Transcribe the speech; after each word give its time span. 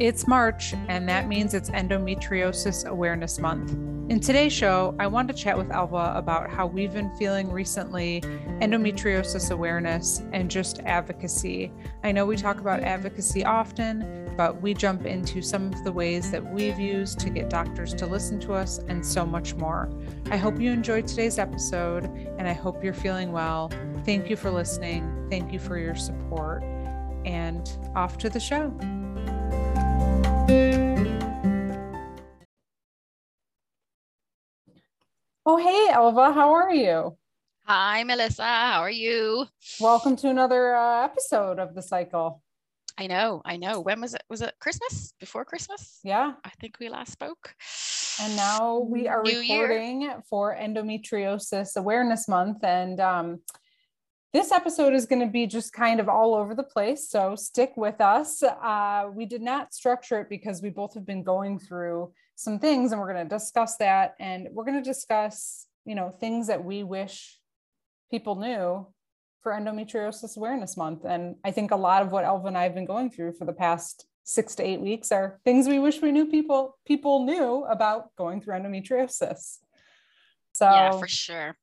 It's 0.00 0.26
March, 0.26 0.72
and 0.88 1.06
that 1.10 1.28
means 1.28 1.52
it's 1.52 1.68
Endometriosis 1.68 2.86
Awareness 2.86 3.38
Month. 3.38 3.72
In 4.10 4.18
today's 4.18 4.50
show, 4.50 4.94
I 4.98 5.06
want 5.06 5.28
to 5.28 5.34
chat 5.34 5.58
with 5.58 5.70
Elva 5.70 6.14
about 6.16 6.48
how 6.48 6.64
we've 6.66 6.94
been 6.94 7.14
feeling 7.18 7.52
recently, 7.52 8.22
endometriosis 8.62 9.50
awareness, 9.50 10.22
and 10.32 10.50
just 10.50 10.78
advocacy. 10.86 11.70
I 12.02 12.12
know 12.12 12.24
we 12.24 12.38
talk 12.38 12.60
about 12.60 12.80
advocacy 12.80 13.44
often, 13.44 14.32
but 14.38 14.62
we 14.62 14.72
jump 14.72 15.04
into 15.04 15.42
some 15.42 15.70
of 15.70 15.84
the 15.84 15.92
ways 15.92 16.30
that 16.30 16.50
we've 16.50 16.80
used 16.80 17.20
to 17.20 17.28
get 17.28 17.50
doctors 17.50 17.92
to 17.92 18.06
listen 18.06 18.40
to 18.40 18.54
us 18.54 18.78
and 18.78 19.04
so 19.04 19.26
much 19.26 19.54
more. 19.56 19.92
I 20.30 20.38
hope 20.38 20.58
you 20.58 20.72
enjoyed 20.72 21.08
today's 21.08 21.38
episode, 21.38 22.06
and 22.38 22.48
I 22.48 22.54
hope 22.54 22.82
you're 22.82 22.94
feeling 22.94 23.32
well. 23.32 23.70
Thank 24.06 24.30
you 24.30 24.36
for 24.36 24.50
listening. 24.50 25.26
Thank 25.28 25.52
you 25.52 25.58
for 25.58 25.76
your 25.76 25.94
support. 25.94 26.62
And 27.26 27.70
off 27.94 28.16
to 28.16 28.30
the 28.30 28.40
show. 28.40 28.74
Oh, 35.46 35.56
hey, 35.56 35.88
Elva, 35.92 36.32
how 36.32 36.52
are 36.52 36.72
you? 36.72 37.16
Hi, 37.64 38.04
Melissa. 38.04 38.44
How 38.44 38.80
are 38.82 38.90
you? 38.90 39.46
Welcome 39.80 40.14
to 40.16 40.28
another 40.28 40.76
uh, 40.76 41.04
episode 41.04 41.58
of 41.58 41.74
the 41.74 41.82
cycle. 41.82 42.42
I 42.98 43.06
know, 43.06 43.40
I 43.44 43.56
know. 43.56 43.80
When 43.80 44.00
was 44.00 44.14
it? 44.14 44.22
Was 44.28 44.42
it 44.42 44.54
Christmas? 44.60 45.14
Before 45.18 45.44
Christmas? 45.44 46.00
Yeah. 46.04 46.32
I 46.44 46.50
think 46.60 46.78
we 46.78 46.88
last 46.88 47.12
spoke. 47.12 47.54
And 48.20 48.36
now 48.36 48.78
we 48.78 49.08
are 49.08 49.22
New 49.22 49.40
recording 49.40 50.02
year. 50.02 50.22
for 50.28 50.54
Endometriosis 50.54 51.76
Awareness 51.76 52.28
Month. 52.28 52.62
And 52.62 53.00
um, 53.00 53.40
this 54.32 54.52
episode 54.52 54.94
is 54.94 55.06
going 55.06 55.20
to 55.20 55.26
be 55.26 55.46
just 55.46 55.72
kind 55.72 55.98
of 55.98 56.08
all 56.08 56.34
over 56.34 56.54
the 56.54 56.62
place. 56.62 57.08
So 57.08 57.34
stick 57.34 57.72
with 57.76 58.00
us. 58.00 58.42
Uh, 58.42 59.08
we 59.12 59.26
did 59.26 59.42
not 59.42 59.74
structure 59.74 60.20
it 60.20 60.28
because 60.28 60.62
we 60.62 60.70
both 60.70 60.94
have 60.94 61.04
been 61.04 61.24
going 61.24 61.58
through 61.58 62.12
some 62.36 62.58
things 62.58 62.92
and 62.92 63.00
we're 63.00 63.12
going 63.12 63.28
to 63.28 63.34
discuss 63.34 63.76
that. 63.78 64.14
And 64.20 64.48
we're 64.52 64.64
going 64.64 64.82
to 64.82 64.88
discuss, 64.88 65.66
you 65.84 65.96
know, 65.96 66.10
things 66.10 66.46
that 66.46 66.64
we 66.64 66.84
wish 66.84 67.38
people 68.10 68.36
knew 68.36 68.86
for 69.42 69.52
Endometriosis 69.52 70.36
Awareness 70.36 70.76
Month. 70.76 71.04
And 71.04 71.36
I 71.44 71.50
think 71.50 71.72
a 71.72 71.76
lot 71.76 72.02
of 72.02 72.12
what 72.12 72.24
Elva 72.24 72.48
and 72.48 72.58
I 72.58 72.64
have 72.64 72.74
been 72.74 72.86
going 72.86 73.10
through 73.10 73.32
for 73.32 73.46
the 73.46 73.52
past 73.52 74.06
six 74.22 74.54
to 74.54 74.62
eight 74.62 74.80
weeks 74.80 75.10
are 75.10 75.40
things 75.44 75.66
we 75.66 75.80
wish 75.80 76.00
we 76.00 76.12
knew 76.12 76.26
people 76.26 76.78
people 76.86 77.24
knew 77.24 77.64
about 77.64 78.14
going 78.16 78.40
through 78.40 78.54
endometriosis. 78.54 79.58
So 80.52 80.66
Yeah, 80.66 80.92
for 80.92 81.08
sure. 81.08 81.56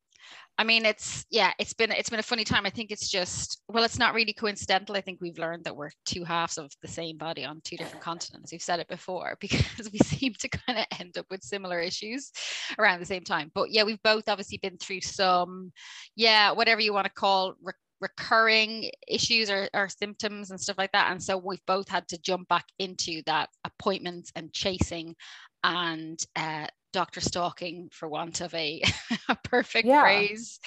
I 0.60 0.64
mean, 0.64 0.86
it's 0.86 1.26
yeah, 1.30 1.52
it's 1.60 1.74
been 1.74 1.92
it's 1.92 2.10
been 2.10 2.20
a 2.20 2.24
funny 2.24 2.44
time. 2.44 2.66
I 2.66 2.72
think 2.72 2.92
it's 2.92 3.10
just 3.10 3.62
well, 3.68 3.84
it's 3.84 4.00
not 4.00 4.16
really 4.16 4.34
coincidental. 4.34 4.96
I 4.96 5.02
think 5.02 5.20
we've 5.22 5.38
learned 5.38 5.66
that 5.66 5.76
we're 5.76 5.92
two 6.06 6.24
halves 6.24 6.58
of 6.58 6.72
the 6.82 6.88
same 6.88 7.18
body 7.18 7.46
on 7.46 7.62
two 7.64 7.78
different 7.78 8.04
continents. 8.04 8.52
We've 8.52 8.62
said 8.62 8.80
it 8.80 8.88
before 8.88 9.38
because 9.42 9.92
we 9.92 10.00
seem 10.00 10.34
to 10.34 10.50
kind 10.50 10.80
of 10.80 10.86
end 11.00 11.18
up 11.18 11.28
with 11.30 11.44
similar 11.44 11.80
issues 11.80 12.32
around 12.80 13.00
the 13.00 13.06
same 13.06 13.24
time. 13.24 13.52
But 13.54 13.72
yeah, 13.72 13.84
we've 13.84 14.02
both 14.04 14.28
obviously 14.28 14.58
been 14.58 14.78
through 14.78 15.02
some, 15.02 15.72
yeah, 16.16 16.52
whatever 16.52 16.82
you 16.82 16.94
want 16.94 17.06
to 17.06 17.14
call 17.14 17.54
re- 17.62 17.74
recurring 18.02 18.90
issues 19.08 19.50
or, 19.50 19.70
or 19.74 19.90
symptoms 19.90 20.50
and 20.50 20.60
stuff 20.60 20.78
like 20.78 20.92
that. 20.92 21.12
And 21.12 21.22
so 21.22 21.38
we've 21.38 21.66
both 21.68 21.88
had 21.88 22.08
to 22.10 22.18
jump 22.20 22.48
back 22.48 22.66
into 22.80 23.22
that 23.26 23.50
appointments 23.64 24.32
and 24.36 24.54
chasing 24.54 25.16
and 25.64 26.20
uh, 26.36 26.68
doctor 26.98 27.22
stalking, 27.22 27.90
for 27.92 28.10
want 28.10 28.42
of 28.42 28.52
a, 28.56 28.82
a 29.30 29.36
perfect 29.44 29.88
Yeah. 29.88 30.00
phrase, 30.00 30.60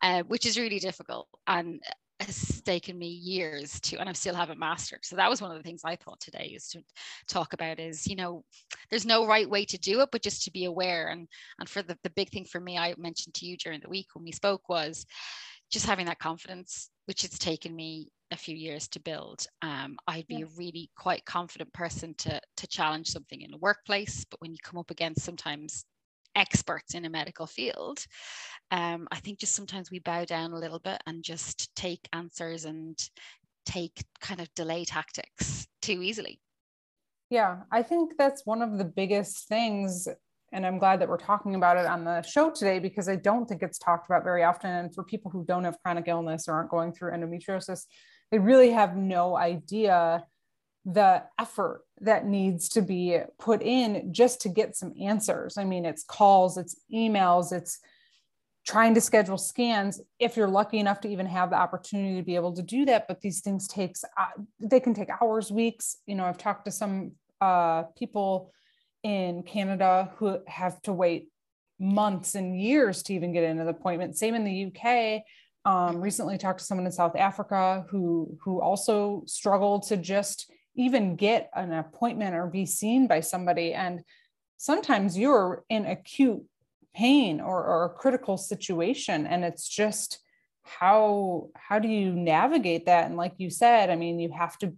uh, 0.00 0.22
which 0.22 0.46
is 0.46 0.58
really 0.58 0.78
difficult 0.78 1.28
and 1.46 1.82
has 2.20 2.62
taken 2.62 2.98
me 2.98 3.08
years 3.08 3.78
to, 3.80 3.98
and 3.98 4.08
I 4.08 4.12
still 4.14 4.34
haven't 4.34 4.58
mastered. 4.58 5.00
So 5.04 5.16
that 5.16 5.28
was 5.28 5.42
one 5.42 5.50
of 5.50 5.58
the 5.58 5.62
things 5.62 5.82
I 5.84 5.96
thought 5.96 6.20
today 6.20 6.52
is 6.56 6.68
to 6.68 6.80
talk 7.28 7.52
about 7.52 7.78
is, 7.78 8.06
you 8.06 8.16
know, 8.16 8.44
there's 8.88 9.04
no 9.04 9.26
right 9.26 9.50
way 9.50 9.66
to 9.66 9.76
do 9.76 10.00
it, 10.00 10.08
but 10.10 10.22
just 10.22 10.44
to 10.44 10.50
be 10.50 10.64
aware. 10.64 11.08
And 11.08 11.28
and 11.58 11.68
for 11.68 11.82
the, 11.82 11.98
the 12.02 12.10
big 12.10 12.30
thing 12.30 12.46
for 12.46 12.60
me, 12.60 12.78
I 12.78 12.94
mentioned 12.96 13.34
to 13.34 13.46
you 13.46 13.58
during 13.58 13.80
the 13.80 13.90
week 13.90 14.06
when 14.14 14.24
we 14.24 14.32
spoke 14.32 14.70
was 14.70 15.04
just 15.70 15.84
having 15.84 16.06
that 16.06 16.18
confidence, 16.18 16.88
which 17.04 17.22
has 17.22 17.38
taken 17.38 17.76
me 17.76 18.08
a 18.34 18.36
few 18.36 18.56
years 18.56 18.88
to 18.88 19.00
build. 19.00 19.46
Um, 19.62 19.96
I'd 20.06 20.26
be 20.26 20.40
Yeah. 20.40 20.46
a 20.46 20.58
really 20.58 20.90
quite 20.96 21.24
confident 21.24 21.72
person 21.72 22.14
to 22.18 22.40
to 22.56 22.66
challenge 22.66 23.08
something 23.08 23.40
in 23.40 23.54
a 23.54 23.58
workplace, 23.58 24.24
but 24.30 24.40
when 24.40 24.52
you 24.52 24.58
come 24.62 24.78
up 24.78 24.90
against 24.90 25.24
sometimes 25.24 25.84
experts 26.36 26.94
in 26.94 27.04
a 27.04 27.10
medical 27.10 27.46
field, 27.46 28.04
um, 28.72 29.06
I 29.12 29.20
think 29.20 29.38
just 29.38 29.54
sometimes 29.54 29.90
we 29.90 30.00
bow 30.00 30.24
down 30.24 30.52
a 30.52 30.58
little 30.58 30.80
bit 30.80 31.00
and 31.06 31.22
just 31.22 31.74
take 31.76 32.08
answers 32.12 32.64
and 32.64 32.98
take 33.64 34.04
kind 34.20 34.40
of 34.40 34.52
delay 34.54 34.84
tactics 34.84 35.66
too 35.80 36.02
easily. 36.02 36.40
Yeah, 37.30 37.62
I 37.70 37.82
think 37.82 38.16
that's 38.18 38.44
one 38.44 38.62
of 38.62 38.78
the 38.78 38.84
biggest 38.84 39.48
things. 39.48 40.08
And 40.52 40.64
I'm 40.64 40.78
glad 40.78 41.00
that 41.00 41.08
we're 41.08 41.16
talking 41.16 41.56
about 41.56 41.78
it 41.78 41.86
on 41.86 42.04
the 42.04 42.22
show 42.22 42.50
today 42.50 42.78
because 42.78 43.08
I 43.08 43.16
don't 43.16 43.46
think 43.46 43.62
it's 43.62 43.78
talked 43.78 44.06
about 44.06 44.22
very 44.22 44.44
often. 44.44 44.70
And 44.70 44.94
for 44.94 45.02
people 45.02 45.30
who 45.30 45.44
don't 45.44 45.64
have 45.64 45.76
chronic 45.82 46.06
illness 46.06 46.46
or 46.46 46.52
aren't 46.52 46.70
going 46.70 46.92
through 46.92 47.10
endometriosis, 47.12 47.86
they 48.34 48.40
really 48.40 48.70
have 48.70 48.96
no 48.96 49.36
idea 49.36 50.26
the 50.84 51.22
effort 51.38 51.82
that 52.00 52.26
needs 52.26 52.68
to 52.70 52.82
be 52.82 53.20
put 53.38 53.62
in 53.62 54.12
just 54.12 54.40
to 54.40 54.48
get 54.48 54.76
some 54.76 54.92
answers. 55.00 55.56
I 55.56 55.62
mean, 55.62 55.84
it's 55.84 56.02
calls, 56.02 56.58
it's 56.58 56.74
emails, 56.92 57.52
it's 57.52 57.78
trying 58.66 58.92
to 58.94 59.00
schedule 59.00 59.38
scans 59.38 60.00
if 60.18 60.36
you're 60.36 60.48
lucky 60.48 60.80
enough 60.80 61.00
to 61.02 61.08
even 61.08 61.26
have 61.26 61.50
the 61.50 61.56
opportunity 61.56 62.16
to 62.16 62.24
be 62.24 62.34
able 62.34 62.52
to 62.54 62.62
do 62.62 62.84
that. 62.86 63.06
But 63.06 63.20
these 63.20 63.40
things 63.40 63.68
takes 63.68 64.02
uh, 64.02 64.26
they 64.58 64.80
can 64.80 64.94
take 64.94 65.10
hours 65.22 65.52
weeks. 65.52 65.98
You 66.04 66.16
know 66.16 66.24
i've 66.24 66.36
talked 66.36 66.64
to 66.64 66.72
some 66.72 67.12
uh, 67.40 67.84
people 67.96 68.50
in 69.04 69.44
canada 69.44 70.10
who 70.16 70.40
have 70.48 70.82
to 70.82 70.92
wait 70.92 71.28
months 71.78 72.34
and 72.34 72.60
years 72.60 73.04
to 73.04 73.14
even 73.14 73.32
get 73.32 73.44
into 73.44 73.62
the 73.62 73.70
appointment. 73.70 74.18
Same 74.18 74.34
in 74.34 74.42
the 74.42 74.64
uk 74.66 75.22
um, 75.64 76.00
recently 76.00 76.36
talked 76.36 76.58
to 76.58 76.64
someone 76.64 76.86
in 76.86 76.92
south 76.92 77.16
africa 77.16 77.86
who 77.90 78.36
who 78.42 78.60
also 78.60 79.22
struggled 79.26 79.82
to 79.84 79.96
just 79.96 80.50
even 80.76 81.16
get 81.16 81.50
an 81.54 81.72
appointment 81.72 82.34
or 82.34 82.46
be 82.46 82.66
seen 82.66 83.06
by 83.06 83.20
somebody. 83.20 83.72
And 83.72 84.02
sometimes 84.56 85.16
you're 85.16 85.64
in 85.68 85.86
acute 85.86 86.42
pain 86.94 87.40
or, 87.40 87.64
or 87.64 87.84
a 87.84 87.90
critical 87.90 88.36
situation 88.36 89.26
and 89.26 89.44
it's 89.44 89.68
just 89.68 90.20
how 90.62 91.48
how 91.54 91.78
do 91.78 91.88
you 91.88 92.12
navigate 92.12 92.86
that? 92.86 93.06
And 93.06 93.16
like 93.16 93.34
you 93.38 93.50
said 93.50 93.90
i 93.90 93.96
mean 93.96 94.20
you 94.20 94.30
have 94.30 94.56
to 94.58 94.72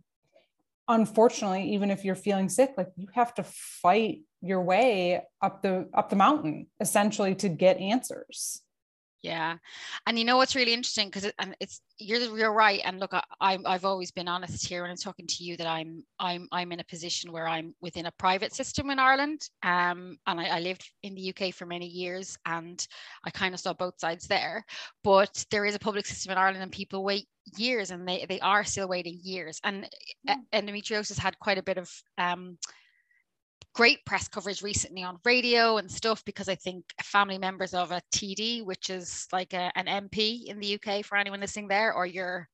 unfortunately 0.88 1.74
even 1.74 1.90
if 1.90 2.04
you're 2.04 2.14
feeling 2.14 2.48
sick 2.48 2.72
like 2.78 2.88
you 2.96 3.06
have 3.12 3.34
to 3.34 3.42
fight 3.44 4.22
your 4.40 4.62
way 4.62 5.22
up 5.42 5.62
the 5.62 5.88
up 5.92 6.08
the 6.08 6.16
mountain 6.16 6.66
essentially 6.80 7.34
to 7.34 7.50
get 7.50 7.76
answers 7.76 8.62
Yeah, 9.22 9.56
and 10.06 10.18
you 10.18 10.24
know 10.24 10.36
what's 10.36 10.54
really 10.54 10.72
interesting 10.72 11.08
because 11.08 11.24
it, 11.24 11.34
and 11.40 11.56
it's 11.58 11.80
you're 11.98 12.20
you're 12.36 12.52
right. 12.52 12.80
And 12.84 13.00
look, 13.00 13.12
I, 13.12 13.22
I'm 13.40 13.66
I've 13.66 13.84
always 13.84 14.12
been 14.12 14.28
honest 14.28 14.68
here 14.68 14.82
when 14.82 14.90
I'm 14.90 14.96
talking 14.96 15.26
to 15.26 15.42
you 15.44 15.56
that 15.56 15.66
I'm 15.66 16.04
I'm 16.20 16.46
I'm 16.52 16.70
in 16.70 16.80
a 16.80 16.84
position 16.84 17.32
where 17.32 17.48
I'm 17.48 17.74
within 17.80 18.06
a 18.06 18.12
private 18.12 18.54
system 18.54 18.90
in 18.90 18.98
Ireland. 18.98 19.40
Um, 19.64 20.18
and 20.26 20.38
I, 20.38 20.58
I 20.58 20.60
lived 20.60 20.88
in 21.02 21.14
the 21.14 21.34
UK 21.34 21.52
for 21.52 21.66
many 21.66 21.86
years, 21.86 22.36
and 22.46 22.86
I 23.24 23.30
kind 23.30 23.52
of 23.54 23.60
saw 23.60 23.72
both 23.72 23.98
sides 23.98 24.28
there. 24.28 24.64
But 25.02 25.44
there 25.50 25.64
is 25.64 25.74
a 25.74 25.80
public 25.80 26.06
system 26.06 26.32
in 26.32 26.38
Ireland, 26.38 26.62
and 26.62 26.70
people 26.70 27.02
wait 27.02 27.26
years, 27.56 27.90
and 27.90 28.06
they 28.06 28.26
they 28.28 28.40
are 28.40 28.64
still 28.64 28.86
waiting 28.86 29.18
years. 29.22 29.60
And 29.64 29.88
uh, 30.28 30.36
endometriosis 30.52 31.18
had 31.18 31.38
quite 31.40 31.58
a 31.58 31.62
bit 31.64 31.78
of 31.78 31.90
um 32.18 32.58
great 33.76 34.02
press 34.06 34.26
coverage 34.26 34.62
recently 34.62 35.02
on 35.02 35.18
radio 35.26 35.76
and 35.76 35.90
stuff 35.90 36.24
because 36.24 36.48
I 36.48 36.54
think 36.54 36.82
family 37.02 37.36
members 37.36 37.74
of 37.74 37.92
a 37.92 38.00
TD, 38.10 38.64
which 38.64 38.88
is 38.88 39.28
like 39.32 39.52
a, 39.52 39.70
an 39.76 39.84
MP 40.08 40.46
in 40.46 40.58
the 40.58 40.80
UK 40.80 41.04
for 41.04 41.16
anyone 41.16 41.40
listening 41.40 41.68
there, 41.68 41.92
or 41.92 42.06
your 42.06 42.48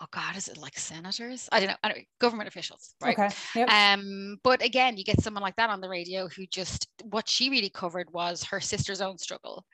oh 0.00 0.06
god, 0.10 0.36
is 0.36 0.48
it 0.48 0.58
like 0.58 0.76
senators? 0.76 1.48
I 1.52 1.60
don't 1.60 1.68
know, 1.68 1.76
anyway, 1.84 2.08
government 2.18 2.48
officials, 2.48 2.94
right? 3.00 3.16
okay 3.16 3.28
yep. 3.54 3.70
Um, 3.70 4.38
but 4.42 4.60
again, 4.64 4.96
you 4.96 5.04
get 5.04 5.22
someone 5.22 5.42
like 5.42 5.54
that 5.54 5.70
on 5.70 5.80
the 5.80 5.88
radio 5.88 6.26
who 6.26 6.46
just 6.46 6.88
what 7.04 7.28
she 7.28 7.48
really 7.48 7.70
covered 7.70 8.12
was 8.12 8.42
her 8.42 8.58
sister's 8.60 9.00
own 9.00 9.18
struggle, 9.18 9.64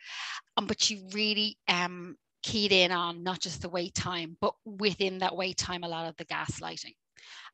um, 0.58 0.66
but 0.66 0.82
she 0.82 1.02
really 1.14 1.56
um 1.68 2.16
keyed 2.42 2.72
in 2.72 2.92
on 2.92 3.22
not 3.22 3.40
just 3.40 3.62
the 3.62 3.68
wait 3.70 3.94
time, 3.94 4.36
but 4.42 4.52
within 4.66 5.18
that 5.18 5.34
wait 5.34 5.56
time, 5.56 5.84
a 5.84 5.88
lot 5.88 6.06
of 6.06 6.16
the 6.18 6.26
gaslighting. 6.26 6.94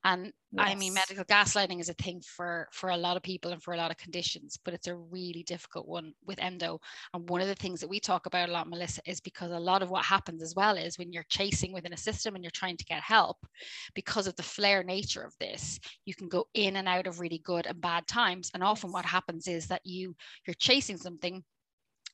And 0.04 0.32
I 0.58 0.74
mean, 0.74 0.92
medical 0.92 1.24
gaslighting 1.24 1.80
is 1.80 1.88
a 1.88 1.94
thing 1.94 2.20
for 2.20 2.68
for 2.72 2.90
a 2.90 2.96
lot 2.96 3.16
of 3.16 3.22
people 3.22 3.52
and 3.52 3.62
for 3.62 3.72
a 3.72 3.76
lot 3.76 3.90
of 3.90 3.96
conditions, 3.96 4.58
but 4.64 4.74
it's 4.74 4.86
a 4.86 4.94
really 4.94 5.42
difficult 5.44 5.88
one 5.88 6.12
with 6.26 6.38
endo. 6.40 6.78
And 7.14 7.28
one 7.28 7.40
of 7.40 7.48
the 7.48 7.54
things 7.54 7.80
that 7.80 7.88
we 7.88 8.00
talk 8.00 8.26
about 8.26 8.48
a 8.48 8.52
lot, 8.52 8.68
Melissa, 8.68 9.00
is 9.06 9.20
because 9.20 9.50
a 9.50 9.58
lot 9.58 9.82
of 9.82 9.90
what 9.90 10.04
happens 10.04 10.42
as 10.42 10.54
well 10.54 10.76
is 10.76 10.98
when 10.98 11.12
you're 11.12 11.24
chasing 11.28 11.72
within 11.72 11.94
a 11.94 11.96
system 11.96 12.34
and 12.34 12.44
you're 12.44 12.50
trying 12.50 12.76
to 12.76 12.84
get 12.84 13.00
help, 13.00 13.38
because 13.94 14.26
of 14.26 14.36
the 14.36 14.42
flare 14.42 14.82
nature 14.82 15.22
of 15.22 15.34
this, 15.38 15.80
you 16.04 16.14
can 16.14 16.28
go 16.28 16.46
in 16.54 16.76
and 16.76 16.88
out 16.88 17.06
of 17.06 17.20
really 17.20 17.40
good 17.44 17.66
and 17.66 17.80
bad 17.80 18.06
times. 18.06 18.50
And 18.52 18.62
often 18.62 18.92
what 18.92 19.04
happens 19.06 19.48
is 19.48 19.68
that 19.68 19.82
you 19.84 20.14
you're 20.46 20.54
chasing 20.54 20.96
something 20.98 21.42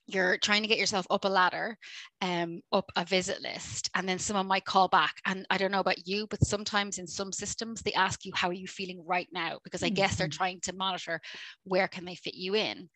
you're 0.08 0.38
trying 0.38 0.62
to 0.62 0.68
get 0.68 0.78
yourself 0.78 1.06
up 1.10 1.26
a 1.26 1.28
ladder, 1.28 1.76
um, 2.22 2.62
up 2.72 2.90
a 2.96 3.04
visit 3.04 3.42
list, 3.42 3.90
and 3.94 4.08
then 4.08 4.18
someone 4.18 4.46
might 4.46 4.64
call 4.64 4.88
back. 4.88 5.14
And 5.26 5.46
I 5.50 5.58
don't 5.58 5.70
know 5.70 5.80
about 5.80 6.06
you, 6.06 6.26
but 6.28 6.44
sometimes 6.44 6.98
in 6.98 7.06
some 7.06 7.30
systems 7.30 7.82
they 7.82 7.92
ask 7.92 8.24
you 8.24 8.32
how 8.34 8.48
are 8.48 8.54
you 8.54 8.66
feeling 8.66 9.04
right 9.06 9.28
now 9.32 9.58
because 9.62 9.82
I 9.82 9.88
mm-hmm. 9.88 9.94
guess 9.94 10.16
they're 10.16 10.26
mm-hmm. 10.26 10.36
trying 10.38 10.60
to 10.62 10.74
monitor 10.74 11.20
where 11.64 11.88
can 11.88 12.06
they 12.06 12.14
fit 12.14 12.34
you 12.34 12.56
in. 12.56 12.88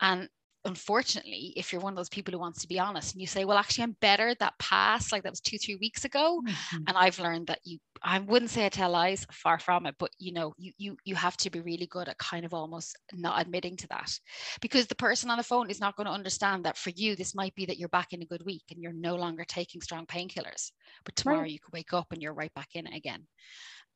And 0.00 0.28
unfortunately, 0.64 1.54
if 1.56 1.72
you're 1.72 1.80
one 1.80 1.94
of 1.94 1.96
those 1.96 2.10
people 2.10 2.32
who 2.32 2.38
wants 2.38 2.60
to 2.60 2.68
be 2.68 2.78
honest 2.78 3.14
and 3.14 3.20
you 3.20 3.26
say, 3.26 3.44
well, 3.44 3.56
actually, 3.56 3.84
I'm 3.84 3.96
better 4.00 4.34
that 4.38 4.58
passed, 4.58 5.10
like 5.10 5.22
that 5.22 5.32
was 5.32 5.40
two, 5.40 5.56
three 5.58 5.76
weeks 5.76 6.04
ago. 6.04 6.42
Mm-hmm. 6.46 6.84
And 6.86 6.96
I've 6.96 7.18
learned 7.18 7.46
that 7.46 7.60
you, 7.64 7.78
I 8.02 8.18
wouldn't 8.20 8.50
say 8.50 8.66
I 8.66 8.68
tell 8.68 8.90
lies, 8.90 9.26
far 9.32 9.58
from 9.58 9.86
it, 9.86 9.94
but 9.98 10.10
you 10.18 10.32
know, 10.32 10.54
you, 10.58 10.72
you, 10.78 10.96
you 11.04 11.14
have 11.14 11.36
to 11.38 11.50
be 11.50 11.60
really 11.60 11.86
good 11.86 12.08
at 12.08 12.18
kind 12.18 12.44
of 12.44 12.54
almost 12.54 12.96
not 13.12 13.40
admitting 13.40 13.76
to 13.78 13.88
that. 13.88 14.18
Because 14.60 14.86
the 14.86 14.94
person 14.94 15.30
on 15.30 15.38
the 15.38 15.44
phone 15.44 15.70
is 15.70 15.80
not 15.80 15.96
going 15.96 16.06
to 16.06 16.12
understand 16.12 16.64
that 16.64 16.76
for 16.76 16.90
you, 16.90 17.16
this 17.16 17.34
might 17.34 17.54
be 17.54 17.66
that 17.66 17.78
you're 17.78 17.88
back 17.88 18.12
in 18.12 18.22
a 18.22 18.26
good 18.26 18.44
week 18.44 18.64
and 18.70 18.80
you're 18.82 18.92
no 18.92 19.16
longer 19.16 19.44
taking 19.44 19.80
strong 19.80 20.06
painkillers, 20.06 20.72
but 21.04 21.16
tomorrow 21.16 21.42
right. 21.42 21.50
you 21.50 21.58
could 21.58 21.72
wake 21.72 21.92
up 21.92 22.06
and 22.12 22.22
you're 22.22 22.34
right 22.34 22.52
back 22.54 22.68
in 22.74 22.86
it 22.86 22.96
again. 22.96 23.26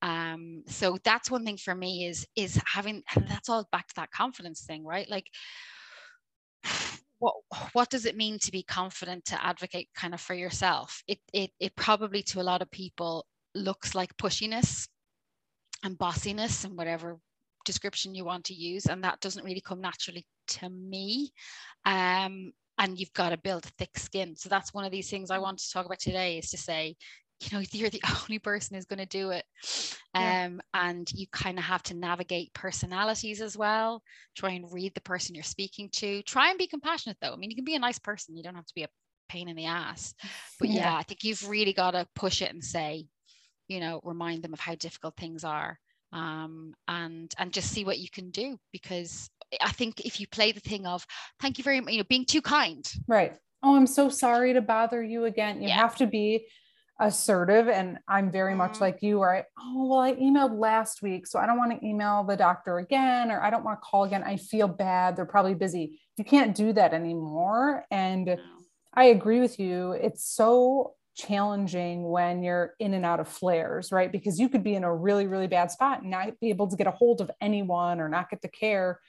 Um 0.03 0.65
so 0.67 0.99
that's 1.05 1.31
one 1.31 1.45
thing 1.45 1.57
for 1.57 1.75
me 1.75 2.07
is 2.07 2.27
is 2.35 2.61
having 2.67 3.05
and 3.15 3.29
that's 3.29 3.49
all 3.49 3.69
back 3.71 3.87
to 3.89 3.95
that 3.97 4.11
confidence 4.11 4.63
thing 4.63 4.85
right? 4.85 5.09
Like 5.09 5.27
what 7.23 7.35
what 7.73 7.89
does 7.89 8.05
it 8.05 8.17
mean 8.17 8.39
to 8.41 8.51
be 8.51 8.65
confident 8.65 9.25
to 9.27 9.45
advocate 9.45 9.89
kind 9.95 10.13
of 10.13 10.21
for 10.21 10.35
yourself? 10.35 11.03
It 11.07 11.21
it, 11.33 11.51
it 11.61 11.77
probably 11.77 12.23
to 12.25 12.41
a 12.41 12.43
lot 12.43 12.63
of 12.63 12.71
people 12.73 13.25
looks 13.55 13.95
like 13.95 14.17
pushiness 14.17 14.89
and 15.83 15.99
bossiness 15.99 16.65
and 16.65 16.77
whatever 16.77 17.19
description 17.65 18.15
you 18.15 18.25
want 18.25 18.45
to 18.45 18.55
use 18.55 18.87
and 18.87 19.05
that 19.05 19.21
doesn't 19.21 19.45
really 19.45 19.61
come 19.61 19.81
naturally 19.81 20.27
to 20.49 20.69
me. 20.69 21.33
Um, 21.85 22.53
and 22.79 22.99
you've 22.99 23.13
got 23.13 23.31
to 23.31 23.37
build 23.37 23.65
thick 23.79 23.97
skin. 23.99 24.35
So 24.37 24.49
that's 24.49 24.75
one 24.75 24.85
of 24.85 24.91
these 24.91 25.11
things 25.11 25.31
i 25.31 25.39
want 25.39 25.59
to 25.59 25.71
talk 25.71 25.87
about 25.87 26.01
today 26.01 26.39
is 26.39 26.51
to 26.51 26.57
say 26.57 26.97
you 27.41 27.57
know 27.57 27.65
you're 27.73 27.91
the 27.91 28.03
only 28.23 28.39
person 28.39 28.75
who's 28.75 28.87
going 28.87 28.99
to 28.99 29.07
do 29.07 29.31
it. 29.31 29.45
Yeah. 30.15 30.47
um, 30.47 30.61
and 30.75 31.11
you 31.13 31.27
kind 31.33 31.59
of 31.59 31.65
have 31.65 31.83
to 31.85 31.95
navigate 31.95 32.53
personalities 32.55 33.41
as 33.41 33.57
well. 33.57 34.03
Try 34.37 34.53
and 34.53 34.73
read 34.73 34.95
the 34.95 35.01
person 35.01 35.35
you're 35.35 35.45
speaking 35.45 35.89
to. 35.95 36.23
Try 36.23 36.51
and 36.51 36.59
be 36.59 36.67
compassionate 36.67 37.17
though. 37.21 37.33
I 37.33 37.37
mean 37.37 37.51
you 37.51 37.57
can 37.57 37.65
be 37.65 37.75
a 37.75 37.81
nice 37.81 37.99
person. 37.99 38.37
You 38.37 38.43
don't 38.43 38.55
have 38.55 38.67
to 38.67 38.75
be 38.75 38.85
a 38.85 38.89
pain 39.29 39.49
in 39.49 39.57
the 39.57 39.67
ass. 39.67 40.15
But 40.59 40.69
yeah, 40.69 40.81
yeah 40.81 40.97
i 40.97 41.03
think 41.03 41.25
you've 41.25 41.49
really 41.49 41.73
got 41.73 41.93
to 41.93 42.07
push 42.15 42.43
it 42.43 42.53
and 42.53 42.63
say 42.63 43.07
you 43.69 43.81
know 43.81 44.01
remind 44.05 44.43
them 44.43 44.53
of 44.53 44.61
how 44.61 44.75
difficult 44.75 45.17
things 45.17 45.45
are 45.45 45.79
um, 46.13 46.75
and 46.89 47.33
and 47.39 47.53
just 47.53 47.71
see 47.71 47.85
what 47.85 47.99
you 47.99 48.09
can 48.11 48.31
do 48.31 48.59
because 48.73 49.31
i 49.61 49.71
think 49.71 50.01
if 50.01 50.21
you 50.21 50.27
play 50.29 50.53
the 50.53 50.61
thing 50.61 50.87
of 50.87 51.07
thank 51.41 51.59
you 51.59 51.65
very 51.65 51.81
much 51.81 51.93
you 51.93 51.99
know 51.99 52.07
being 52.09 52.25
too 52.25 52.43
kind. 52.43 52.91
Right. 53.09 53.35
Oh 53.63 53.77
i'm 53.77 53.87
so 53.87 54.09
sorry 54.09 54.53
to 54.55 54.61
bother 54.61 55.03
you 55.03 55.25
again. 55.25 55.63
You 55.63 55.69
yeah. 55.69 55.77
have 55.77 55.97
to 55.97 56.07
be 56.07 56.47
assertive 57.01 57.69
and 57.69 57.99
i'm 58.07 58.31
very 58.31 58.55
much 58.55 58.75
mm-hmm. 58.75 58.85
like 58.85 59.03
you 59.03 59.19
where 59.19 59.35
I, 59.35 59.45
oh 59.59 59.87
well 59.89 59.99
i 59.99 60.13
emailed 60.13 60.57
last 60.57 61.03
week 61.03 61.27
so 61.27 61.39
i 61.39 61.47
don't 61.47 61.57
want 61.57 61.73
to 61.73 61.85
email 61.85 62.23
the 62.23 62.37
doctor 62.37 62.79
again 62.79 63.31
or 63.31 63.43
i 63.43 63.51
don't 63.51 63.65
want 63.65 63.81
to 63.81 63.85
call 63.85 64.05
again. 64.05 64.23
I 64.23 64.37
feel 64.37 64.69
bad. 64.69 65.17
They're 65.17 65.25
probably 65.25 65.55
busy. 65.55 66.01
You 66.17 66.25
can't 66.25 66.55
do 66.55 66.73
that 66.75 66.93
anymore 66.93 67.85
and 67.91 68.37
i 68.95 69.05
agree 69.05 69.41
with 69.41 69.59
you. 69.59 69.93
It's 69.93 70.25
so 70.25 70.95
challenging 71.15 72.09
when 72.09 72.43
you're 72.43 72.75
in 72.79 72.95
and 72.95 73.05
out 73.05 73.21
of 73.21 73.29
flares 73.29 73.93
right? 73.93 74.11
Because 74.11 74.39
you 74.39 74.49
could 74.49 74.65
be 74.65 74.75
in 74.75 74.85
a 74.85 74.95
really 74.95 75.27
really 75.27 75.47
bad 75.47 75.71
spot 75.71 76.03
and 76.03 76.11
not 76.11 76.39
be 76.41 76.51
able 76.51 76.69
to 76.69 76.77
get 76.77 76.87
a 76.87 76.93
hold 76.93 77.21
of 77.21 77.31
anyone 77.41 78.01
or 78.01 78.09
not 78.09 78.31
get 78.31 78.43
the 78.43 78.49
care 78.49 79.01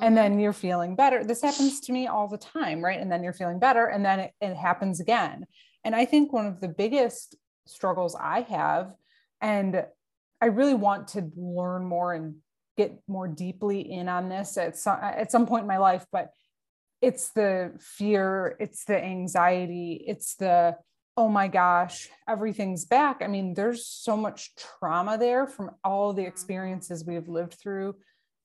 and 0.00 0.16
mm-hmm. 0.16 0.32
then 0.32 0.40
you're 0.40 0.52
feeling 0.52 0.96
better. 0.96 1.24
This 1.24 1.42
happens 1.42 1.80
to 1.80 1.92
me 1.92 2.06
all 2.06 2.28
the 2.28 2.38
time 2.38 2.82
right? 2.82 3.00
And 3.00 3.10
then 3.10 3.22
you're 3.22 3.32
feeling 3.32 3.58
better 3.58 3.86
and 3.86 4.04
then 4.04 4.20
it, 4.20 4.32
it 4.40 4.54
happens 4.54 5.00
again. 5.00 5.46
And 5.84 5.94
I 5.96 6.04
think 6.04 6.32
one 6.32 6.46
of 6.46 6.60
the 6.60 6.68
biggest 6.68 7.36
struggles 7.66 8.16
I 8.18 8.42
have, 8.42 8.92
and 9.40 9.84
I 10.40 10.46
really 10.46 10.74
want 10.74 11.08
to 11.08 11.30
learn 11.36 11.84
more 11.84 12.12
and 12.12 12.36
get 12.76 12.98
more 13.06 13.28
deeply 13.28 13.80
in 13.80 14.08
on 14.08 14.28
this 14.28 14.56
at 14.56 14.76
some, 14.76 14.98
at 15.00 15.30
some 15.30 15.46
point 15.46 15.62
in 15.62 15.68
my 15.68 15.78
life, 15.78 16.06
but 16.10 16.30
it's 17.00 17.30
the 17.30 17.72
fear, 17.80 18.56
it's 18.60 18.84
the 18.84 19.02
anxiety, 19.02 20.04
it's 20.06 20.36
the, 20.36 20.76
oh 21.16 21.28
my 21.28 21.48
gosh, 21.48 22.08
everything's 22.28 22.84
back. 22.84 23.20
I 23.22 23.26
mean, 23.26 23.54
there's 23.54 23.86
so 23.86 24.16
much 24.16 24.50
trauma 24.56 25.18
there 25.18 25.46
from 25.46 25.72
all 25.84 26.12
the 26.12 26.22
mm-hmm. 26.22 26.28
experiences 26.28 27.04
we've 27.04 27.28
lived 27.28 27.54
through 27.54 27.96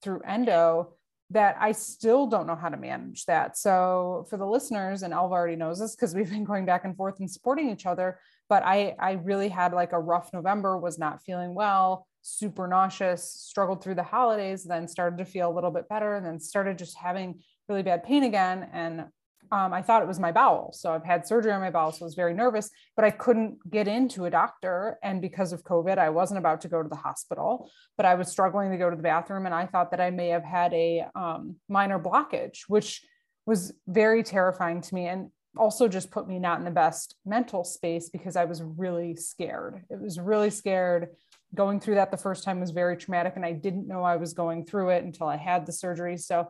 through 0.04 0.22
endo 0.22 0.94
that 1.30 1.58
I 1.60 1.74
still 1.74 2.28
don't 2.28 2.48
know 2.48 2.56
how 2.56 2.69
to 2.69 2.78
manage 2.78 3.25
that. 3.25 3.58
So 3.58 4.25
for 4.30 4.38
the 4.38 4.46
listeners, 4.46 5.04
and 5.04 5.14
Elva 5.14 5.34
already 5.34 5.56
knows 5.58 5.80
this 5.80 5.96
because 5.96 6.16
we've 6.16 6.30
been 6.30 6.46
going 6.46 6.66
back 6.66 6.86
and 6.86 6.96
forth 6.96 7.19
and 7.19 7.30
supporting 7.30 7.69
each 7.69 7.86
other. 7.86 8.19
But 8.48 8.64
I 8.64 8.96
I 9.00 9.13
really 9.13 9.50
had 9.50 9.74
like 9.74 9.92
a 9.92 10.00
rough 10.00 10.31
November, 10.34 10.78
was 10.78 10.98
not 10.98 11.24
feeling 11.24 11.54
well, 11.54 12.08
super 12.22 12.68
nauseous, 12.68 13.30
struggled 13.30 13.84
through 13.84 13.96
the 13.96 14.04
holidays, 14.04 14.63
then 14.63 14.88
started 14.88 15.18
to 15.18 15.25
feel 15.25 15.50
a 15.50 15.54
little 15.54 15.72
bit 15.72 15.90
better, 15.90 16.16
and 16.16 16.25
then 16.25 16.40
started 16.40 16.78
just 16.78 16.98
having 16.98 17.42
really 17.68 17.84
bad 17.84 18.04
pain 18.04 18.24
again. 18.24 18.70
And 18.72 19.06
um, 19.52 19.74
I 19.74 19.82
thought 19.82 20.02
it 20.02 20.08
was 20.08 20.20
my 20.20 20.32
bowel. 20.32 20.72
So 20.74 20.92
I've 20.92 21.04
had 21.04 21.28
surgery 21.28 21.52
on 21.52 21.62
my 21.62 21.72
bowel. 21.72 21.92
So 21.92 22.04
I 22.04 22.08
was 22.08 22.16
very 22.16 22.34
nervous, 22.34 22.70
but 22.96 23.06
I 23.06 23.12
couldn't 23.12 23.58
get 23.70 23.88
into 23.88 24.26
a 24.26 24.30
doctor. 24.30 24.98
And 25.04 25.22
because 25.22 25.54
of 25.54 25.64
COVID, 25.64 25.98
I 25.98 26.10
wasn't 26.10 26.40
about 26.40 26.62
to 26.62 26.68
go 26.68 26.82
to 26.84 26.90
the 26.90 26.96
hospital, 26.96 27.70
but 27.96 28.06
I 28.06 28.16
was 28.16 28.30
struggling 28.30 28.72
to 28.72 28.78
go 28.78 28.90
to 28.90 28.96
the 28.96 29.04
bathroom. 29.04 29.46
And 29.46 29.56
I 29.56 29.66
thought 29.66 29.92
that 29.92 30.02
I 30.02 30.10
may 30.10 30.30
have 30.30 30.44
had 30.44 30.74
a 30.74 31.06
um, 31.16 31.56
minor 31.70 32.00
blockage, 32.00 32.62
which 32.68 33.06
was 33.46 33.74
very 33.88 34.24
terrifying 34.24 34.82
to 34.82 34.96
me. 34.96 35.08
And 35.08 35.32
also 35.58 35.88
just 35.88 36.12
put 36.12 36.28
me 36.28 36.40
not 36.40 36.60
in 36.60 36.66
the 36.66 36.72
best 36.72 37.16
mental 37.26 37.64
space 37.64 38.10
because 38.10 38.36
I 38.36 38.46
was 38.46 38.62
really 38.62 39.16
scared. 39.16 39.84
It 39.90 40.00
was 40.00 40.20
really 40.20 40.50
scared. 40.50 41.10
Going 41.56 41.80
through 41.80 41.96
that 41.96 42.12
the 42.12 42.18
first 42.18 42.44
time 42.44 42.60
was 42.60 42.72
very 42.72 42.98
traumatic, 42.98 43.34
and 43.36 43.46
I 43.46 43.54
didn't 43.54 43.88
know 43.88 44.04
I 44.04 44.18
was 44.18 44.34
going 44.34 44.66
through 44.66 44.90
it 44.90 45.04
until 45.04 45.28
I 45.28 45.38
had 45.38 45.66
the 45.66 45.72
surgery. 45.72 46.18
So 46.18 46.50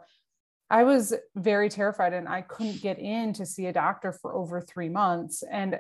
I 0.70 0.84
was 0.84 1.14
very 1.36 1.70
terrified 1.70 2.14
and 2.14 2.28
I 2.28 2.42
couldn't 2.42 2.82
get 2.82 3.00
in 3.00 3.32
to 3.34 3.46
see 3.46 3.68
a 3.68 3.74
doctor 3.74 4.12
for 4.12 4.36
over 4.36 4.60
three 4.60 4.90
months. 4.90 5.42
And 5.50 5.80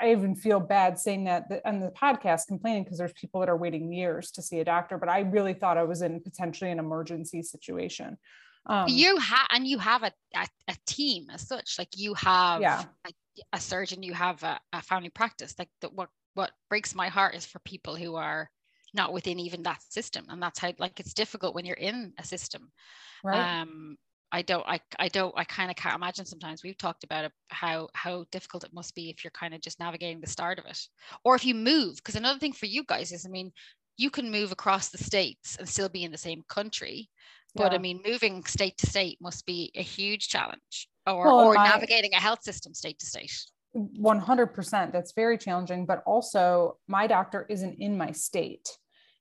I 0.00 0.12
even 0.12 0.36
feel 0.36 0.60
bad 0.60 1.00
saying 1.00 1.24
that 1.24 1.50
on 1.64 1.80
the 1.80 1.90
podcast, 1.90 2.46
complaining 2.46 2.84
because 2.84 2.98
there's 2.98 3.12
people 3.12 3.40
that 3.40 3.48
are 3.48 3.56
waiting 3.56 3.92
years 3.92 4.30
to 4.32 4.42
see 4.42 4.60
a 4.60 4.64
doctor, 4.64 4.98
but 4.98 5.08
I 5.08 5.20
really 5.20 5.54
thought 5.54 5.76
I 5.76 5.82
was 5.82 6.02
in 6.02 6.20
potentially 6.20 6.70
an 6.70 6.78
emergency 6.78 7.42
situation. 7.42 8.18
Um, 8.66 8.88
you 8.88 9.16
have, 9.16 9.46
and 9.50 9.66
you 9.66 9.78
have 9.78 10.04
a, 10.04 10.12
a, 10.36 10.46
a, 10.68 10.76
team 10.86 11.28
as 11.32 11.48
such, 11.48 11.76
like 11.78 11.88
you 11.96 12.14
have 12.14 12.60
yeah. 12.60 12.84
a, 13.06 13.10
a 13.54 13.60
surgeon, 13.60 14.02
you 14.02 14.12
have 14.12 14.42
a, 14.42 14.60
a 14.72 14.82
family 14.82 15.08
practice. 15.08 15.54
Like 15.58 15.70
the, 15.80 15.88
what, 15.88 16.10
what 16.34 16.52
breaks 16.68 16.94
my 16.94 17.08
heart 17.08 17.34
is 17.34 17.46
for 17.46 17.58
people 17.60 17.96
who 17.96 18.16
are 18.16 18.50
not 18.92 19.12
within 19.12 19.40
even 19.40 19.62
that 19.62 19.82
system. 19.88 20.26
And 20.28 20.42
that's 20.42 20.58
how, 20.58 20.72
like, 20.78 21.00
it's 21.00 21.14
difficult 21.14 21.54
when 21.54 21.64
you're 21.64 21.74
in 21.74 22.12
a 22.18 22.24
system. 22.24 22.70
Right. 23.24 23.60
Um, 23.62 23.96
I 24.32 24.42
don't 24.42 24.64
I 24.66 24.80
I 24.98 25.08
don't 25.08 25.34
I 25.36 25.44
kind 25.44 25.70
of 25.70 25.76
can't 25.76 25.96
imagine 25.96 26.24
sometimes 26.24 26.62
we've 26.62 26.78
talked 26.78 27.04
about 27.04 27.24
it 27.24 27.32
how 27.48 27.88
how 27.94 28.24
difficult 28.30 28.64
it 28.64 28.72
must 28.72 28.94
be 28.94 29.10
if 29.10 29.24
you're 29.24 29.30
kind 29.32 29.54
of 29.54 29.60
just 29.60 29.80
navigating 29.80 30.20
the 30.20 30.26
start 30.26 30.58
of 30.58 30.66
it. 30.66 30.78
Or 31.24 31.34
if 31.34 31.44
you 31.44 31.54
move 31.54 31.96
because 31.96 32.16
another 32.16 32.38
thing 32.38 32.52
for 32.52 32.66
you 32.66 32.84
guys 32.84 33.12
is 33.12 33.26
I 33.26 33.28
mean 33.28 33.52
you 33.96 34.10
can 34.10 34.30
move 34.30 34.52
across 34.52 34.88
the 34.88 34.98
states 34.98 35.56
and 35.56 35.68
still 35.68 35.88
be 35.88 36.04
in 36.04 36.12
the 36.12 36.18
same 36.18 36.42
country 36.48 37.10
but 37.54 37.72
yeah. 37.72 37.78
I 37.78 37.80
mean 37.80 38.00
moving 38.06 38.44
state 38.44 38.78
to 38.78 38.86
state 38.86 39.18
must 39.20 39.44
be 39.46 39.72
a 39.74 39.82
huge 39.82 40.28
challenge 40.28 40.88
or 41.06 41.24
well, 41.24 41.40
or 41.40 41.54
navigating 41.54 42.14
a 42.14 42.20
health 42.20 42.42
system 42.42 42.72
state 42.74 42.98
to 43.00 43.06
state. 43.06 43.32
100% 43.76 44.92
that's 44.92 45.12
very 45.12 45.38
challenging 45.38 45.86
but 45.86 46.02
also 46.04 46.76
my 46.88 47.06
doctor 47.06 47.46
isn't 47.48 47.74
in 47.78 47.96
my 47.96 48.10
state 48.10 48.68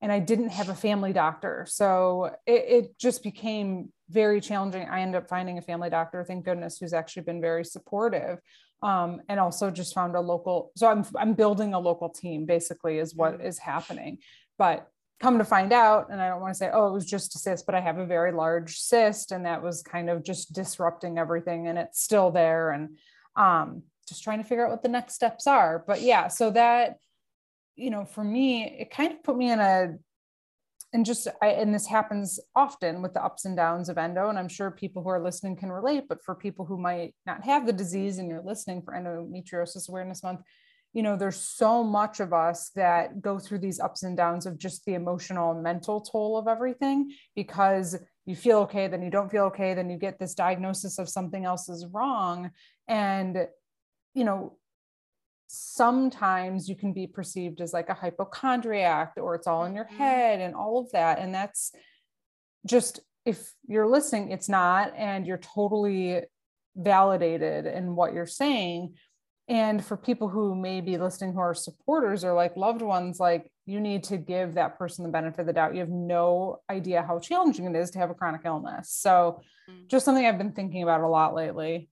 and 0.01 0.11
I 0.11 0.19
didn't 0.19 0.49
have 0.49 0.69
a 0.69 0.75
family 0.75 1.13
doctor. 1.13 1.65
So 1.69 2.35
it, 2.45 2.65
it, 2.67 2.97
just 2.97 3.21
became 3.21 3.91
very 4.09 4.39
challenging. 4.39 4.87
I 4.87 5.01
ended 5.01 5.21
up 5.21 5.27
finding 5.27 5.57
a 5.57 5.61
family 5.61 5.89
doctor, 5.89 6.23
thank 6.23 6.45
goodness, 6.45 6.77
who's 6.77 6.93
actually 6.93 7.23
been 7.23 7.41
very 7.41 7.65
supportive. 7.65 8.39
Um, 8.81 9.21
and 9.27 9.41
also 9.41 9.69
just 9.71 9.93
found 9.93 10.15
a 10.15 10.21
local. 10.21 10.71
So 10.77 10.87
I'm 10.87 11.05
I'm 11.17 11.33
building 11.33 11.73
a 11.73 11.79
local 11.79 12.07
team. 12.07 12.45
Basically, 12.45 12.97
is 12.97 13.13
what 13.13 13.39
mm-hmm. 13.39 13.69
happening. 13.69 14.19
But 14.57 14.87
come 15.19 15.37
to 15.37 15.43
find 15.43 15.73
out, 15.73 16.07
and 16.09 16.21
I 16.21 16.29
don't 16.29 16.39
want 16.39 16.53
to 16.53 16.57
say, 16.57 16.69
oh, 16.71 16.87
it 16.87 16.93
was 16.93 17.05
just 17.05 17.35
a 17.35 17.39
cyst, 17.39 17.65
but 17.65 17.75
I 17.75 17.81
have 17.81 17.97
a 17.97 18.05
very 18.05 18.31
large 18.31 18.77
cyst, 18.77 19.33
and 19.33 19.45
that 19.45 19.61
was 19.61 19.81
kind 19.81 20.09
of 20.09 20.23
just 20.23 20.53
disrupting 20.53 21.17
everything, 21.17 21.67
and 21.67 21.77
it's 21.77 22.01
still 22.01 22.31
there, 22.31 22.71
and 22.71 22.97
um, 23.35 23.83
just 24.07 24.23
trying 24.23 24.37
to 24.41 24.45
figure 24.47 24.65
out 24.65 24.71
what 24.71 24.81
the 24.81 24.87
next 24.87 25.15
steps 25.15 25.45
are. 25.45 25.83
But 25.85 26.01
yeah, 26.01 26.29
so 26.29 26.49
that 26.51 26.99
you 27.79 27.89
know, 27.89 28.05
for 28.05 28.23
me, 28.23 28.63
it 28.79 28.91
kind 28.91 29.13
of 29.13 29.23
put 29.23 29.37
me 29.37 29.51
in 29.51 29.59
a, 29.59 29.95
and 30.91 31.05
just, 31.05 31.27
I, 31.41 31.49
and 31.49 31.73
this 31.73 31.87
happens 31.87 32.39
often 32.55 33.01
with 33.01 33.13
the 33.13 33.23
ups 33.23 33.45
and 33.45 33.55
downs 33.55 33.89
of 33.89 33.97
endo. 33.97 34.29
And 34.29 34.39
I'm 34.39 34.49
sure 34.49 34.71
people 34.71 35.03
who 35.03 35.09
are 35.09 35.23
listening 35.23 35.55
can 35.55 35.71
relate, 35.71 36.05
but 36.09 36.23
for 36.23 36.35
people 36.35 36.65
who 36.65 36.79
might 36.79 37.13
not 37.25 37.43
have 37.45 37.65
the 37.65 37.73
disease 37.73 38.17
and 38.17 38.27
you're 38.27 38.43
listening 38.43 38.81
for 38.81 38.93
Endometriosis 38.93 39.87
Awareness 39.87 40.23
Month, 40.23 40.41
you 40.93 41.03
know, 41.03 41.15
there's 41.15 41.39
so 41.39 41.83
much 41.83 42.19
of 42.19 42.33
us 42.33 42.71
that 42.75 43.21
go 43.21 43.37
through 43.37 43.59
these 43.59 43.79
ups 43.79 44.01
and 44.01 44.17
downs 44.17 44.47
of 44.47 44.57
just 44.57 44.83
the 44.85 44.95
emotional 44.95 45.53
mental 45.53 46.01
toll 46.01 46.37
of 46.37 46.47
everything 46.47 47.11
because 47.35 47.95
you 48.25 48.35
feel 48.35 48.59
okay, 48.59 48.87
then 48.87 49.03
you 49.03 49.11
don't 49.11 49.29
feel 49.29 49.45
okay, 49.45 49.75
then 49.75 49.89
you 49.89 49.97
get 49.97 50.17
this 50.17 50.33
diagnosis 50.33 50.97
of 50.97 51.07
something 51.07 51.45
else 51.45 51.69
is 51.69 51.85
wrong. 51.91 52.49
And, 52.87 53.47
you 54.15 54.23
know, 54.23 54.57
sometimes 55.51 56.69
you 56.69 56.75
can 56.75 56.93
be 56.93 57.07
perceived 57.07 57.59
as 57.59 57.73
like 57.73 57.89
a 57.89 57.93
hypochondriac 57.93 59.13
or 59.17 59.33
it's 59.33 59.47
all 59.47 59.65
in 59.65 59.73
your 59.73 59.85
mm-hmm. 59.85 59.97
head 59.97 60.41
and 60.41 60.53
all 60.53 60.77
of 60.77 60.91
that. 60.91 61.17
And 61.17 61.33
that's 61.33 61.71
just, 62.67 62.99
if 63.25 63.51
you're 63.67 63.87
listening, 63.87 64.31
it's 64.31 64.47
not, 64.47 64.93
and 64.95 65.25
you're 65.25 65.39
totally 65.39 66.21
validated 66.75 67.65
in 67.65 67.95
what 67.95 68.13
you're 68.13 68.27
saying. 68.27 68.93
And 69.47 69.83
for 69.83 69.97
people 69.97 70.29
who 70.29 70.53
may 70.53 70.81
be 70.81 70.99
listening 70.99 71.33
who 71.33 71.39
are 71.39 71.55
supporters 71.55 72.23
or 72.23 72.33
like 72.33 72.55
loved 72.55 72.83
ones, 72.83 73.19
like 73.19 73.51
you 73.65 73.79
need 73.79 74.03
to 74.05 74.17
give 74.17 74.53
that 74.53 74.77
person 74.77 75.03
the 75.03 75.09
benefit 75.09 75.41
of 75.41 75.47
the 75.47 75.53
doubt. 75.53 75.73
You 75.73 75.79
have 75.79 75.89
no 75.89 76.59
idea 76.69 77.01
how 77.01 77.17
challenging 77.17 77.65
it 77.65 77.75
is 77.75 77.89
to 77.91 77.99
have 77.99 78.11
a 78.11 78.13
chronic 78.13 78.41
illness. 78.45 78.91
So, 78.91 79.41
mm. 79.67 79.87
just 79.87 80.05
something 80.05 80.27
I've 80.27 80.37
been 80.37 80.51
thinking 80.51 80.83
about 80.83 81.01
a 81.01 81.07
lot 81.07 81.33
lately. 81.33 81.89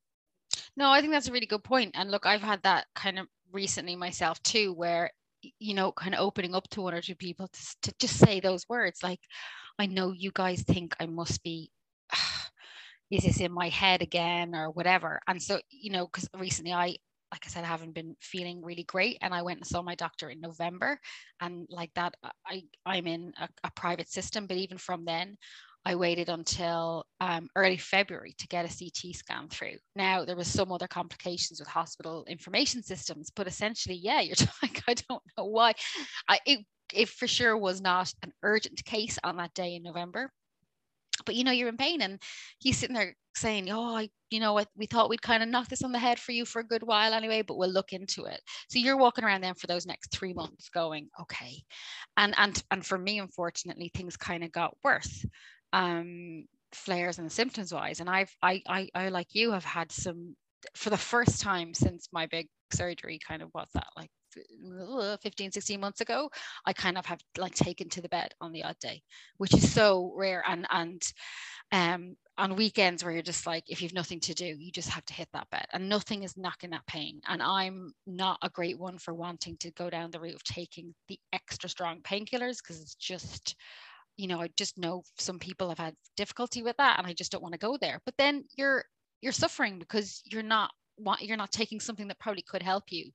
No, 0.76 0.92
I 0.92 1.02
think 1.02 1.12
that's 1.12 1.28
a 1.28 1.32
really 1.32 1.48
good 1.48 1.64
point. 1.64 1.96
And 1.96 2.12
look, 2.12 2.28
I've 2.28 2.42
had 2.42 2.62
that 2.62 2.86
kind 2.94 3.18
of 3.18 3.28
recently 3.52 3.96
myself 3.96 4.42
too, 4.44 4.74
where, 4.74 5.12
you 5.60 5.74
know, 5.74 5.92
kind 5.92 6.16
of 6.16 6.22
opening 6.22 6.56
up 6.56 6.68
to 6.70 6.82
one 6.82 6.94
or 6.94 7.02
two 7.02 7.16
people 7.16 7.48
to, 7.48 7.76
to 7.84 7.94
just 8.00 8.18
say 8.18 8.40
those 8.40 8.68
words 8.70 9.04
like, 9.04 9.20
I 9.80 9.86
know 9.86 10.12
you 10.12 10.32
guys 10.34 10.64
think 10.64 10.96
I 11.00 11.06
must 11.06 11.44
be. 11.44 11.72
is 13.10 13.24
this 13.24 13.40
in 13.40 13.54
my 13.54 13.70
head 13.70 14.02
again 14.02 14.54
or 14.54 14.70
whatever 14.72 15.22
and 15.28 15.42
so 15.42 15.62
you 15.70 15.90
know 15.90 16.06
because 16.08 16.28
recently 16.38 16.74
i 16.74 16.94
like 17.32 17.44
I 17.46 17.50
said, 17.50 17.64
I 17.64 17.68
haven't 17.68 17.94
been 17.94 18.16
feeling 18.22 18.62
really 18.64 18.84
great. 18.84 19.18
And 19.22 19.34
I 19.34 19.42
went 19.42 19.60
and 19.60 19.68
saw 19.68 19.82
my 19.82 19.96
doctor 19.96 20.30
in 20.30 20.40
November. 20.40 21.00
And 21.42 21.68
like 21.70 21.92
that, 21.96 22.16
I, 22.46 22.64
I'm 22.86 23.06
in 23.08 23.34
a, 23.40 23.50
a 23.66 23.72
private 23.72 24.10
system. 24.10 24.48
But 24.48 24.58
even 24.58 24.78
from 24.78 25.04
then, 25.06 25.38
I 25.88 25.96
waited 25.96 26.28
until 26.28 27.06
um, 27.22 27.48
early 27.56 27.78
February 27.78 28.36
to 28.40 28.48
get 28.50 28.66
a 28.66 28.68
CT 28.68 29.16
scan 29.16 29.48
through. 29.48 29.78
Now 29.96 30.26
there 30.26 30.36
was 30.36 30.50
some 30.50 30.70
other 30.70 30.86
complications 30.86 31.62
with 31.62 31.70
hospital 31.70 32.26
information 32.28 32.84
systems, 32.84 33.32
but 33.34 33.48
essentially, 33.48 33.96
yeah, 33.96 34.20
you're 34.20 34.36
like, 34.62 34.84
I 34.86 34.96
don't 34.96 35.24
know 35.38 35.46
why. 35.46 35.76
I, 36.28 36.40
it, 36.46 36.60
it 36.94 37.08
for 37.08 37.26
sure 37.26 37.58
was 37.58 37.80
not 37.80 38.12
an 38.22 38.34
urgent 38.44 38.84
case 38.84 39.18
on 39.24 39.38
that 39.38 39.54
day 39.54 39.76
in 39.76 39.84
November 39.84 40.30
but 41.26 41.34
you 41.36 41.44
know 41.44 41.52
you're 41.52 41.68
in 41.68 41.78
pain 41.78 42.02
and 42.02 42.22
he's 42.60 42.78
sitting 42.78 42.96
there 42.96 43.16
saying 43.36 43.70
oh 43.72 43.96
I, 43.96 44.10
you 44.30 44.40
know 44.40 44.54
what 44.54 44.68
we 44.76 44.86
thought 44.86 45.10
we'd 45.10 45.22
kind 45.22 45.42
of 45.42 45.50
knock 45.50 45.68
this 45.68 45.84
on 45.84 45.92
the 45.92 46.00
head 46.00 46.20
for 46.20 46.32
you 46.32 46.46
for 46.46 46.60
a 46.60 46.68
good 46.68 46.84
while 46.84 47.14
anyway 47.14 47.42
but 47.42 47.58
we'll 47.58 47.72
look 47.72 47.92
into 47.92 48.26
it 48.26 48.40
so 48.70 48.78
you're 48.78 48.98
walking 48.98 49.24
around 49.24 49.42
then 49.42 49.56
for 49.56 49.66
those 49.66 49.88
next 49.88 50.12
three 50.12 50.34
months 50.34 50.70
going 50.70 51.10
okay 51.20 51.64
and 52.18 52.36
and 52.38 52.64
and 52.70 52.86
for 52.86 53.00
me 53.00 53.20
unfortunately 53.20 53.90
things 53.94 54.16
kind 54.16 54.44
of 54.44 54.52
got 54.52 54.78
worse 54.84 55.26
um 55.74 56.46
flares 56.74 57.20
and 57.20 57.32
symptoms 57.32 57.74
wise. 57.74 58.00
And 58.00 58.10
i've 58.10 58.36
I, 58.42 58.62
I 58.68 58.90
i 58.96 59.10
like 59.10 59.28
you 59.34 59.52
have 59.52 59.66
had 59.66 59.92
some 59.92 60.36
for 60.76 60.90
the 60.90 60.98
first 60.98 61.42
time 61.42 61.74
since 61.74 62.10
my 62.12 62.26
big 62.28 62.48
surgery 62.74 63.20
kind 63.26 63.42
of 63.42 63.50
what's 63.54 63.74
that 63.74 63.88
like 63.96 64.10
15 65.22 65.52
16 65.52 65.80
months 65.80 66.02
ago 66.02 66.30
i 66.66 66.74
kind 66.74 66.98
of 66.98 67.06
have 67.06 67.20
like 67.38 67.56
taken 67.56 67.88
to 67.90 68.02
the 68.02 68.10
bed 68.10 68.34
on 68.42 68.52
the 68.52 68.64
odd 68.64 68.78
day 68.80 69.02
which 69.38 69.54
is 69.54 69.72
so 69.72 70.14
rare. 70.16 70.44
And 70.48 70.68
and 70.72 71.02
um 71.72 72.16
on 72.38 72.56
weekends 72.56 73.04
where 73.04 73.14
you're 73.14 73.22
just 73.24 73.48
like 73.48 73.64
if 73.68 73.82
you've 73.82 73.94
nothing 73.94 74.20
to 74.22 74.34
do 74.34 74.46
you 74.46 74.72
just 74.72 74.90
have 74.90 75.06
to 75.06 75.14
hit 75.14 75.28
that 75.34 75.50
bed 75.50 75.66
and 75.74 75.90
nothing 75.90 76.24
is 76.24 76.38
knocking 76.38 76.72
that 76.72 76.86
pain. 76.88 77.20
And 77.28 77.42
i'm 77.42 77.94
not 78.06 78.38
a 78.42 78.50
great 78.50 78.78
one 78.80 78.98
for 78.98 79.14
wanting 79.14 79.58
to 79.60 79.72
go 79.72 79.90
down 79.90 80.12
the 80.12 80.20
route 80.20 80.36
of 80.36 80.44
taking 80.44 80.94
the 81.08 81.20
extra 81.34 81.70
strong 81.70 82.02
painkillers 82.02 82.58
because 82.62 82.82
it's 82.82 82.96
just 82.96 83.56
you 84.18 84.28
know 84.28 84.42
i 84.42 84.50
just 84.58 84.78
know 84.78 85.04
some 85.18 85.40
people 85.40 85.70
have 85.70 85.78
had 85.78 85.96
difficulty 86.16 86.64
with 86.64 86.76
that 86.78 86.98
and 86.98 87.08
i 87.08 87.14
just 87.14 87.32
don't 87.32 87.44
want 87.44 87.54
to 87.54 87.60
go 87.60 87.78
there. 87.80 88.02
But 88.06 88.16
then 88.18 88.44
you're 88.58 88.84
you're 89.22 89.32
suffering 89.32 89.80
because 89.80 90.22
you're 90.26 90.44
not 90.44 90.72
want 90.98 91.22
you're 91.22 91.38
not 91.38 91.52
taking 91.52 91.80
something 91.80 92.08
that 92.08 92.20
probably 92.20 92.44
could 92.44 92.64
help 92.64 92.86
you. 92.90 93.12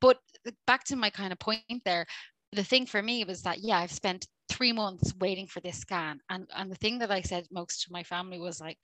But 0.00 0.18
back 0.66 0.84
to 0.84 0.96
my 0.96 1.10
kind 1.10 1.32
of 1.32 1.38
point 1.38 1.82
there 1.84 2.06
the 2.52 2.64
thing 2.64 2.86
for 2.86 3.02
me 3.02 3.24
was 3.24 3.42
that 3.42 3.58
yeah 3.60 3.78
i've 3.78 3.92
spent 3.92 4.26
three 4.48 4.72
months 4.72 5.12
waiting 5.20 5.46
for 5.46 5.60
this 5.60 5.78
scan 5.78 6.20
and 6.30 6.48
and 6.56 6.70
the 6.70 6.76
thing 6.76 6.98
that 6.98 7.10
i 7.10 7.20
said 7.20 7.44
most 7.50 7.82
to 7.82 7.92
my 7.92 8.02
family 8.02 8.38
was 8.38 8.60
like 8.60 8.78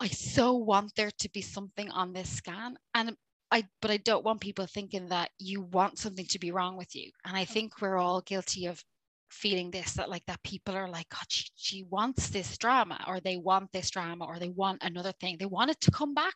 i 0.00 0.08
so 0.08 0.52
want 0.52 0.92
there 0.96 1.10
to 1.18 1.30
be 1.30 1.40
something 1.40 1.90
on 1.90 2.12
this 2.12 2.28
scan 2.28 2.76
and 2.94 3.16
I, 3.52 3.62
but 3.80 3.92
I 3.92 3.98
don't 3.98 4.24
want 4.24 4.40
people 4.40 4.66
thinking 4.66 5.08
that 5.10 5.30
you 5.38 5.60
want 5.60 5.98
something 5.98 6.26
to 6.26 6.40
be 6.40 6.50
wrong 6.50 6.76
with 6.76 6.96
you. 6.96 7.12
And 7.24 7.36
I 7.36 7.44
think 7.44 7.80
we're 7.80 7.98
all 7.98 8.20
guilty 8.22 8.66
of 8.66 8.82
feeling 9.34 9.70
this 9.70 9.92
that 9.94 10.08
like 10.08 10.24
that 10.26 10.42
people 10.42 10.74
are 10.74 10.88
like 10.88 11.08
god 11.08 11.26
she, 11.28 11.44
she 11.56 11.82
wants 11.90 12.28
this 12.28 12.56
drama 12.56 13.02
or 13.06 13.20
they 13.20 13.36
want 13.36 13.70
this 13.72 13.90
drama 13.90 14.24
or 14.24 14.38
they 14.38 14.48
want 14.50 14.82
another 14.82 15.12
thing 15.20 15.36
they 15.38 15.46
want 15.46 15.70
it 15.70 15.80
to 15.80 15.90
come 15.90 16.14
back 16.14 16.34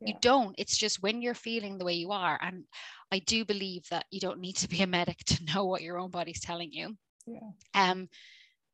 yeah. 0.00 0.08
you 0.08 0.14
don't 0.20 0.54
it's 0.58 0.76
just 0.76 1.02
when 1.02 1.22
you're 1.22 1.34
feeling 1.34 1.78
the 1.78 1.84
way 1.84 1.94
you 1.94 2.10
are 2.10 2.38
and 2.42 2.64
i 3.10 3.18
do 3.20 3.44
believe 3.44 3.82
that 3.90 4.04
you 4.10 4.20
don't 4.20 4.40
need 4.40 4.56
to 4.56 4.68
be 4.68 4.82
a 4.82 4.86
medic 4.86 5.18
to 5.24 5.42
know 5.54 5.64
what 5.64 5.82
your 5.82 5.98
own 5.98 6.10
body's 6.10 6.40
telling 6.40 6.70
you 6.72 6.94
yeah. 7.26 7.50
um 7.74 8.08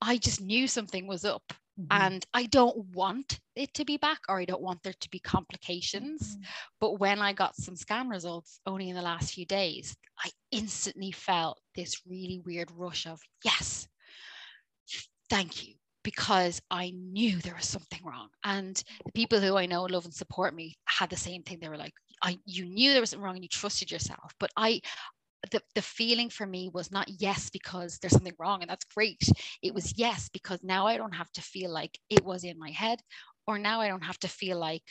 i 0.01 0.17
just 0.17 0.41
knew 0.41 0.67
something 0.67 1.07
was 1.07 1.25
up 1.25 1.53
Mm-hmm. 1.81 2.03
And 2.03 2.27
I 2.35 2.47
don't 2.47 2.77
want 2.95 3.41
it 3.57 3.73
to 3.75 3.85
be 3.85 3.97
back 3.97 4.21
or 4.29 4.39
I 4.39 4.45
don't 4.45 4.63
want 4.63 4.83
there 4.83 4.95
to 5.01 5.11
be 5.11 5.19
complications. 5.19 6.23
Mm-hmm. 6.23 6.43
But 6.81 6.99
when 7.01 7.21
I 7.21 7.33
got 7.33 7.57
some 7.57 7.77
scan 7.77 8.09
results 8.09 8.61
only 8.67 8.91
in 8.91 8.97
the 8.97 9.03
last 9.03 9.35
few 9.35 9.47
days, 9.47 9.97
I 10.23 10.31
instantly 10.51 11.13
felt 11.13 11.61
this 11.75 12.03
really 12.07 12.41
weird 12.45 12.71
rush 12.77 13.07
of, 13.07 13.21
yes, 13.45 13.89
thank 15.29 15.67
you. 15.67 15.75
Because 16.03 16.63
I 16.71 16.93
knew 16.97 17.39
there 17.39 17.55
was 17.55 17.67
something 17.67 18.01
wrong. 18.03 18.29
And 18.43 18.83
the 19.05 19.13
people 19.13 19.39
who 19.39 19.59
I 19.59 19.67
know 19.67 19.83
love 19.83 20.07
and 20.07 20.15
support 20.15 20.55
me 20.55 20.79
had 20.87 21.11
the 21.11 21.17
same 21.17 21.43
thing. 21.43 21.59
They 21.61 21.69
were 21.69 21.77
like, 21.77 21.93
I, 22.23 22.39
you 22.47 22.65
knew 22.65 22.93
there 22.93 23.03
was 23.03 23.11
something 23.11 23.25
wrong 23.25 23.35
and 23.35 23.45
you 23.45 23.49
trusted 23.49 23.91
yourself. 23.91 24.33
But 24.39 24.51
I, 24.57 24.81
the, 25.51 25.63
the 25.75 25.83
feeling 25.83 26.29
for 26.29 26.47
me 26.47 26.71
was 26.73 26.93
not 26.93 27.09
yes 27.09 27.51
because 27.51 27.99
there's 27.99 28.13
something 28.13 28.35
wrong 28.39 28.61
and 28.63 28.71
that's 28.71 28.85
great. 28.85 29.23
It 29.63 29.75
was 29.75 29.97
yes 29.97 30.29
because 30.29 30.61
now 30.63 30.87
i 30.87 30.97
don't 30.97 31.15
have 31.15 31.31
to 31.33 31.43
feel 31.43 31.73
like 31.73 31.99
it 32.11 32.25
was 32.25 32.45
in 32.45 32.59
my 32.59 32.71
head 32.71 33.01
or 33.47 33.59
now 33.59 33.81
i 33.81 33.89
don't 33.89 34.05
have 34.05 34.19
to 34.21 34.29
feel 34.29 34.59
like 34.59 34.83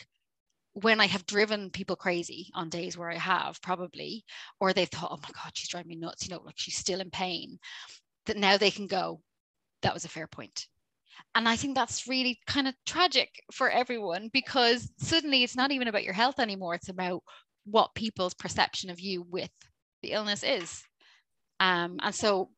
when 0.74 1.00
i 1.00 1.06
have 1.06 1.26
driven 1.26 1.70
people 1.70 1.96
crazy 1.96 2.50
on 2.54 2.70
days 2.70 2.98
where 2.98 3.10
i 3.10 3.18
have 3.18 3.62
probably 3.62 4.24
or 4.60 4.74
they 4.74 4.86
thought 4.86 5.12
oh 5.12 5.18
my 5.22 5.30
god 5.34 5.52
she's 5.54 5.70
driving 5.70 5.90
me 5.90 5.96
nuts 5.96 6.28
you 6.28 6.34
know 6.34 6.42
like 6.44 6.58
she's 6.58 6.78
still 6.78 7.02
in 7.02 7.10
pain 7.10 7.58
that 8.26 8.38
now 8.38 8.58
they 8.58 8.72
can 8.72 8.88
go 8.88 9.22
that 9.82 9.94
was 9.94 10.04
a 10.06 10.10
fair 10.10 10.28
point. 10.28 10.68
And 11.36 11.48
i 11.48 11.56
think 11.56 11.76
that's 11.76 12.08
really 12.08 12.40
kind 12.48 12.68
of 12.68 12.76
tragic 12.86 13.30
for 13.52 13.70
everyone 13.70 14.30
because 14.34 14.92
suddenly 15.00 15.44
it's 15.44 15.56
not 15.56 15.72
even 15.72 15.88
about 15.88 16.04
your 16.04 16.14
health 16.14 16.40
anymore 16.40 16.76
it's 16.76 16.90
about 16.90 17.22
what 17.66 17.94
people's 17.96 18.34
perception 18.34 18.90
of 18.90 19.00
you 19.00 19.24
with 19.30 19.52
the 20.02 20.12
illness 20.12 20.44
is. 20.44 20.84
Um, 21.60 22.00
and 22.02 22.16
so, 22.16 22.50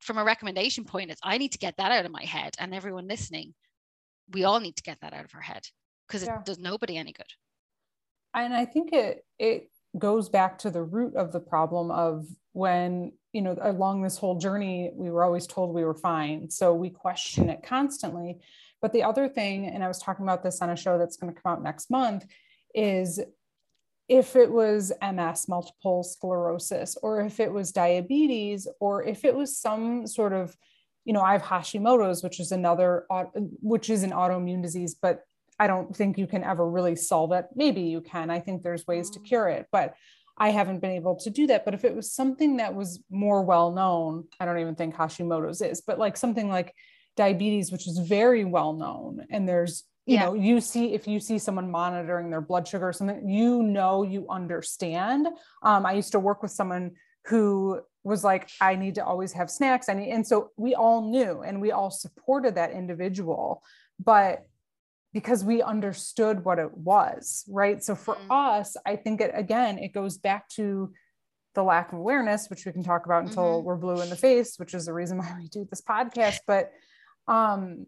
from 0.00 0.18
a 0.18 0.24
recommendation 0.24 0.84
point, 0.84 1.10
it's 1.10 1.20
I 1.22 1.38
need 1.38 1.52
to 1.52 1.58
get 1.58 1.76
that 1.76 1.92
out 1.92 2.04
of 2.04 2.10
my 2.10 2.24
head, 2.24 2.54
and 2.58 2.74
everyone 2.74 3.06
listening, 3.06 3.54
we 4.32 4.44
all 4.44 4.60
need 4.60 4.76
to 4.76 4.82
get 4.82 4.98
that 5.02 5.12
out 5.12 5.24
of 5.24 5.34
our 5.34 5.40
head 5.40 5.62
because 6.06 6.24
yeah. 6.24 6.38
it 6.38 6.44
does 6.44 6.58
nobody 6.58 6.96
any 6.96 7.12
good. 7.12 7.26
And 8.34 8.54
I 8.54 8.64
think 8.64 8.92
it 8.92 9.24
it 9.38 9.70
goes 9.98 10.28
back 10.28 10.58
to 10.58 10.70
the 10.70 10.82
root 10.82 11.16
of 11.16 11.32
the 11.32 11.40
problem 11.40 11.90
of 11.90 12.26
when 12.52 13.12
you 13.32 13.42
know 13.42 13.56
along 13.60 14.02
this 14.02 14.16
whole 14.16 14.38
journey 14.38 14.90
we 14.94 15.10
were 15.10 15.24
always 15.24 15.46
told 15.46 15.74
we 15.74 15.84
were 15.84 15.94
fine 15.94 16.50
so 16.50 16.74
we 16.74 16.90
question 16.90 17.48
it 17.48 17.62
constantly 17.62 18.38
but 18.80 18.92
the 18.92 19.02
other 19.02 19.28
thing 19.28 19.66
and 19.66 19.82
i 19.82 19.88
was 19.88 19.98
talking 19.98 20.24
about 20.24 20.42
this 20.42 20.60
on 20.62 20.70
a 20.70 20.76
show 20.76 20.98
that's 20.98 21.16
going 21.16 21.32
to 21.32 21.40
come 21.40 21.52
out 21.52 21.62
next 21.62 21.90
month 21.90 22.24
is 22.74 23.20
if 24.10 24.34
it 24.34 24.50
was 24.50 24.92
MS, 25.00 25.46
multiple 25.46 26.02
sclerosis, 26.02 26.96
or 27.00 27.20
if 27.20 27.38
it 27.38 27.52
was 27.52 27.70
diabetes, 27.70 28.66
or 28.80 29.04
if 29.04 29.24
it 29.24 29.36
was 29.36 29.56
some 29.56 30.04
sort 30.04 30.32
of, 30.32 30.56
you 31.04 31.12
know, 31.12 31.22
I 31.22 31.32
have 31.32 31.42
Hashimoto's, 31.42 32.20
which 32.20 32.40
is 32.40 32.50
another, 32.50 33.06
which 33.62 33.88
is 33.88 34.02
an 34.02 34.10
autoimmune 34.10 34.62
disease, 34.62 34.96
but 35.00 35.22
I 35.60 35.68
don't 35.68 35.94
think 35.94 36.18
you 36.18 36.26
can 36.26 36.42
ever 36.42 36.68
really 36.68 36.96
solve 36.96 37.30
it. 37.30 37.46
Maybe 37.54 37.82
you 37.82 38.00
can. 38.00 38.30
I 38.30 38.40
think 38.40 38.64
there's 38.64 38.84
ways 38.84 39.10
to 39.10 39.20
mm. 39.20 39.24
cure 39.26 39.48
it, 39.48 39.66
but 39.70 39.94
I 40.36 40.50
haven't 40.50 40.80
been 40.80 40.90
able 40.90 41.14
to 41.20 41.30
do 41.30 41.46
that. 41.46 41.64
But 41.64 41.74
if 41.74 41.84
it 41.84 41.94
was 41.94 42.10
something 42.10 42.56
that 42.56 42.74
was 42.74 43.00
more 43.10 43.42
well 43.44 43.70
known, 43.70 44.24
I 44.40 44.44
don't 44.44 44.58
even 44.58 44.74
think 44.74 44.96
Hashimoto's 44.96 45.62
is, 45.62 45.82
but 45.82 46.00
like 46.00 46.16
something 46.16 46.48
like 46.48 46.74
diabetes, 47.16 47.70
which 47.70 47.86
is 47.86 47.98
very 47.98 48.44
well 48.44 48.72
known, 48.72 49.24
and 49.30 49.48
there's 49.48 49.84
you 50.06 50.14
yeah. 50.14 50.24
know 50.24 50.34
you 50.34 50.60
see 50.60 50.94
if 50.94 51.06
you 51.06 51.20
see 51.20 51.38
someone 51.38 51.70
monitoring 51.70 52.30
their 52.30 52.40
blood 52.40 52.66
sugar 52.66 52.88
or 52.88 52.92
something 52.92 53.28
you 53.28 53.62
know 53.62 54.02
you 54.02 54.26
understand 54.28 55.28
um, 55.62 55.86
i 55.86 55.92
used 55.92 56.12
to 56.12 56.18
work 56.18 56.42
with 56.42 56.50
someone 56.50 56.90
who 57.26 57.80
was 58.02 58.24
like 58.24 58.50
i 58.60 58.74
need 58.74 58.94
to 58.94 59.04
always 59.04 59.32
have 59.32 59.50
snacks 59.50 59.88
i 59.88 59.94
need 59.94 60.10
and 60.10 60.26
so 60.26 60.50
we 60.56 60.74
all 60.74 61.10
knew 61.10 61.42
and 61.42 61.60
we 61.60 61.70
all 61.70 61.90
supported 61.90 62.54
that 62.54 62.72
individual 62.72 63.62
but 64.02 64.46
because 65.12 65.44
we 65.44 65.60
understood 65.60 66.44
what 66.44 66.58
it 66.58 66.72
was 66.76 67.44
right 67.48 67.84
so 67.84 67.94
for 67.94 68.14
mm-hmm. 68.14 68.32
us 68.32 68.76
i 68.86 68.96
think 68.96 69.20
it 69.20 69.30
again 69.34 69.78
it 69.78 69.92
goes 69.92 70.16
back 70.18 70.48
to 70.48 70.92
the 71.54 71.62
lack 71.62 71.92
of 71.92 71.98
awareness 71.98 72.48
which 72.48 72.64
we 72.64 72.72
can 72.72 72.82
talk 72.82 73.04
about 73.04 73.24
until 73.24 73.58
mm-hmm. 73.58 73.66
we're 73.66 73.76
blue 73.76 74.00
in 74.00 74.08
the 74.08 74.16
face 74.16 74.54
which 74.56 74.72
is 74.72 74.86
the 74.86 74.92
reason 74.92 75.18
why 75.18 75.34
we 75.38 75.48
do 75.48 75.66
this 75.68 75.82
podcast 75.82 76.38
but 76.46 76.72
um 77.28 77.86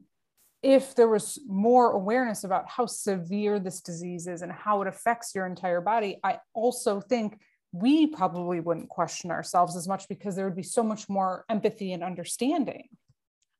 if 0.62 0.94
there 0.94 1.08
was 1.08 1.40
more 1.46 1.92
awareness 1.92 2.44
about 2.44 2.68
how 2.68 2.86
severe 2.86 3.58
this 3.58 3.80
disease 3.80 4.26
is 4.26 4.42
and 4.42 4.52
how 4.52 4.80
it 4.82 4.88
affects 4.88 5.34
your 5.34 5.46
entire 5.46 5.80
body, 5.80 6.18
I 6.22 6.38
also 6.54 7.00
think 7.00 7.38
we 7.72 8.06
probably 8.06 8.60
wouldn't 8.60 8.88
question 8.88 9.30
ourselves 9.30 9.76
as 9.76 9.88
much 9.88 10.08
because 10.08 10.36
there 10.36 10.44
would 10.44 10.56
be 10.56 10.62
so 10.62 10.82
much 10.82 11.08
more 11.08 11.44
empathy 11.48 11.92
and 11.92 12.04
understanding. 12.04 12.88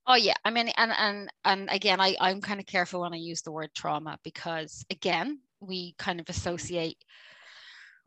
Oh 0.07 0.17
yeah, 0.17 0.35
I 0.45 0.51
mean, 0.51 0.69
and 0.77 0.93
and 0.99 1.33
and 1.45 1.69
again, 1.71 2.01
I 2.01 2.17
I'm 2.21 2.41
kind 2.41 2.61
of 2.61 2.67
careful 2.67 3.03
when 3.03 3.15
I 3.15 3.19
use 3.19 3.43
the 3.43 3.53
word 3.53 3.71
trauma 3.75 4.19
because 4.25 4.85
again, 4.91 5.41
we 5.61 5.95
kind 5.97 6.21
of 6.21 6.29
associate 6.29 6.99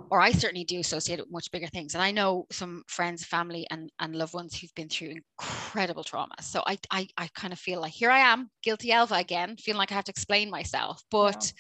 or 0.10 0.22
I 0.22 0.32
certainly 0.32 0.66
do 0.66 0.80
associate 0.80 1.20
it 1.20 1.24
with 1.24 1.32
much 1.32 1.52
bigger 1.52 1.68
things. 1.68 1.94
And 1.96 2.04
I 2.04 2.12
know 2.12 2.46
some 2.52 2.84
friends, 2.88 3.26
family, 3.26 3.66
and, 3.72 3.92
and 4.00 4.16
loved 4.16 4.34
ones 4.34 4.56
who've 4.56 4.76
been 4.76 4.90
through 4.90 5.16
incredible 5.40 6.04
trauma. 6.04 6.36
So 6.42 6.64
I, 6.68 6.78
I, 6.92 7.08
I 7.18 7.30
kind 7.36 7.54
of 7.54 7.60
feel 7.60 7.82
like 7.82 7.94
here 7.94 8.12
I 8.12 8.20
am, 8.20 8.50
guilty 8.64 8.92
Elva 8.92 9.16
again, 9.16 9.58
feeling 9.58 9.80
like 9.80 9.92
I 9.92 9.96
have 9.96 10.06
to 10.06 10.12
explain 10.12 10.50
myself. 10.50 11.02
But. 11.10 11.52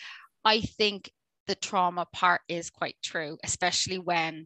I 0.46 0.62
think 0.62 1.10
the 1.48 1.56
trauma 1.56 2.06
part 2.14 2.42
is 2.48 2.70
quite 2.70 2.96
true, 3.04 3.38
especially 3.44 3.98
when 3.98 4.46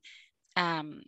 um, 0.55 1.01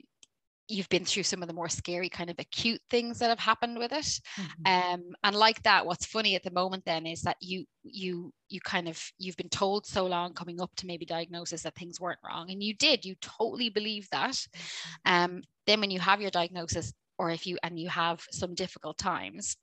you've 0.72 0.90
been 0.90 1.06
through 1.06 1.24
some 1.24 1.42
of 1.42 1.48
the 1.48 1.54
more 1.54 1.70
scary 1.70 2.10
kind 2.10 2.30
of 2.30 2.40
acute 2.40 2.82
things 2.90 3.20
that 3.20 3.30
have 3.30 3.40
happened 3.40 3.78
with 3.78 3.92
it 3.92 4.20
mm-hmm. 4.38 4.66
um, 4.66 5.04
and 5.24 5.36
like 5.36 5.62
that 5.64 5.86
what's 5.86 6.06
funny 6.06 6.36
at 6.36 6.44
the 6.44 6.52
moment 6.52 6.84
then 6.86 7.06
is 7.06 7.22
that 7.22 7.38
you 7.42 7.66
you 7.84 8.32
you 8.50 8.60
kind 8.62 8.88
of 8.88 9.02
you've 9.18 9.38
been 9.38 9.50
told 9.50 9.86
so 9.86 10.06
long 10.06 10.34
coming 10.34 10.62
up 10.62 10.74
to 10.76 10.88
maybe 10.88 11.06
diagnosis 11.06 11.64
that 11.64 11.76
things 11.76 12.00
weren't 12.00 12.20
wrong 12.26 12.50
and 12.50 12.64
you 12.64 12.74
did 12.74 13.04
you 13.04 13.16
totally 13.22 13.70
believe 13.70 14.08
that 14.12 14.32
mm-hmm. 14.32 15.14
um, 15.14 15.42
then 15.68 15.80
when 15.80 15.92
you 15.92 16.00
have 16.00 16.22
your 16.22 16.32
diagnosis 16.32 16.94
or 17.18 17.30
if 17.30 17.46
you 17.46 17.58
and 17.64 17.80
you 17.80 17.90
have 17.90 18.26
some 18.32 18.56
difficult 18.56 18.98
times 18.98 19.58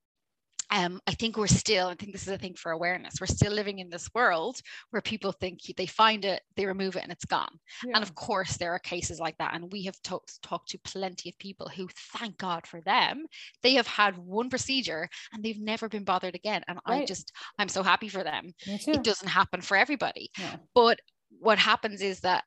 um, 0.71 1.01
I 1.07 1.13
think 1.13 1.37
we're 1.37 1.47
still, 1.47 1.89
I 1.89 1.95
think 1.95 2.13
this 2.13 2.23
is 2.23 2.33
a 2.33 2.39
thing 2.39 2.55
for 2.55 2.73
awareness. 2.73 3.15
We're 3.21 3.27
still 3.27 3.53
living 3.53 3.79
in 3.79 3.89
this 3.89 4.09
world 4.15 4.61
where 4.91 5.01
people 5.01 5.33
think 5.33 5.61
they 5.77 5.87
find 5.87 6.25
it, 6.25 6.43
they 6.57 6.67
remove 6.67 6.97
it, 6.97 7.03
and 7.03 7.13
it's 7.13 7.25
gone. 7.25 7.59
Yeah. 7.85 7.93
And 7.95 8.03
of 8.03 8.15
course, 8.15 8.57
there 8.57 8.73
are 8.73 8.79
cases 8.79 9.19
like 9.19 9.37
that. 9.39 9.55
And 9.55 9.73
we 9.73 9.85
have 9.85 10.01
talked 10.03 10.43
talked 10.43 10.69
to 10.71 10.79
plenty 10.79 11.31
of 11.31 11.39
people 11.39 11.69
who, 11.69 11.89
thank 12.19 12.37
God 12.39 12.67
for 12.67 12.81
them, 12.83 13.27
they 13.63 13.75
have 13.75 13.87
had 13.87 14.19
one 14.19 14.51
procedure 14.51 15.09
and 15.33 15.43
they've 15.43 15.61
never 15.61 15.89
been 15.89 16.05
bothered 16.05 16.35
again. 16.35 16.63
And 16.69 16.79
right. 16.89 17.03
I 17.03 17.07
just, 17.07 17.33
I'm 17.59 17.69
so 17.69 17.83
happy 17.83 18.09
for 18.09 18.23
them. 18.23 18.53
It 18.67 19.03
doesn't 19.03 19.29
happen 19.29 19.61
for 19.61 19.77
everybody. 19.77 20.31
Yeah. 20.39 20.57
But 20.75 21.01
what 21.41 21.59
happens 21.59 22.03
is 22.03 22.21
that 22.21 22.45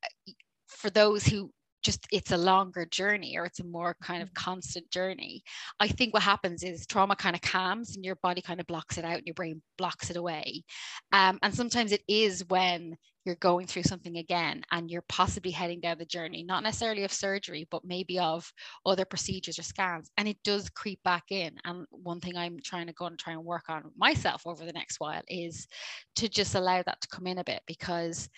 for 0.67 0.89
those 0.89 1.25
who 1.25 1.51
just 1.81 2.07
it's 2.11 2.31
a 2.31 2.37
longer 2.37 2.85
journey 2.85 3.37
or 3.37 3.45
it's 3.45 3.59
a 3.59 3.65
more 3.65 3.95
kind 4.01 4.21
of 4.21 4.29
mm. 4.29 4.35
constant 4.35 4.89
journey. 4.91 5.43
I 5.79 5.87
think 5.87 6.13
what 6.13 6.23
happens 6.23 6.63
is 6.63 6.85
trauma 6.85 7.15
kind 7.15 7.35
of 7.35 7.41
calms 7.41 7.95
and 7.95 8.05
your 8.05 8.15
body 8.15 8.41
kind 8.41 8.59
of 8.59 8.67
blocks 8.67 8.97
it 8.97 9.05
out 9.05 9.17
and 9.17 9.25
your 9.25 9.33
brain 9.33 9.61
blocks 9.77 10.09
it 10.09 10.17
away. 10.17 10.63
Um, 11.11 11.39
and 11.41 11.53
sometimes 11.53 11.91
it 11.91 12.03
is 12.07 12.45
when 12.49 12.97
you're 13.25 13.35
going 13.35 13.67
through 13.67 13.83
something 13.83 14.17
again 14.17 14.63
and 14.71 14.89
you're 14.89 15.03
possibly 15.07 15.51
heading 15.51 15.79
down 15.79 15.95
the 15.99 16.05
journey 16.05 16.41
not 16.41 16.63
necessarily 16.63 17.03
of 17.03 17.13
surgery 17.13 17.67
but 17.69 17.85
maybe 17.85 18.17
of 18.17 18.51
other 18.83 19.05
procedures 19.05 19.59
or 19.59 19.63
scans 19.63 20.09
and 20.17 20.27
it 20.27 20.37
does 20.43 20.69
creep 20.69 20.99
back 21.03 21.25
in. 21.29 21.55
And 21.65 21.85
one 21.91 22.19
thing 22.19 22.37
i'm 22.37 22.57
trying 22.63 22.87
to 22.87 22.93
go 22.93 23.05
and 23.05 23.17
try 23.17 23.33
and 23.33 23.43
work 23.43 23.69
on 23.69 23.91
myself 23.97 24.41
over 24.45 24.65
the 24.65 24.73
next 24.73 24.99
while 24.99 25.21
is 25.27 25.67
to 26.15 26.27
just 26.27 26.55
allow 26.55 26.81
that 26.81 26.99
to 27.01 27.07
come 27.09 27.27
in 27.27 27.37
a 27.37 27.43
bit 27.43 27.61
because 27.67 28.29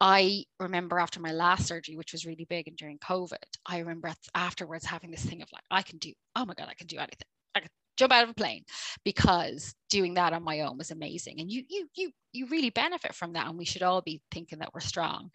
I 0.00 0.44
remember 0.58 0.98
after 0.98 1.20
my 1.20 1.32
last 1.32 1.66
surgery, 1.66 1.96
which 1.96 2.12
was 2.12 2.26
really 2.26 2.46
big 2.48 2.68
and 2.68 2.76
during 2.76 2.98
COVID, 2.98 3.36
I 3.64 3.78
remember 3.78 4.12
afterwards 4.34 4.84
having 4.84 5.10
this 5.10 5.24
thing 5.24 5.42
of 5.42 5.48
like, 5.52 5.62
I 5.70 5.82
can 5.82 5.98
do, 5.98 6.12
oh 6.36 6.44
my 6.44 6.54
God, 6.54 6.68
I 6.68 6.74
can 6.74 6.86
do 6.86 6.98
anything. 6.98 7.26
I 7.54 7.60
can 7.60 7.70
jump 7.96 8.12
out 8.12 8.24
of 8.24 8.30
a 8.30 8.34
plane 8.34 8.64
because 9.04 9.74
doing 9.90 10.14
that 10.14 10.32
on 10.32 10.42
my 10.42 10.60
own 10.60 10.78
was 10.78 10.90
amazing. 10.90 11.40
And 11.40 11.50
you 11.50 11.62
you 11.68 11.88
you 11.94 12.10
you 12.32 12.46
really 12.46 12.70
benefit 12.70 13.14
from 13.14 13.34
that. 13.34 13.46
And 13.46 13.56
we 13.56 13.64
should 13.64 13.82
all 13.82 14.02
be 14.02 14.20
thinking 14.32 14.58
that 14.58 14.74
we're 14.74 14.80
strong. 14.80 15.30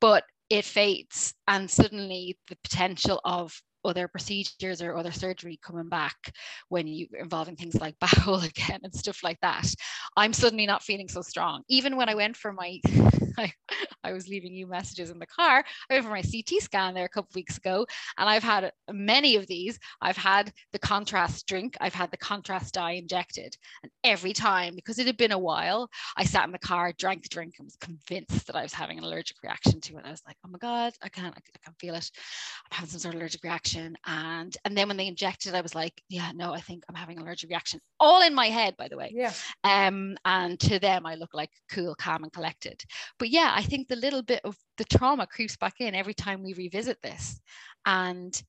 But 0.00 0.24
it 0.50 0.64
fades 0.64 1.34
and 1.48 1.70
suddenly 1.70 2.36
the 2.48 2.56
potential 2.62 3.20
of 3.24 3.62
other 3.84 4.08
procedures 4.08 4.82
or 4.82 4.96
other 4.96 5.12
surgery 5.12 5.58
coming 5.62 5.88
back 5.88 6.34
when 6.68 6.86
you're 6.86 7.08
involving 7.18 7.56
things 7.56 7.74
like 7.80 7.96
bowel 8.26 8.40
again 8.40 8.80
and 8.82 8.94
stuff 8.94 9.22
like 9.22 9.38
that 9.40 9.72
i'm 10.16 10.32
suddenly 10.32 10.66
not 10.66 10.82
feeling 10.82 11.08
so 11.08 11.22
strong. 11.22 11.62
Even 11.68 11.96
when 11.96 12.08
i 12.08 12.14
went 12.14 12.36
for 12.36 12.52
my 12.52 12.78
I, 13.38 13.52
I 14.04 14.12
was 14.12 14.28
leaving 14.28 14.52
you 14.52 14.66
messages 14.66 15.10
in 15.10 15.18
the 15.18 15.26
car 15.26 15.64
i 15.88 15.94
went 15.94 16.04
for 16.04 16.10
my 16.10 16.22
ct 16.22 16.60
scan 16.60 16.94
there 16.94 17.04
a 17.04 17.08
couple 17.08 17.30
weeks 17.34 17.56
ago 17.56 17.86
and 18.18 18.28
i've 18.28 18.42
had 18.42 18.70
many 18.92 19.36
of 19.36 19.46
these. 19.46 19.78
I've 20.02 20.16
had 20.16 20.52
the 20.72 20.78
contrast 20.78 21.46
drink 21.46 21.76
i've 21.80 21.94
had 21.94 22.10
the 22.10 22.16
contrast 22.16 22.74
dye 22.74 22.92
injected 22.92 23.56
and 23.82 23.90
every 24.04 24.32
time 24.32 24.74
because 24.74 24.98
it 24.98 25.06
had 25.06 25.16
been 25.16 25.32
a 25.32 25.38
while 25.38 25.88
i 26.16 26.24
sat 26.24 26.46
in 26.46 26.52
the 26.52 26.58
car 26.58 26.92
drank 26.98 27.22
the 27.22 27.28
drink 27.28 27.54
and 27.58 27.66
was 27.66 27.76
convinced 27.76 28.46
that 28.46 28.56
i 28.56 28.62
was 28.62 28.74
having 28.74 28.98
an 28.98 29.04
allergic 29.04 29.36
reaction 29.42 29.80
to 29.80 29.96
it. 29.96 30.04
I 30.04 30.10
was 30.10 30.22
like 30.26 30.36
oh 30.44 30.50
my 30.50 30.58
god 30.58 30.92
i 31.02 31.08
can't 31.08 31.34
i 31.36 31.40
can't 31.64 31.78
feel 31.78 31.94
it. 31.94 32.10
I'm 32.70 32.76
having 32.76 32.90
some 32.90 33.00
sort 33.00 33.14
of 33.14 33.20
allergic 33.20 33.42
reaction 33.42 33.69
reaction 33.70 33.96
and 34.06 34.56
and 34.64 34.76
then 34.76 34.88
when 34.88 34.96
they 34.96 35.06
injected 35.06 35.54
i 35.54 35.60
was 35.60 35.74
like 35.74 36.02
yeah 36.08 36.30
no 36.34 36.52
i 36.52 36.60
think 36.60 36.84
i'm 36.88 36.94
having 36.94 37.16
an 37.16 37.22
allergic 37.22 37.50
reaction. 37.50 37.80
All 37.98 38.22
in 38.22 38.34
my 38.34 38.46
head 38.46 38.76
by 38.76 38.88
the 38.88 38.96
way. 38.96 39.12
Yeah. 39.14 39.32
Um 39.64 40.16
and 40.24 40.58
to 40.60 40.78
them 40.78 41.06
i 41.06 41.14
look 41.14 41.34
like 41.34 41.50
cool 41.70 41.94
calm 41.94 42.22
and 42.22 42.32
collected. 42.32 42.82
But 43.18 43.30
yeah 43.30 43.52
i 43.54 43.62
think 43.62 43.88
the 43.88 43.96
little 43.96 44.22
bit 44.22 44.40
of 44.44 44.56
the 44.76 44.84
trauma 44.84 45.26
creeps 45.26 45.56
back 45.56 45.74
in 45.80 45.94
every 45.94 46.14
time 46.14 46.42
we 46.42 46.54
revisit 46.54 46.98
this. 47.02 47.40
And 47.86 48.40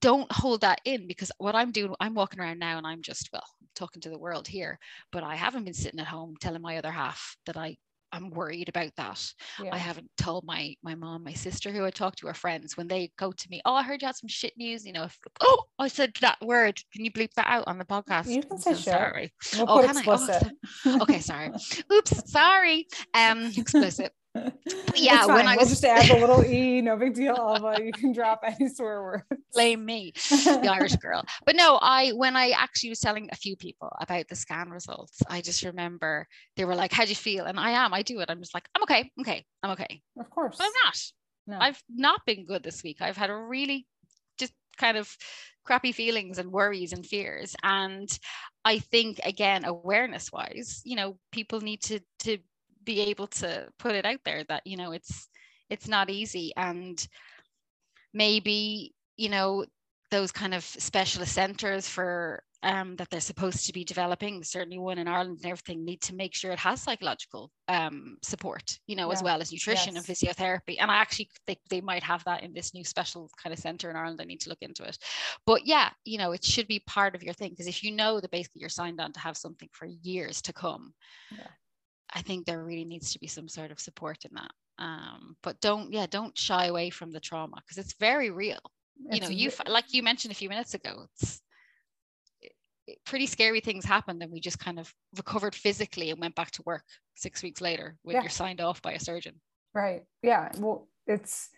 don't 0.00 0.30
hold 0.32 0.62
that 0.62 0.80
in 0.84 1.06
because 1.06 1.30
what 1.38 1.54
I'm 1.54 1.70
doing, 1.70 1.94
I'm 2.00 2.14
walking 2.14 2.40
around 2.40 2.58
now 2.58 2.78
and 2.78 2.86
I'm 2.86 3.02
just, 3.02 3.28
well, 3.30 3.44
talking 3.76 4.00
to 4.02 4.08
the 4.08 4.18
world 4.18 4.48
here, 4.48 4.78
but 5.12 5.22
I 5.22 5.36
haven't 5.36 5.64
been 5.64 5.74
sitting 5.74 6.00
at 6.00 6.06
home 6.06 6.34
telling 6.40 6.62
my 6.62 6.78
other 6.78 6.90
half 6.90 7.36
that 7.44 7.58
I 7.58 7.76
I'm 8.12 8.30
worried 8.30 8.68
about 8.68 8.94
that. 8.96 9.32
Yeah. 9.62 9.70
I 9.72 9.78
haven't 9.78 10.10
told 10.16 10.44
my 10.44 10.74
my 10.82 10.94
mom, 10.94 11.24
my 11.24 11.32
sister, 11.32 11.70
who 11.70 11.84
I 11.84 11.90
talk 11.90 12.16
to, 12.16 12.28
our 12.28 12.34
friends, 12.34 12.76
when 12.76 12.88
they 12.88 13.10
go 13.18 13.32
to 13.32 13.48
me, 13.50 13.60
oh, 13.64 13.74
I 13.74 13.82
heard 13.82 14.02
you 14.02 14.06
had 14.06 14.16
some 14.16 14.28
shit 14.28 14.52
news. 14.56 14.84
You 14.84 14.92
know, 14.92 15.04
if, 15.04 15.18
oh, 15.40 15.64
I 15.78 15.88
said 15.88 16.12
that 16.20 16.38
word. 16.42 16.80
Can 16.92 17.04
you 17.04 17.10
bleep 17.10 17.32
that 17.36 17.46
out 17.48 17.64
on 17.66 17.78
the 17.78 17.84
podcast? 17.84 18.28
You 18.28 18.42
can 18.42 18.58
say 18.58 18.74
so 18.74 18.92
Sorry. 18.92 19.32
We'll 19.54 19.66
oh, 19.68 19.80
can 19.80 19.96
explicit. 19.96 20.42
I? 20.44 20.50
Oh, 20.86 21.02
okay, 21.02 21.20
sorry. 21.20 21.50
Oops, 21.92 22.30
sorry. 22.30 22.86
Um, 23.14 23.52
explicit 23.56 24.12
yeah, 24.94 25.26
when 25.26 25.46
I 25.46 25.56
was... 25.56 25.66
we'll 25.66 25.68
just 25.68 25.84
add 25.84 26.08
a 26.10 26.18
little 26.18 26.44
e, 26.44 26.80
no 26.80 26.96
big 26.96 27.14
deal. 27.14 27.34
Elva, 27.36 27.84
you 27.84 27.92
can 27.92 28.12
drop 28.12 28.40
any 28.42 28.68
swear 28.68 29.02
words. 29.02 29.24
Blame 29.52 29.84
me, 29.84 30.12
the 30.30 30.70
Irish 30.70 30.96
girl. 30.96 31.22
But 31.44 31.56
no, 31.56 31.78
I 31.80 32.10
when 32.10 32.34
I 32.34 32.50
actually 32.50 32.90
was 32.90 33.00
telling 33.00 33.28
a 33.30 33.36
few 33.36 33.56
people 33.56 33.94
about 34.00 34.28
the 34.28 34.36
scan 34.36 34.70
results, 34.70 35.22
I 35.28 35.42
just 35.42 35.62
remember 35.64 36.26
they 36.56 36.64
were 36.64 36.74
like, 36.74 36.92
"How 36.92 37.04
do 37.04 37.10
you 37.10 37.16
feel?" 37.16 37.44
And 37.44 37.60
I 37.60 37.72
am, 37.72 37.92
I 37.92 38.02
do 38.02 38.20
it. 38.20 38.30
I'm 38.30 38.40
just 38.40 38.54
like, 38.54 38.68
"I'm 38.74 38.82
okay, 38.84 39.10
okay, 39.20 39.44
I'm 39.62 39.72
okay." 39.72 40.00
Of 40.18 40.30
course, 40.30 40.56
but 40.56 40.64
I'm 40.64 40.72
not. 40.84 40.98
No. 41.46 41.58
I've 41.58 41.82
not 41.90 42.20
been 42.24 42.46
good 42.46 42.62
this 42.62 42.82
week. 42.82 42.98
I've 43.00 43.16
had 43.16 43.28
a 43.28 43.36
really 43.36 43.86
just 44.38 44.54
kind 44.78 44.96
of 44.96 45.14
crappy 45.64 45.92
feelings 45.92 46.38
and 46.38 46.50
worries 46.50 46.92
and 46.92 47.06
fears 47.06 47.54
and 47.62 48.18
i 48.64 48.80
think 48.80 49.20
again 49.24 49.64
awareness 49.64 50.32
wise 50.32 50.82
you 50.84 50.96
know 50.96 51.16
people 51.30 51.60
need 51.60 51.80
to 51.80 52.00
to 52.18 52.38
be 52.84 53.00
able 53.00 53.26
to 53.26 53.68
put 53.78 53.94
it 53.94 54.04
out 54.04 54.20
there 54.24 54.44
that 54.44 54.66
you 54.66 54.76
know 54.76 54.92
it's 54.92 55.28
it's 55.70 55.88
not 55.88 56.10
easy 56.10 56.52
and 56.56 57.06
maybe 58.12 58.94
you 59.16 59.28
know 59.28 59.64
those 60.10 60.30
kind 60.30 60.52
of 60.54 60.62
specialist 60.62 61.32
centers 61.32 61.88
for 61.88 62.42
um, 62.64 62.94
that 62.96 63.10
they're 63.10 63.20
supposed 63.20 63.66
to 63.66 63.72
be 63.72 63.82
developing 63.82 64.44
certainly 64.44 64.78
one 64.78 64.98
in 64.98 65.08
ireland 65.08 65.38
and 65.42 65.50
everything 65.50 65.84
need 65.84 66.00
to 66.02 66.14
make 66.14 66.34
sure 66.34 66.52
it 66.52 66.58
has 66.58 66.80
psychological 66.80 67.50
um, 67.68 68.18
support 68.22 68.78
you 68.86 68.94
know 68.94 69.08
yeah. 69.08 69.12
as 69.14 69.22
well 69.22 69.40
as 69.40 69.50
nutrition 69.50 69.94
yes. 69.94 70.08
and 70.08 70.16
physiotherapy 70.16 70.76
and 70.78 70.90
i 70.90 70.96
actually 70.96 71.28
think 71.46 71.58
they 71.70 71.80
might 71.80 72.02
have 72.02 72.22
that 72.24 72.42
in 72.42 72.52
this 72.52 72.74
new 72.74 72.84
special 72.84 73.28
kind 73.42 73.52
of 73.52 73.58
center 73.58 73.90
in 73.90 73.96
ireland 73.96 74.20
i 74.20 74.24
need 74.24 74.40
to 74.40 74.50
look 74.50 74.62
into 74.62 74.84
it 74.84 74.96
but 75.46 75.66
yeah 75.66 75.88
you 76.04 76.18
know 76.18 76.32
it 76.32 76.44
should 76.44 76.68
be 76.68 76.82
part 76.86 77.14
of 77.14 77.22
your 77.22 77.34
thing 77.34 77.50
because 77.50 77.66
if 77.66 77.82
you 77.82 77.90
know 77.90 78.20
that 78.20 78.30
basically 78.30 78.60
you're 78.60 78.68
signed 78.68 79.00
on 79.00 79.12
to 79.12 79.20
have 79.20 79.36
something 79.36 79.68
for 79.72 79.86
years 79.86 80.40
to 80.42 80.52
come 80.52 80.92
yeah. 81.36 81.48
I 82.14 82.22
think 82.22 82.46
there 82.46 82.62
really 82.62 82.84
needs 82.84 83.12
to 83.12 83.18
be 83.18 83.26
some 83.26 83.48
sort 83.48 83.70
of 83.70 83.80
support 83.80 84.24
in 84.24 84.30
that. 84.34 84.50
Um, 84.78 85.36
but 85.42 85.60
don't, 85.60 85.92
yeah, 85.92 86.06
don't 86.08 86.36
shy 86.36 86.66
away 86.66 86.90
from 86.90 87.10
the 87.10 87.20
trauma 87.20 87.56
because 87.56 87.78
it's 87.78 87.94
very 87.94 88.30
real. 88.30 88.60
It's 89.06 89.16
you 89.16 89.20
know, 89.22 89.28
you 89.28 89.50
like 89.66 89.92
you 89.92 90.02
mentioned 90.02 90.32
a 90.32 90.36
few 90.36 90.48
minutes 90.48 90.74
ago, 90.74 91.06
it's 91.14 91.40
it, 92.86 92.98
pretty 93.04 93.26
scary 93.26 93.60
things 93.60 93.84
happened, 93.84 94.22
and 94.22 94.32
we 94.32 94.40
just 94.40 94.58
kind 94.58 94.78
of 94.78 94.92
recovered 95.16 95.54
physically 95.54 96.10
and 96.10 96.20
went 96.20 96.34
back 96.34 96.50
to 96.52 96.62
work 96.64 96.84
six 97.14 97.42
weeks 97.42 97.60
later 97.60 97.96
when 98.02 98.14
yeah. 98.14 98.22
you're 98.22 98.30
signed 98.30 98.60
off 98.60 98.82
by 98.82 98.92
a 98.92 99.00
surgeon. 99.00 99.40
Right. 99.74 100.02
Yeah. 100.22 100.50
Well, 100.58 100.88
it's 101.06 101.48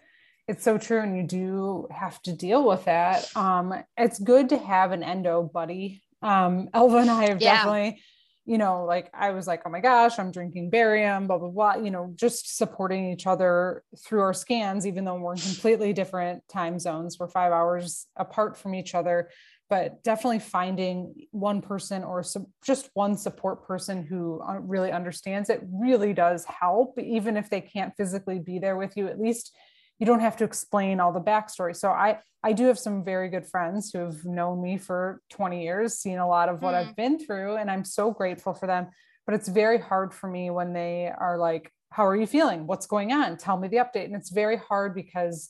it's 0.47 0.63
so 0.63 0.79
true, 0.79 1.01
and 1.01 1.17
you 1.17 1.23
do 1.25 1.89
have 1.91 2.21
to 2.23 2.33
deal 2.33 2.67
with 2.67 2.85
that. 2.85 3.35
Um, 3.37 3.75
it's 3.97 4.19
good 4.19 4.51
to 4.51 4.59
have 4.59 4.93
an 4.93 5.03
endo 5.03 5.43
buddy. 5.43 6.03
Um, 6.23 6.69
Elva 6.73 6.99
and 6.99 7.11
I 7.11 7.29
have 7.29 7.43
yeah. 7.43 7.57
definitely 7.57 8.01
you 8.47 8.59
know, 8.59 8.85
like 8.85 9.11
I 9.15 9.31
was 9.31 9.47
like, 9.47 9.63
oh 9.65 9.71
my 9.71 9.81
gosh, 9.81 10.19
I'm 10.19 10.31
drinking 10.31 10.69
barium, 10.69 11.27
blah, 11.27 11.39
blah, 11.39 11.49
blah, 11.49 11.77
you 11.77 11.91
know, 11.91 12.13
just 12.15 12.59
supporting 12.59 13.11
each 13.11 13.27
other 13.27 13.83
through 14.05 14.21
our 14.21 14.35
scans, 14.35 14.87
even 14.87 15.05
though 15.05 15.15
we're 15.15 15.33
in 15.33 15.41
completely 15.41 15.93
different 15.95 16.43
time 16.49 16.79
zones. 16.79 17.19
We're 17.19 17.29
five 17.29 17.53
hours 17.53 18.07
apart 18.17 18.59
from 18.59 18.75
each 18.75 18.95
other, 18.95 19.31
but 19.71 20.03
definitely 20.05 20.41
finding 20.41 21.15
one 21.31 21.63
person 21.63 22.05
or 22.05 22.23
just 22.63 22.91
one 22.93 23.17
support 23.17 23.67
person 23.67 24.05
who 24.05 24.43
uh, 24.47 24.59
really 24.61 24.93
understands 24.93 25.49
it 25.49 25.63
really 25.73 26.13
does 26.13 26.45
help, 26.45 26.99
even 27.01 27.39
if 27.39 27.49
they 27.49 27.63
can't 27.63 27.95
physically 27.97 28.39
be 28.39 28.59
there 28.59 28.77
with 28.77 28.95
you, 28.97 29.09
at 29.09 29.19
least 29.19 29.57
you 29.99 30.07
don't 30.07 30.21
have 30.21 30.37
to 30.39 30.45
explain 30.45 31.01
all 31.01 31.13
the 31.13 31.21
backstory. 31.21 31.77
So 31.77 31.91
I 31.91 32.19
I 32.43 32.53
do 32.53 32.67
have 32.67 32.79
some 32.79 33.05
very 33.05 33.31
good 33.31 33.47
friends 33.47 33.91
who 33.91 34.01
have 34.01 34.25
known 34.27 34.63
me 34.63 34.77
for 34.77 35.23
20 35.31 35.63
years, 35.63 35.95
seen 35.95 36.19
a 36.19 36.29
lot 36.29 36.51
of 36.51 36.61
what 36.61 36.75
mm. 36.75 36.79
I've 36.87 36.95
been 36.95 37.19
through, 37.19 37.57
and 37.57 37.71
I'm 37.71 37.85
so 37.85 38.11
grateful 38.11 38.53
for 38.53 38.67
them. 38.67 38.89
But 39.25 39.35
it's 39.35 39.49
very 39.49 39.79
hard 39.79 40.13
for 40.13 40.29
me 40.29 40.51
when 40.51 40.75
they 40.75 41.11
are 41.17 41.39
like, 41.39 41.73
How 41.91 42.07
are 42.07 42.17
you 42.17 42.27
feeling? 42.27 42.67
What's 42.67 42.87
going 42.87 43.13
on? 43.13 43.39
Tell 43.39 43.57
me 43.57 43.69
the 43.69 43.79
update. 43.79 44.05
And 44.05 44.15
it's 44.15 44.31
very 44.31 44.57
hard 44.57 44.95
because 44.95 45.49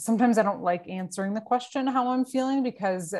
sometimes 0.00 0.38
I 0.38 0.42
don't 0.42 0.62
like 0.62 0.88
answering 0.88 1.34
the 1.34 1.40
question 1.40 1.86
how 1.86 2.08
I'm 2.08 2.24
feeling 2.24 2.62
because 2.62 3.14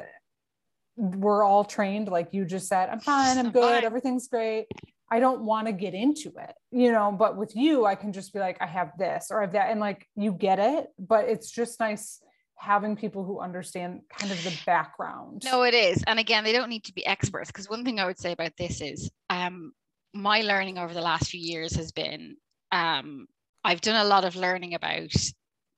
we're 0.96 1.44
all 1.44 1.64
trained, 1.64 2.08
like 2.08 2.28
you 2.32 2.44
just 2.44 2.66
said, 2.66 2.88
I'm 2.88 3.00
fine, 3.00 3.38
I'm 3.38 3.50
good, 3.52 3.84
everything's 3.84 4.26
great. 4.28 4.66
I 5.10 5.20
don't 5.20 5.42
want 5.42 5.66
to 5.66 5.72
get 5.72 5.94
into 5.94 6.28
it, 6.38 6.54
you 6.70 6.92
know, 6.92 7.10
but 7.12 7.36
with 7.36 7.56
you, 7.56 7.86
I 7.86 7.94
can 7.94 8.12
just 8.12 8.32
be 8.32 8.38
like, 8.38 8.58
I 8.60 8.66
have 8.66 8.92
this 8.98 9.28
or 9.30 9.38
I 9.38 9.42
have 9.42 9.52
that. 9.52 9.70
And 9.70 9.80
like, 9.80 10.06
you 10.14 10.32
get 10.32 10.58
it, 10.58 10.88
but 10.98 11.28
it's 11.28 11.50
just 11.50 11.80
nice 11.80 12.20
having 12.56 12.96
people 12.96 13.24
who 13.24 13.40
understand 13.40 14.02
kind 14.10 14.32
of 14.32 14.42
the 14.44 14.56
background. 14.66 15.42
No, 15.44 15.62
it 15.62 15.74
is. 15.74 16.02
And 16.06 16.18
again, 16.18 16.44
they 16.44 16.52
don't 16.52 16.68
need 16.68 16.84
to 16.84 16.92
be 16.92 17.06
experts. 17.06 17.50
Because 17.50 17.70
one 17.70 17.84
thing 17.84 18.00
I 18.00 18.06
would 18.06 18.18
say 18.18 18.32
about 18.32 18.52
this 18.58 18.80
is 18.80 19.10
um, 19.30 19.72
my 20.12 20.42
learning 20.42 20.76
over 20.76 20.92
the 20.92 21.00
last 21.00 21.30
few 21.30 21.40
years 21.40 21.74
has 21.76 21.92
been 21.92 22.36
um, 22.72 23.26
I've 23.64 23.80
done 23.80 24.04
a 24.04 24.08
lot 24.08 24.24
of 24.24 24.36
learning 24.36 24.74
about 24.74 25.14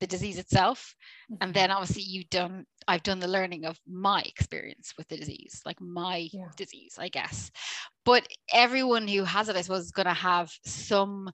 the 0.01 0.07
disease 0.07 0.39
itself 0.39 0.95
and 1.29 1.39
mm-hmm. 1.39 1.53
then 1.53 1.71
obviously 1.71 2.03
you've 2.03 2.29
done 2.31 2.65
i've 2.89 3.03
done 3.03 3.21
the 3.21 3.29
learning 3.29 3.65
of 3.65 3.79
my 3.87 4.23
experience 4.23 4.93
with 4.97 5.07
the 5.09 5.17
disease 5.17 5.61
like 5.65 5.81
my 5.81 6.29
yeah. 6.33 6.49
disease 6.57 6.97
i 6.99 7.09
guess 7.09 7.51
but 8.05 8.27
everyone 8.53 9.07
who 9.07 9.25
has 9.25 9.49
it 9.49 9.57
i 9.57 9.61
suppose 9.61 9.85
is 9.85 9.93
going 9.93 10.07
to 10.07 10.15
have 10.15 10.51
some 10.65 11.31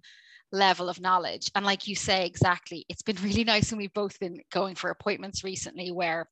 level 0.52 0.88
of 0.88 1.00
knowledge 1.00 1.50
and 1.55 1.64
like 1.64 1.88
you 1.88 1.94
say 1.94 2.26
exactly 2.26 2.85
it's 2.88 3.02
been 3.02 3.16
really 3.22 3.44
nice 3.44 3.70
and 3.70 3.79
we've 3.79 3.94
both 3.94 4.18
been 4.20 4.40
going 4.52 4.74
for 4.74 4.90
appointments 4.90 5.44
recently 5.44 5.90
where 5.90 6.29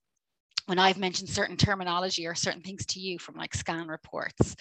when 0.66 0.78
I've 0.78 0.98
mentioned 0.98 1.28
certain 1.28 1.56
terminology 1.56 2.26
or 2.26 2.34
certain 2.34 2.62
things 2.62 2.86
to 2.86 3.00
you 3.00 3.18
from 3.18 3.36
like 3.36 3.54
scan 3.54 3.86
reports, 3.88 4.56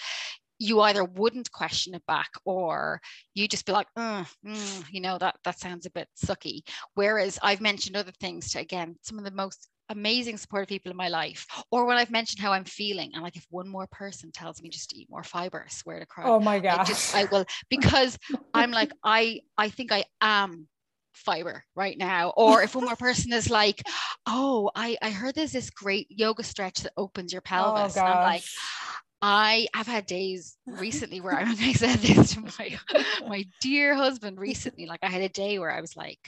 you 0.64 0.80
either 0.80 1.04
wouldn't 1.04 1.52
question 1.52 1.94
it 1.94 2.06
back 2.08 2.30
or 2.46 3.02
you 3.34 3.50
just 3.50 3.66
be 3.66 3.74
like, 3.74 3.88
mm, 3.98 4.26
mm, 4.46 4.86
you 4.90 5.02
know, 5.02 5.18
that 5.18 5.36
that 5.44 5.60
sounds 5.60 5.86
a 5.86 5.92
bit 5.92 6.08
sucky. 6.26 6.62
Whereas 6.94 7.38
I've 7.44 7.60
mentioned 7.60 7.98
other 7.98 8.14
things 8.22 8.52
to 8.52 8.60
again 8.60 8.96
some 9.02 9.18
of 9.18 9.26
the 9.26 9.32
most 9.32 9.68
amazing 9.90 10.38
supportive 10.38 10.70
people 10.70 10.90
in 10.90 10.98
my 10.98 11.10
life, 11.10 11.46
or 11.70 11.86
when 11.86 11.98
I've 11.98 12.12
mentioned 12.12 12.40
how 12.40 12.54
I'm 12.54 12.64
feeling, 12.64 13.12
and 13.14 13.22
like 13.22 13.36
if 13.36 13.46
one 13.50 13.68
more 13.68 13.88
person 13.92 14.32
tells 14.32 14.62
me 14.62 14.70
just 14.70 14.92
to 14.92 14.98
eat 14.98 15.10
more 15.10 15.24
fiber, 15.24 15.66
I 15.66 15.70
swear 15.70 16.00
to 16.00 16.06
cry. 16.06 16.24
Oh 16.26 16.40
my 16.40 16.60
gosh. 16.60 16.80
I, 16.80 16.84
just, 16.86 17.16
I 17.16 17.26
will 17.26 17.46
because 17.70 18.18
I'm 18.54 18.72
like 18.72 18.94
I 19.04 19.42
I 19.58 19.68
think 19.68 19.92
I 19.92 20.06
am 20.22 20.70
fiber 21.14 21.64
right 21.76 21.98
now 21.98 22.34
or 22.36 22.64
if 22.64 22.74
one 22.74 22.86
more 22.86 22.96
person 22.96 23.32
is 23.34 23.48
like 23.48 23.84
oh 24.26 24.72
i 24.76 24.98
i 25.00 25.12
heard 25.12 25.36
there's 25.36 25.52
this 25.52 25.70
great 25.70 26.08
yoga 26.10 26.42
stretch 26.42 26.82
that 26.82 26.92
opens 26.98 27.32
your 27.32 27.42
oh, 27.46 27.50
pelvis 27.50 27.96
oh, 27.98 28.02
i'm 28.02 28.24
like 28.24 28.44
I 29.26 29.68
have 29.74 29.88
had 29.88 30.06
days 30.06 30.58
recently 30.68 31.22
where 31.22 31.34
I, 31.34 31.44
I 31.44 31.74
said 31.74 32.00
this 32.00 32.34
to 32.34 32.42
my 32.42 32.78
my 33.28 33.46
dear 33.62 33.96
husband 33.96 34.38
recently. 34.38 34.86
Like 34.86 35.00
I 35.02 35.10
had 35.10 35.22
a 35.22 35.30
day 35.30 35.58
where 35.60 35.72
I 35.72 35.80
was 35.82 35.96
like, 35.96 36.20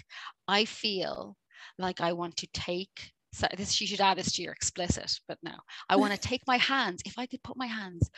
I 0.47 0.63
feel 0.63 1.35
like 1.77 1.99
I 1.99 2.13
want 2.13 2.37
to 2.37 2.47
take 2.53 3.11
so 3.33 3.47
this 3.57 3.81
you 3.81 3.87
should 3.87 3.99
add 3.99 4.17
this 4.17 4.31
to 4.31 4.41
your 4.41 4.53
explicit, 4.53 5.11
but 5.27 5.37
no, 5.43 5.51
I 5.89 5.97
want 5.97 6.13
to 6.13 6.19
take 6.19 6.41
my 6.47 6.55
hands, 6.55 7.01
if 7.05 7.19
I 7.19 7.25
could 7.25 7.43
put 7.43 7.57
my 7.57 7.65
hands 7.65 8.09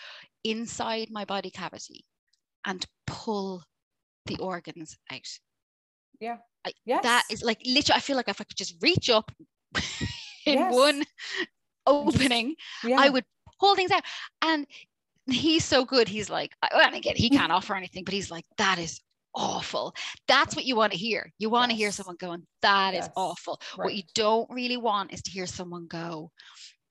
inside 0.43 1.07
my 1.09 1.25
body 1.25 1.49
cavity 1.49 2.05
and 2.63 2.85
pull 3.07 3.63
the 4.27 4.37
organs 4.37 4.95
out. 5.11 5.27
Yeah. 6.19 6.37
I, 6.67 6.71
yes. 6.85 7.01
That 7.01 7.23
is 7.31 7.41
like 7.41 7.59
literally, 7.65 7.97
I 7.97 8.01
feel 8.01 8.15
like 8.15 8.29
if 8.29 8.39
I 8.39 8.43
could 8.43 8.57
just 8.57 8.75
reach 8.79 9.09
up 9.09 9.31
in 10.45 10.59
yes. 10.59 10.71
one 10.71 11.03
opening, 11.87 12.53
yeah. 12.83 12.97
I 12.99 13.09
would 13.09 13.25
things 13.60 13.91
out. 13.91 14.04
And 14.41 14.67
he's 15.26 15.65
so 15.65 15.86
good. 15.86 16.08
He's 16.08 16.30
like, 16.30 16.52
and 16.72 16.96
again, 16.96 17.15
he 17.15 17.30
can't 17.30 17.52
offer 17.52 17.76
anything, 17.76 18.04
but 18.04 18.13
he's 18.13 18.32
like, 18.32 18.46
that 18.58 18.80
is 18.80 19.02
awful. 19.36 19.93
That's 20.28 20.56
what 20.56 20.65
you 20.65 20.76
want 20.76 20.93
to 20.93 20.98
hear. 20.98 21.32
You 21.38 21.50
want 21.50 21.70
yes. 21.70 21.78
to 21.78 21.84
hear 21.84 21.91
someone 21.91 22.15
going, 22.17 22.43
"That 22.62 22.93
yes. 22.93 23.06
is 23.06 23.12
awful. 23.15 23.62
Right. 23.78 23.86
What 23.86 23.96
you 23.96 24.04
don't 24.15 24.50
really 24.50 24.78
want 24.78 25.13
is 25.13 25.22
to 25.24 25.32
hear 25.32 25.46
someone 25.46 25.88
go, 25.88 26.32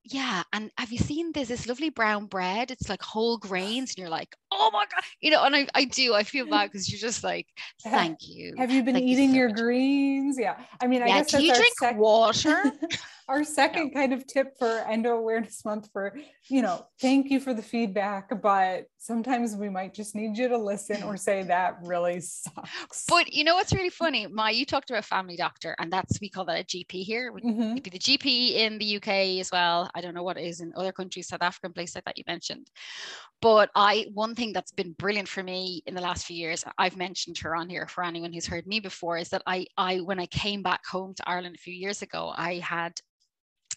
yeah. 0.08 0.42
And 0.52 0.70
have 0.78 0.92
you 0.92 0.98
seen 0.98 1.32
this 1.32 1.48
this 1.48 1.66
lovely 1.66 1.90
brown 1.90 2.26
bread? 2.26 2.70
It's 2.70 2.88
like 2.88 3.02
whole 3.02 3.38
grains, 3.38 3.90
and 3.90 3.98
you're 3.98 4.08
like, 4.08 4.36
oh 4.52 4.70
my 4.72 4.84
god, 4.84 5.02
you 5.20 5.30
know. 5.30 5.44
And 5.44 5.54
I, 5.54 5.66
I 5.74 5.84
do. 5.84 6.14
I 6.14 6.22
feel 6.22 6.46
bad 6.46 6.70
because 6.70 6.90
you're 6.90 7.00
just 7.00 7.24
like, 7.24 7.46
thank 7.82 8.18
you. 8.28 8.54
Have 8.58 8.70
you 8.70 8.82
been 8.82 8.94
thank 8.94 9.06
eating 9.06 9.30
you 9.30 9.34
so 9.34 9.38
your 9.38 9.48
much. 9.48 9.58
greens? 9.58 10.38
Yeah. 10.38 10.56
I 10.80 10.86
mean, 10.86 11.02
I 11.02 11.06
yeah, 11.06 11.18
guess 11.18 11.32
do 11.32 11.42
you 11.42 11.54
drink 11.54 11.74
sec- 11.78 11.96
water? 11.96 12.72
our 13.28 13.42
second 13.42 13.88
no. 13.88 14.00
kind 14.00 14.12
of 14.12 14.26
tip 14.26 14.56
for 14.58 14.84
endo 14.88 15.16
awareness 15.16 15.64
month 15.64 15.88
for 15.92 16.16
you 16.48 16.62
know 16.62 16.86
thank 17.00 17.30
you 17.30 17.40
for 17.40 17.52
the 17.52 17.62
feedback 17.62 18.30
but 18.40 18.86
sometimes 18.98 19.56
we 19.56 19.68
might 19.68 19.92
just 19.92 20.14
need 20.14 20.36
you 20.36 20.48
to 20.48 20.56
listen 20.56 21.02
or 21.02 21.16
say 21.16 21.42
that 21.42 21.76
really 21.82 22.20
sucks 22.20 23.04
but 23.08 23.32
you 23.32 23.42
know 23.42 23.54
what's 23.54 23.72
really 23.72 23.90
funny 23.90 24.26
my 24.26 24.50
you 24.50 24.64
talked 24.64 24.90
about 24.90 25.04
family 25.04 25.36
doctor 25.36 25.74
and 25.78 25.92
that's 25.92 26.20
we 26.20 26.28
call 26.28 26.44
that 26.44 26.60
a 26.60 26.64
gp 26.64 27.02
here 27.02 27.32
mm-hmm. 27.32 27.74
be 27.74 27.90
the 27.90 27.98
gp 27.98 28.52
in 28.54 28.78
the 28.78 28.96
uk 28.96 29.08
as 29.08 29.50
well 29.50 29.90
i 29.94 30.00
don't 30.00 30.14
know 30.14 30.22
what 30.22 30.38
it 30.38 30.44
is 30.44 30.60
in 30.60 30.72
other 30.76 30.92
countries 30.92 31.28
south 31.28 31.42
african 31.42 31.72
place 31.72 31.94
like 31.94 32.04
that 32.04 32.16
you 32.16 32.24
mentioned 32.26 32.70
but 33.40 33.70
i 33.74 34.06
one 34.14 34.34
thing 34.34 34.45
that's 34.52 34.72
been 34.72 34.92
brilliant 34.92 35.28
for 35.28 35.42
me 35.42 35.82
in 35.86 35.94
the 35.94 36.00
last 36.00 36.26
few 36.26 36.36
years 36.36 36.64
i've 36.78 36.96
mentioned 36.96 37.38
her 37.38 37.54
on 37.54 37.68
here 37.68 37.86
for 37.86 38.04
anyone 38.04 38.32
who's 38.32 38.46
heard 38.46 38.66
me 38.66 38.80
before 38.80 39.18
is 39.18 39.28
that 39.28 39.42
i 39.46 39.66
i 39.76 39.98
when 39.98 40.18
i 40.18 40.26
came 40.26 40.62
back 40.62 40.84
home 40.86 41.14
to 41.14 41.28
ireland 41.28 41.54
a 41.54 41.58
few 41.58 41.74
years 41.74 42.02
ago 42.02 42.32
i 42.36 42.54
had 42.54 42.92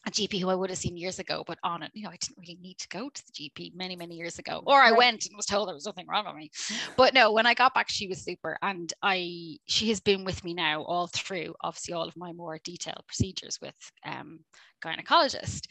a 0.08 0.12
GP 0.12 0.40
who 0.40 0.50
I 0.50 0.56
would 0.56 0.70
have 0.70 0.80
seen 0.80 0.96
years 0.96 1.20
ago, 1.20 1.44
but 1.46 1.60
on 1.64 1.84
it, 1.84 1.92
you 1.94 2.04
know, 2.04 2.10
I 2.10 2.16
didn't 2.16 2.38
really 2.38 2.58
need 2.62 2.78
to 2.80 2.88
go 2.88 3.10
to 3.10 3.24
the 3.26 3.32
GP 3.34 3.76
many, 3.76 3.96
many 3.96 4.16
years 4.16 4.40
ago. 4.40 4.64
Or 4.66 4.82
I 4.82 4.92
went 4.92 5.26
and 5.26 5.36
was 5.36 5.46
told 5.46 5.68
there 5.68 5.76
was 5.76 5.86
nothing 5.86 6.08
wrong 6.08 6.26
with 6.26 6.36
me. 6.36 6.52
But 6.96 7.14
no, 7.14 7.34
when 7.34 7.46
I 7.46 7.54
got 7.54 7.74
back, 7.74 7.90
she 7.90 8.08
was 8.08 8.24
super. 8.24 8.58
And 8.62 8.92
I 9.04 9.58
she 9.68 9.90
has 9.90 10.00
been 10.00 10.24
with 10.24 10.44
me 10.44 10.54
now 10.54 10.84
all 10.84 11.08
through, 11.08 11.54
obviously, 11.62 11.94
all 11.94 12.08
of 12.08 12.16
my 12.16 12.32
more 12.32 12.60
detailed 12.64 13.04
procedures 13.08 13.60
with 13.62 13.76
um 14.06 14.40
gynecologist. 14.84 15.68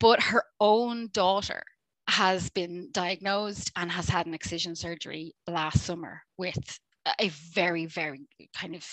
But 0.00 0.20
her 0.20 0.42
own 0.58 1.08
daughter 1.12 1.62
has 2.08 2.50
been 2.50 2.88
diagnosed 2.92 3.70
and 3.76 3.90
has 3.90 4.08
had 4.08 4.26
an 4.26 4.34
excision 4.34 4.74
surgery 4.74 5.34
last 5.46 5.82
summer 5.84 6.22
with 6.36 6.78
a 7.20 7.28
very, 7.28 7.86
very 7.86 8.26
kind 8.56 8.74
of 8.74 8.86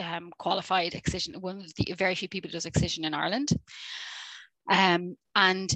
um, 0.00 0.32
qualified 0.38 0.94
excision, 0.94 1.34
one 1.40 1.60
of 1.60 1.72
the 1.76 1.92
very 1.94 2.14
few 2.14 2.28
people 2.28 2.48
who 2.48 2.52
does 2.52 2.66
excision 2.66 3.04
in 3.04 3.14
Ireland. 3.14 3.50
Um, 4.70 5.16
and 5.34 5.70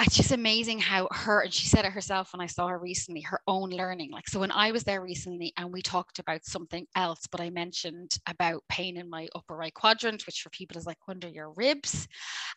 it's 0.00 0.16
just 0.16 0.30
amazing 0.30 0.78
how 0.78 1.08
her 1.10 1.40
and 1.40 1.52
she 1.52 1.66
said 1.66 1.84
it 1.84 1.92
herself 1.92 2.32
when 2.32 2.40
I 2.40 2.46
saw 2.46 2.68
her 2.68 2.78
recently, 2.78 3.20
her 3.22 3.40
own 3.48 3.70
learning. 3.70 4.12
Like 4.12 4.28
so 4.28 4.38
when 4.38 4.52
I 4.52 4.70
was 4.70 4.84
there 4.84 5.02
recently 5.02 5.52
and 5.56 5.72
we 5.72 5.82
talked 5.82 6.20
about 6.20 6.44
something 6.44 6.86
else, 6.94 7.26
but 7.30 7.40
I 7.40 7.50
mentioned 7.50 8.16
about 8.26 8.62
pain 8.68 8.96
in 8.96 9.10
my 9.10 9.28
upper 9.34 9.56
right 9.56 9.74
quadrant, 9.74 10.24
which 10.26 10.42
for 10.42 10.50
people 10.50 10.78
is 10.78 10.86
like 10.86 10.98
under 11.08 11.28
your 11.28 11.50
ribs. 11.52 12.06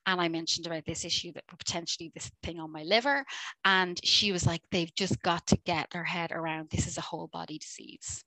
And 0.05 0.21
I 0.21 0.27
mentioned 0.27 0.67
about 0.67 0.85
this 0.85 1.03
issue 1.03 1.31
that 1.33 1.47
potentially 1.47 2.11
this 2.13 2.29
thing 2.43 2.59
on 2.59 2.71
my 2.71 2.83
liver. 2.83 3.25
And 3.65 3.99
she 4.03 4.31
was 4.31 4.45
like, 4.45 4.61
they've 4.71 4.93
just 4.95 5.19
got 5.23 5.47
to 5.47 5.57
get 5.65 5.89
their 5.91 6.03
head 6.03 6.31
around 6.31 6.69
this 6.69 6.87
is 6.87 6.97
a 6.97 7.01
whole 7.01 7.27
body 7.27 7.57
disease 7.57 8.23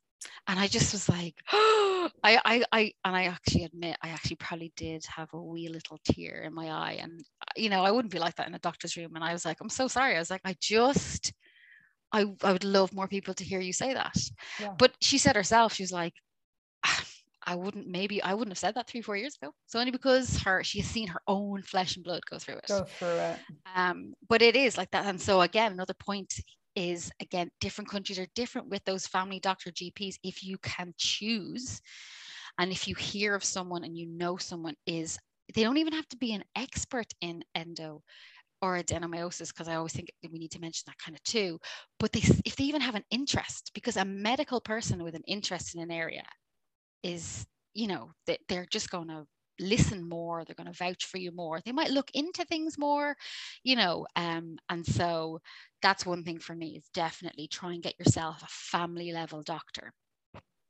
and 0.46 0.58
I 0.58 0.66
just 0.66 0.92
was 0.92 1.08
like, 1.08 1.34
oh, 1.52 2.10
I, 2.22 2.40
I, 2.44 2.64
I, 2.72 2.92
and 3.04 3.16
I 3.16 3.24
actually 3.24 3.64
admit 3.64 3.96
I 4.02 4.08
actually 4.08 4.36
probably 4.36 4.72
did 4.76 5.04
have 5.06 5.32
a 5.32 5.42
wee 5.42 5.68
little 5.68 5.98
tear 6.04 6.42
in 6.42 6.54
my 6.54 6.70
eye, 6.70 6.98
and 7.00 7.20
uh, 7.42 7.52
you 7.56 7.70
know 7.70 7.84
I 7.84 7.90
wouldn't 7.90 8.12
be 8.12 8.18
like 8.18 8.36
that 8.36 8.48
in 8.48 8.54
a 8.54 8.58
doctor's 8.58 8.96
room. 8.96 9.14
And 9.14 9.24
I 9.24 9.32
was 9.32 9.44
like, 9.44 9.58
I'm 9.60 9.70
so 9.70 9.88
sorry. 9.88 10.16
I 10.16 10.18
was 10.18 10.30
like, 10.30 10.42
I 10.44 10.54
just, 10.60 11.32
I, 12.12 12.26
I 12.42 12.52
would 12.52 12.64
love 12.64 12.92
more 12.92 13.08
people 13.08 13.34
to 13.34 13.44
hear 13.44 13.60
you 13.60 13.72
say 13.72 13.94
that. 13.94 14.16
Yeah. 14.60 14.74
But 14.78 14.92
she 15.00 15.18
said 15.18 15.36
herself, 15.36 15.74
she 15.74 15.82
was 15.82 15.92
like, 15.92 16.14
I 17.46 17.56
wouldn't 17.56 17.86
maybe 17.86 18.22
I 18.22 18.32
wouldn't 18.32 18.52
have 18.52 18.58
said 18.58 18.74
that 18.74 18.88
three 18.88 19.02
four 19.02 19.16
years 19.16 19.36
ago. 19.40 19.52
So 19.66 19.78
only 19.78 19.90
because 19.90 20.38
her 20.38 20.64
she 20.64 20.80
has 20.80 20.88
seen 20.88 21.08
her 21.08 21.20
own 21.26 21.62
flesh 21.62 21.96
and 21.96 22.04
blood 22.04 22.22
go 22.30 22.38
through 22.38 22.56
it. 22.56 22.68
Go 22.68 22.84
through 22.84 23.08
it. 23.08 23.38
Um, 23.74 24.14
but 24.28 24.40
it 24.40 24.56
is 24.56 24.78
like 24.78 24.90
that. 24.92 25.04
And 25.06 25.20
so 25.20 25.42
again, 25.42 25.72
another 25.72 25.94
point 25.94 26.34
is 26.76 27.10
again 27.20 27.50
different 27.60 27.88
countries 27.88 28.18
are 28.18 28.26
different 28.34 28.68
with 28.68 28.84
those 28.84 29.06
family 29.06 29.40
doctor 29.40 29.70
gps 29.70 30.16
if 30.22 30.42
you 30.42 30.58
can 30.58 30.92
choose 30.96 31.80
and 32.58 32.72
if 32.72 32.88
you 32.88 32.94
hear 32.94 33.34
of 33.34 33.44
someone 33.44 33.84
and 33.84 33.96
you 33.96 34.06
know 34.06 34.36
someone 34.36 34.74
is 34.86 35.18
they 35.54 35.62
don't 35.62 35.76
even 35.76 35.92
have 35.92 36.08
to 36.08 36.16
be 36.16 36.32
an 36.32 36.42
expert 36.56 37.06
in 37.20 37.42
endo 37.54 38.02
or 38.64 38.78
adenomyosis 38.78 39.48
because 39.48 39.68
I 39.68 39.74
always 39.74 39.92
think 39.92 40.10
we 40.32 40.38
need 40.38 40.52
to 40.52 40.60
mention 40.60 40.84
that 40.86 40.96
kind 40.96 41.14
of 41.14 41.22
too. 41.22 41.58
But 41.98 42.12
they, 42.12 42.22
if 42.46 42.56
they 42.56 42.64
even 42.64 42.80
have 42.80 42.94
an 42.94 43.04
interest, 43.10 43.70
because 43.74 43.98
a 43.98 44.04
medical 44.06 44.58
person 44.58 45.04
with 45.04 45.14
an 45.14 45.22
interest 45.26 45.74
in 45.74 45.82
an 45.82 45.90
area 45.90 46.24
is, 47.02 47.44
you 47.74 47.88
know, 47.88 48.12
they, 48.26 48.38
they're 48.48 48.66
just 48.70 48.90
going 48.90 49.08
to 49.08 49.26
listen 49.60 50.08
more 50.08 50.44
they're 50.44 50.54
going 50.54 50.70
to 50.70 50.78
vouch 50.78 51.04
for 51.04 51.18
you 51.18 51.30
more 51.32 51.60
they 51.64 51.72
might 51.72 51.90
look 51.90 52.10
into 52.14 52.44
things 52.44 52.78
more 52.78 53.16
you 53.62 53.76
know 53.76 54.06
um, 54.16 54.56
and 54.68 54.84
so 54.84 55.40
that's 55.82 56.06
one 56.06 56.24
thing 56.24 56.38
for 56.38 56.54
me 56.54 56.76
is 56.76 56.88
definitely 56.94 57.46
try 57.46 57.72
and 57.72 57.82
get 57.82 57.98
yourself 57.98 58.42
a 58.42 58.46
family 58.48 59.12
level 59.12 59.42
doctor 59.42 59.92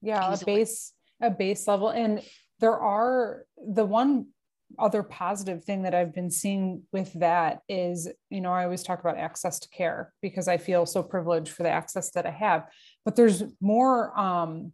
yeah 0.03 0.33
a 0.33 0.45
base 0.45 0.93
a 1.23 1.31
base 1.31 1.67
level 1.67 1.89
and 1.89 2.23
there 2.61 2.79
are 2.79 3.45
the 3.57 3.85
one 3.85 4.27
other 4.79 5.03
positive 5.03 5.65
thing 5.65 5.83
that 5.83 5.95
I've 5.95 6.15
been 6.15 6.31
seeing 6.31 6.83
with 6.93 7.13
that 7.15 7.61
is, 7.69 8.09
you 8.31 8.41
know, 8.41 8.53
I 8.53 8.65
always 8.65 8.83
talk 8.83 9.01
about 9.01 9.19
access 9.19 9.59
to 9.61 9.69
care 9.69 10.13
because 10.21 10.49
I 10.49 10.57
feel 10.57 10.87
so 10.87 11.03
privileged 11.03 11.53
for 11.53 11.63
the 11.63 11.71
access 11.71 12.11
that 12.13 12.27
I 12.27 12.31
have. 12.31 12.67
But 13.05 13.17
there's 13.17 13.43
more 13.61 14.19
um, 14.19 14.73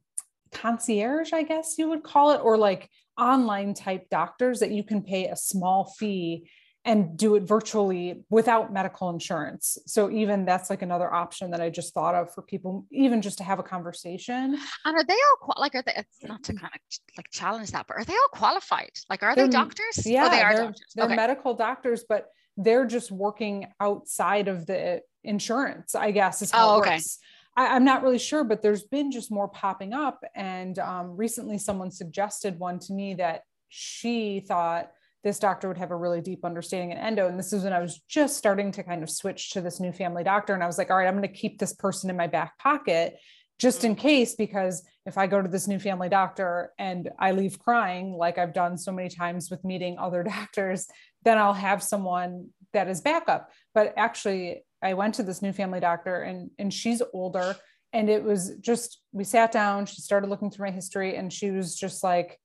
concierge, 0.52 1.32
I 1.32 1.42
guess 1.42 1.76
you 1.78 1.88
would 1.88 2.02
call 2.02 2.30
it, 2.32 2.40
or 2.42 2.56
like 2.56 2.90
online 3.20 3.74
type 3.74 4.08
doctors 4.10 4.60
that 4.60 4.70
you 4.70 4.82
can 4.82 5.02
pay 5.02 5.26
a 5.28 5.36
small 5.36 5.84
fee 5.98 6.48
and 6.84 7.18
do 7.18 7.34
it 7.34 7.42
virtually 7.42 8.24
without 8.30 8.72
medical 8.72 9.10
insurance. 9.10 9.76
So 9.86 10.10
even 10.10 10.46
that's 10.46 10.70
like 10.70 10.80
another 10.80 11.12
option 11.12 11.50
that 11.50 11.60
I 11.60 11.68
just 11.68 11.92
thought 11.92 12.14
of 12.14 12.32
for 12.32 12.40
people, 12.40 12.86
even 12.90 13.20
just 13.20 13.36
to 13.38 13.44
have 13.44 13.58
a 13.58 13.62
conversation. 13.62 14.58
And 14.86 14.96
are 14.96 15.04
they 15.04 15.16
all 15.42 15.54
like 15.58 15.74
are 15.74 15.82
they? 15.82 15.92
It's 15.96 16.26
not 16.26 16.42
to 16.44 16.54
kind 16.54 16.72
of 16.74 16.80
like 17.18 17.30
challenge 17.30 17.70
that, 17.72 17.86
but 17.86 17.98
are 17.98 18.04
they 18.04 18.14
all 18.14 18.28
qualified? 18.32 18.92
Like, 19.10 19.22
are 19.22 19.34
they're, 19.34 19.46
they 19.46 19.52
doctors? 19.52 20.06
Oh, 20.06 20.08
yeah, 20.08 20.26
oh, 20.26 20.30
they 20.30 20.40
are 20.40 20.54
they're, 20.54 20.64
doctors. 20.64 20.86
They're 20.94 21.04
okay. 21.04 21.16
medical 21.16 21.54
doctors, 21.54 22.04
but 22.08 22.28
they're 22.56 22.86
just 22.86 23.10
working 23.10 23.66
outside 23.78 24.48
of 24.48 24.64
the 24.64 25.02
insurance. 25.22 25.94
I 25.94 26.12
guess 26.12 26.40
is 26.40 26.50
how 26.50 26.70
oh, 26.70 26.76
it 26.76 26.80
okay. 26.80 26.90
works. 26.92 27.18
I, 27.56 27.76
am 27.76 27.84
not 27.84 28.02
really 28.02 28.18
sure, 28.18 28.44
but 28.44 28.62
there's 28.62 28.84
been 28.84 29.10
just 29.10 29.30
more 29.30 29.48
popping 29.48 29.92
up. 29.92 30.22
And 30.34 30.78
um, 30.78 31.16
recently, 31.16 31.58
someone 31.58 31.90
suggested 31.90 32.58
one 32.58 32.78
to 32.80 32.92
me 32.92 33.14
that 33.14 33.42
she 33.68 34.40
thought 34.40 34.90
this 35.22 35.38
doctor 35.38 35.68
would 35.68 35.78
have 35.78 35.90
a 35.90 35.96
really 35.96 36.20
deep 36.20 36.44
understanding 36.44 36.92
in 36.92 36.98
endo. 36.98 37.28
And 37.28 37.38
this 37.38 37.52
is 37.52 37.64
when 37.64 37.72
I 37.72 37.80
was 37.80 38.00
just 38.08 38.36
starting 38.36 38.72
to 38.72 38.82
kind 38.82 39.02
of 39.02 39.10
switch 39.10 39.50
to 39.50 39.60
this 39.60 39.78
new 39.78 39.92
family 39.92 40.24
doctor. 40.24 40.54
And 40.54 40.62
I 40.62 40.66
was 40.66 40.78
like, 40.78 40.90
all 40.90 40.96
right, 40.96 41.06
I'm 41.06 41.16
going 41.16 41.28
to 41.28 41.40
keep 41.40 41.58
this 41.58 41.74
person 41.74 42.08
in 42.08 42.16
my 42.16 42.26
back 42.26 42.58
pocket 42.58 43.18
just 43.60 43.84
in 43.84 43.94
mm. 43.94 43.98
case, 43.98 44.34
because 44.34 44.82
if 45.04 45.18
I 45.18 45.26
go 45.26 45.40
to 45.42 45.48
this 45.48 45.68
new 45.68 45.78
family 45.78 46.08
doctor 46.08 46.72
and 46.78 47.10
I 47.18 47.32
leave 47.32 47.58
crying, 47.58 48.14
like 48.14 48.38
I've 48.38 48.54
done 48.54 48.78
so 48.78 48.90
many 48.90 49.10
times 49.10 49.50
with 49.50 49.64
meeting 49.64 49.98
other 49.98 50.22
doctors, 50.24 50.88
then 51.24 51.38
I'll 51.38 51.52
have 51.52 51.82
someone 51.82 52.48
that 52.72 52.88
is 52.88 53.02
backup. 53.02 53.50
But 53.74 53.92
actually, 53.96 54.64
I 54.82 54.94
went 54.94 55.14
to 55.16 55.22
this 55.22 55.42
new 55.42 55.52
family 55.52 55.80
doctor 55.80 56.22
and, 56.22 56.50
and 56.58 56.72
she's 56.72 57.02
older. 57.12 57.56
And 57.92 58.08
it 58.08 58.22
was 58.22 58.56
just, 58.60 59.00
we 59.12 59.24
sat 59.24 59.50
down, 59.50 59.86
she 59.86 60.00
started 60.00 60.30
looking 60.30 60.50
through 60.50 60.66
my 60.66 60.72
history, 60.72 61.16
and 61.16 61.32
she 61.32 61.50
was 61.50 61.74
just 61.74 62.04
like, 62.04 62.38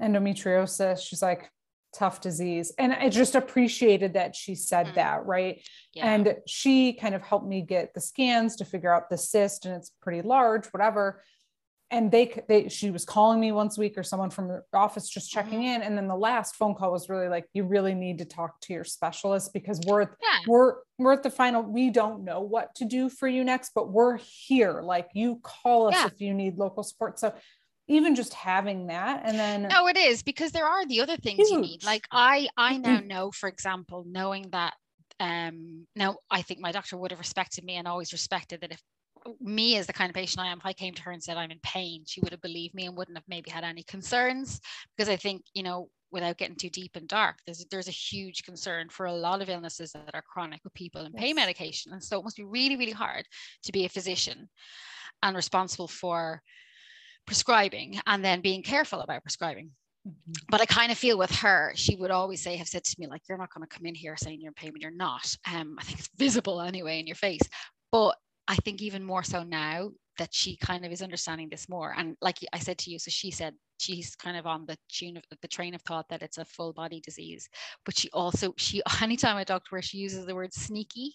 endometriosis. 0.00 1.00
She's 1.00 1.20
like, 1.20 1.50
tough 1.94 2.20
disease. 2.20 2.72
And 2.78 2.92
I 2.92 3.08
just 3.08 3.34
appreciated 3.34 4.14
that 4.14 4.34
she 4.34 4.54
said 4.54 4.86
mm 4.86 4.94
that, 4.94 5.26
right? 5.26 5.60
Yeah. 5.92 6.12
And 6.12 6.36
she 6.46 6.94
kind 6.94 7.14
of 7.14 7.22
helped 7.22 7.46
me 7.46 7.62
get 7.62 7.92
the 7.94 8.00
scans 8.00 8.56
to 8.56 8.64
figure 8.64 8.92
out 8.92 9.10
the 9.10 9.18
cyst, 9.18 9.66
and 9.66 9.74
it's 9.74 9.92
pretty 10.00 10.22
large, 10.22 10.66
whatever. 10.68 11.22
And 11.90 12.10
they, 12.10 12.42
they, 12.48 12.68
she 12.68 12.90
was 12.90 13.06
calling 13.06 13.40
me 13.40 13.50
once 13.50 13.78
a 13.78 13.80
week 13.80 13.96
or 13.96 14.02
someone 14.02 14.28
from 14.28 14.48
the 14.48 14.62
office 14.74 15.08
just 15.08 15.30
checking 15.30 15.60
mm-hmm. 15.60 15.80
in. 15.80 15.82
And 15.82 15.96
then 15.96 16.06
the 16.06 16.16
last 16.16 16.56
phone 16.56 16.74
call 16.74 16.92
was 16.92 17.08
really 17.08 17.28
like, 17.28 17.46
you 17.54 17.64
really 17.64 17.94
need 17.94 18.18
to 18.18 18.26
talk 18.26 18.60
to 18.62 18.74
your 18.74 18.84
specialist 18.84 19.54
because 19.54 19.80
we're, 19.86 20.02
yeah. 20.02 20.38
we're, 20.46 20.74
we're 20.98 21.14
at 21.14 21.22
the 21.22 21.30
final, 21.30 21.62
we 21.62 21.88
don't 21.88 22.24
know 22.24 22.40
what 22.40 22.74
to 22.74 22.84
do 22.84 23.08
for 23.08 23.26
you 23.26 23.42
next, 23.42 23.72
but 23.74 23.90
we're 23.90 24.18
here. 24.18 24.82
Like 24.82 25.08
you 25.14 25.40
call 25.42 25.88
us 25.88 25.94
yeah. 25.94 26.06
if 26.06 26.20
you 26.20 26.34
need 26.34 26.58
local 26.58 26.82
support. 26.82 27.18
So 27.18 27.32
even 27.88 28.14
just 28.14 28.34
having 28.34 28.86
that 28.88 29.22
and 29.24 29.38
then 29.38 29.62
no 29.62 29.88
it 29.88 29.96
is 29.96 30.22
because 30.22 30.52
there 30.52 30.66
are 30.66 30.86
the 30.86 31.00
other 31.00 31.16
things 31.16 31.38
huge. 31.38 31.50
you 31.50 31.60
need 31.60 31.84
like 31.84 32.06
i 32.12 32.46
i 32.56 32.76
now 32.76 33.00
know 33.00 33.30
for 33.30 33.48
example 33.48 34.04
knowing 34.06 34.46
that 34.50 34.74
um 35.20 35.86
now 35.96 36.16
i 36.30 36.42
think 36.42 36.60
my 36.60 36.70
doctor 36.70 36.96
would 36.96 37.10
have 37.10 37.18
respected 37.18 37.64
me 37.64 37.74
and 37.74 37.88
always 37.88 38.12
respected 38.12 38.60
that 38.60 38.72
if 38.72 38.80
me 39.40 39.76
as 39.76 39.86
the 39.86 39.92
kind 39.92 40.10
of 40.10 40.14
patient 40.14 40.44
I 40.44 40.50
am, 40.50 40.58
if 40.58 40.66
I 40.66 40.72
came 40.72 40.94
to 40.94 41.02
her 41.02 41.12
and 41.12 41.22
said 41.22 41.36
I'm 41.36 41.50
in 41.50 41.60
pain, 41.62 42.04
she 42.06 42.20
would 42.20 42.32
have 42.32 42.42
believed 42.42 42.74
me 42.74 42.86
and 42.86 42.96
wouldn't 42.96 43.16
have 43.16 43.28
maybe 43.28 43.50
had 43.50 43.64
any 43.64 43.82
concerns. 43.82 44.60
Because 44.96 45.08
I 45.08 45.16
think, 45.16 45.42
you 45.54 45.62
know, 45.62 45.88
without 46.10 46.38
getting 46.38 46.56
too 46.56 46.70
deep 46.70 46.96
and 46.96 47.08
dark, 47.08 47.36
there's 47.44 47.64
there's 47.70 47.88
a 47.88 47.92
huge 47.92 48.42
concern 48.44 48.88
for 48.88 49.06
a 49.06 49.12
lot 49.12 49.42
of 49.42 49.48
illnesses 49.48 49.92
that 49.92 50.14
are 50.14 50.22
chronic 50.22 50.60
with 50.64 50.74
people 50.74 51.04
in 51.04 51.12
pain 51.12 51.36
medication. 51.36 51.92
And 51.92 52.02
so 52.02 52.18
it 52.18 52.24
must 52.24 52.36
be 52.36 52.44
really, 52.44 52.76
really 52.76 52.92
hard 52.92 53.26
to 53.64 53.72
be 53.72 53.84
a 53.84 53.88
physician 53.88 54.48
and 55.22 55.36
responsible 55.36 55.88
for 55.88 56.42
prescribing 57.26 58.00
and 58.06 58.24
then 58.24 58.40
being 58.40 58.62
careful 58.62 59.00
about 59.00 59.22
prescribing. 59.22 59.70
Mm-hmm. 60.06 60.32
But 60.48 60.60
I 60.60 60.66
kind 60.66 60.92
of 60.92 60.98
feel 60.98 61.18
with 61.18 61.30
her, 61.36 61.72
she 61.74 61.96
would 61.96 62.10
always 62.10 62.40
say, 62.40 62.56
have 62.56 62.68
said 62.68 62.84
to 62.84 62.96
me, 62.98 63.06
like, 63.06 63.22
you're 63.28 63.38
not 63.38 63.52
going 63.52 63.66
to 63.66 63.74
come 63.74 63.86
in 63.86 63.94
here 63.94 64.16
saying 64.16 64.40
you're 64.40 64.50
in 64.50 64.54
pain 64.54 64.72
when 64.72 64.80
you're 64.80 64.90
not. 64.90 65.34
Um, 65.52 65.76
I 65.78 65.84
think 65.84 65.98
it's 65.98 66.10
visible 66.16 66.60
anyway 66.60 67.00
in 67.00 67.06
your 67.06 67.16
face. 67.16 67.42
But 67.92 68.16
I 68.48 68.56
think 68.56 68.82
even 68.82 69.04
more 69.04 69.22
so 69.22 69.42
now 69.44 69.90
that 70.16 70.34
she 70.34 70.56
kind 70.56 70.84
of 70.84 70.90
is 70.90 71.02
understanding 71.02 71.48
this 71.48 71.68
more. 71.68 71.94
And 71.96 72.16
like 72.20 72.38
I 72.52 72.58
said 72.58 72.78
to 72.78 72.90
you, 72.90 72.98
so 72.98 73.10
she 73.10 73.30
said 73.30 73.54
she's 73.78 74.16
kind 74.16 74.36
of 74.36 74.46
on 74.46 74.66
the 74.66 74.76
tune 74.88 75.16
of 75.16 75.22
the 75.40 75.48
train 75.48 75.74
of 75.74 75.82
thought 75.82 76.08
that 76.08 76.22
it's 76.22 76.38
a 76.38 76.44
full 76.44 76.72
body 76.72 77.00
disease. 77.00 77.48
But 77.84 77.96
she 77.96 78.10
also, 78.12 78.54
she 78.56 78.82
anytime 79.02 79.36
I 79.36 79.44
talk 79.44 79.64
to 79.66 79.76
her, 79.76 79.82
she 79.82 79.98
uses 79.98 80.26
the 80.26 80.34
word 80.34 80.52
sneaky 80.52 81.14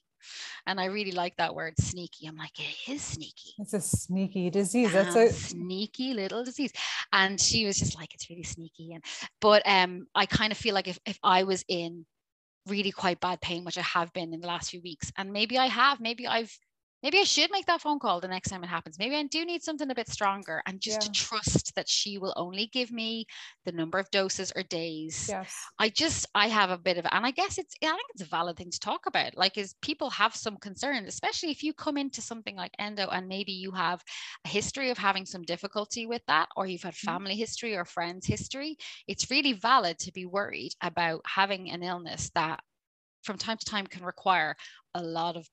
and 0.68 0.80
I 0.80 0.86
really 0.86 1.12
like 1.12 1.36
that 1.38 1.54
word 1.54 1.74
sneaky. 1.80 2.28
I'm 2.28 2.38
like, 2.38 2.58
it 2.58 2.92
is 2.92 3.02
sneaky. 3.02 3.56
It's 3.60 3.74
a 3.74 3.82
sneaky 3.82 4.50
disease. 4.50 4.94
That's 4.94 5.16
a 5.16 5.32
sneaky 5.32 6.14
little 6.14 6.44
disease. 6.44 6.72
And 7.12 7.40
she 7.40 7.66
was 7.66 7.78
just 7.78 7.98
like, 7.98 8.14
it's 8.14 8.30
really 8.30 8.44
sneaky. 8.44 8.94
And 8.94 9.04
but 9.42 9.64
um, 9.66 10.08
I 10.16 10.26
kind 10.26 10.52
of 10.52 10.58
feel 10.58 10.74
like 10.74 10.88
if, 10.88 11.00
if 11.06 11.20
I 11.24 11.44
was 11.44 11.66
in 11.68 12.06
really 12.68 12.92
quite 12.92 13.20
bad 13.20 13.42
pain, 13.42 13.66
which 13.66 13.78
I 13.78 13.82
have 13.82 14.14
been 14.14 14.34
in 14.34 14.40
the 14.40 14.48
last 14.48 14.70
few 14.70 14.82
weeks, 14.82 15.12
and 15.18 15.34
maybe 15.34 15.58
I 15.58 15.68
have, 15.68 16.00
maybe 16.00 16.28
I've 16.28 16.58
maybe 17.04 17.20
I 17.20 17.24
should 17.24 17.52
make 17.52 17.66
that 17.66 17.82
phone 17.82 18.00
call 18.00 18.22
the 18.22 18.28
next 18.30 18.50
time 18.50 18.64
it 18.64 18.68
happens. 18.68 18.98
Maybe 18.98 19.16
I 19.16 19.24
do 19.24 19.46
need 19.46 19.62
something 19.62 19.92
a 19.92 19.96
bit 19.96 20.10
stronger 20.10 20.64
and 20.66 20.80
just 20.80 21.02
yeah. 21.02 21.08
to 21.08 21.12
trust 21.12 21.76
that 21.76 21.90
she 21.90 22.18
will 22.18 22.34
only 22.38 22.68
give 22.68 22.92
me 22.92 23.26
the 23.66 23.74
number 23.74 24.00
of 24.00 24.10
doses 24.12 24.54
or 24.56 24.64
days. 24.64 25.28
Yes. 25.30 25.54
I 25.78 25.90
just, 25.90 26.26
I 26.34 26.48
have 26.48 26.70
a 26.70 26.78
bit 26.78 26.98
of, 26.98 27.06
and 27.12 27.26
I 27.26 27.32
guess 27.32 27.58
it's, 27.58 27.76
I 27.84 27.88
think 27.88 28.02
it's 28.14 28.24
a 28.24 28.28
valid 28.28 28.56
thing 28.56 28.72
to 28.72 28.80
talk 28.80 29.06
about. 29.06 29.38
Like, 29.38 29.58
is 29.58 29.76
people 29.82 30.10
have 30.12 30.34
some 30.36 30.58
concerns, 30.58 31.08
especially 31.10 31.52
if 31.52 31.62
you 31.62 31.74
come 31.74 31.98
into 31.98 32.22
something 32.22 32.56
like 32.56 32.72
endo 32.80 33.08
and 33.08 33.28
maybe 33.28 33.52
you 33.52 33.72
have 33.72 34.02
a 34.46 34.50
history 34.50 34.90
of 34.90 34.98
having 34.98 35.26
some 35.26 35.44
difficulty 35.44 36.06
with 36.06 36.22
that, 36.28 36.48
or 36.56 36.66
you've 36.66 36.84
had 36.84 36.94
mm-hmm. 36.94 37.12
family 37.12 37.36
history 37.36 37.76
or 37.76 37.84
friends 37.84 38.26
history. 38.26 38.78
It's 39.08 39.30
really 39.30 39.54
valid 39.54 40.00
to 40.00 40.12
be 40.14 40.26
worried 40.26 40.72
about 40.82 41.22
having 41.28 41.70
an 41.70 41.84
illness 41.84 42.32
that 42.36 42.62
from 43.24 43.38
time 43.38 43.58
to 43.58 43.66
time 43.66 43.88
can 43.88 44.06
require 44.06 44.56
a 44.96 45.04
lot 45.04 45.36
of 45.36 45.48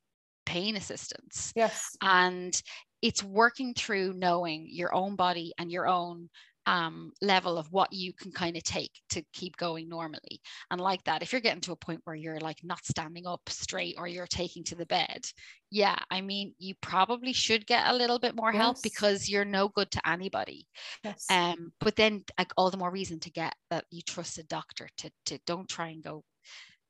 pain 0.51 0.77
assistance. 0.77 1.53
Yes. 1.55 1.97
And 2.03 2.61
it's 3.03 3.23
working 3.23 3.73
through 3.75 4.15
knowing 4.15 4.67
your 4.69 4.95
own 4.95 5.17
body 5.17 5.53
and 5.59 5.71
your 5.71 5.87
own 5.87 6.29
um, 6.67 7.13
level 7.23 7.57
of 7.57 7.73
what 7.73 7.93
you 7.93 8.13
can 8.13 8.33
kind 8.33 8.57
of 8.57 8.63
take 8.63 8.93
to 9.11 9.23
keep 9.33 9.57
going 9.57 9.89
normally. 9.89 10.41
And 10.71 10.81
like 10.81 11.03
that, 11.05 11.23
if 11.23 11.33
you're 11.33 11.41
getting 11.41 11.63
to 11.63 11.73
a 11.73 11.77
point 11.77 12.01
where 12.05 12.17
you're 12.17 12.41
like 12.41 12.59
not 12.63 12.85
standing 12.85 13.27
up 13.27 13.41
straight 13.49 13.95
or 13.97 14.07
you're 14.07 14.27
taking 14.27 14.65
to 14.65 14.75
the 14.75 14.87
bed, 14.87 15.25
yeah, 15.71 15.97
I 16.11 16.21
mean, 16.21 16.55
you 16.59 16.75
probably 16.83 17.33
should 17.33 17.67
get 17.67 17.89
a 17.89 17.95
little 17.95 18.19
bit 18.19 18.37
more 18.37 18.53
yes. 18.53 18.61
help 18.61 18.83
because 18.83 19.29
you're 19.29 19.45
no 19.45 19.69
good 19.69 19.91
to 19.93 20.09
anybody. 20.09 20.67
Yes. 21.03 21.27
Um, 21.31 21.73
but 21.81 21.97
then 21.97 22.25
like 22.39 22.53
all 22.57 22.71
the 22.71 22.77
more 22.77 22.91
reason 22.91 23.21
to 23.21 23.31
get 23.31 23.55
that 23.71 23.85
you 23.91 24.03
trust 24.03 24.39
a 24.39 24.45
doctor 24.45 24.89
to 24.99 25.11
to 25.27 25.39
don't 25.47 25.69
try 25.69 25.89
and 25.89 26.03
go 26.03 26.25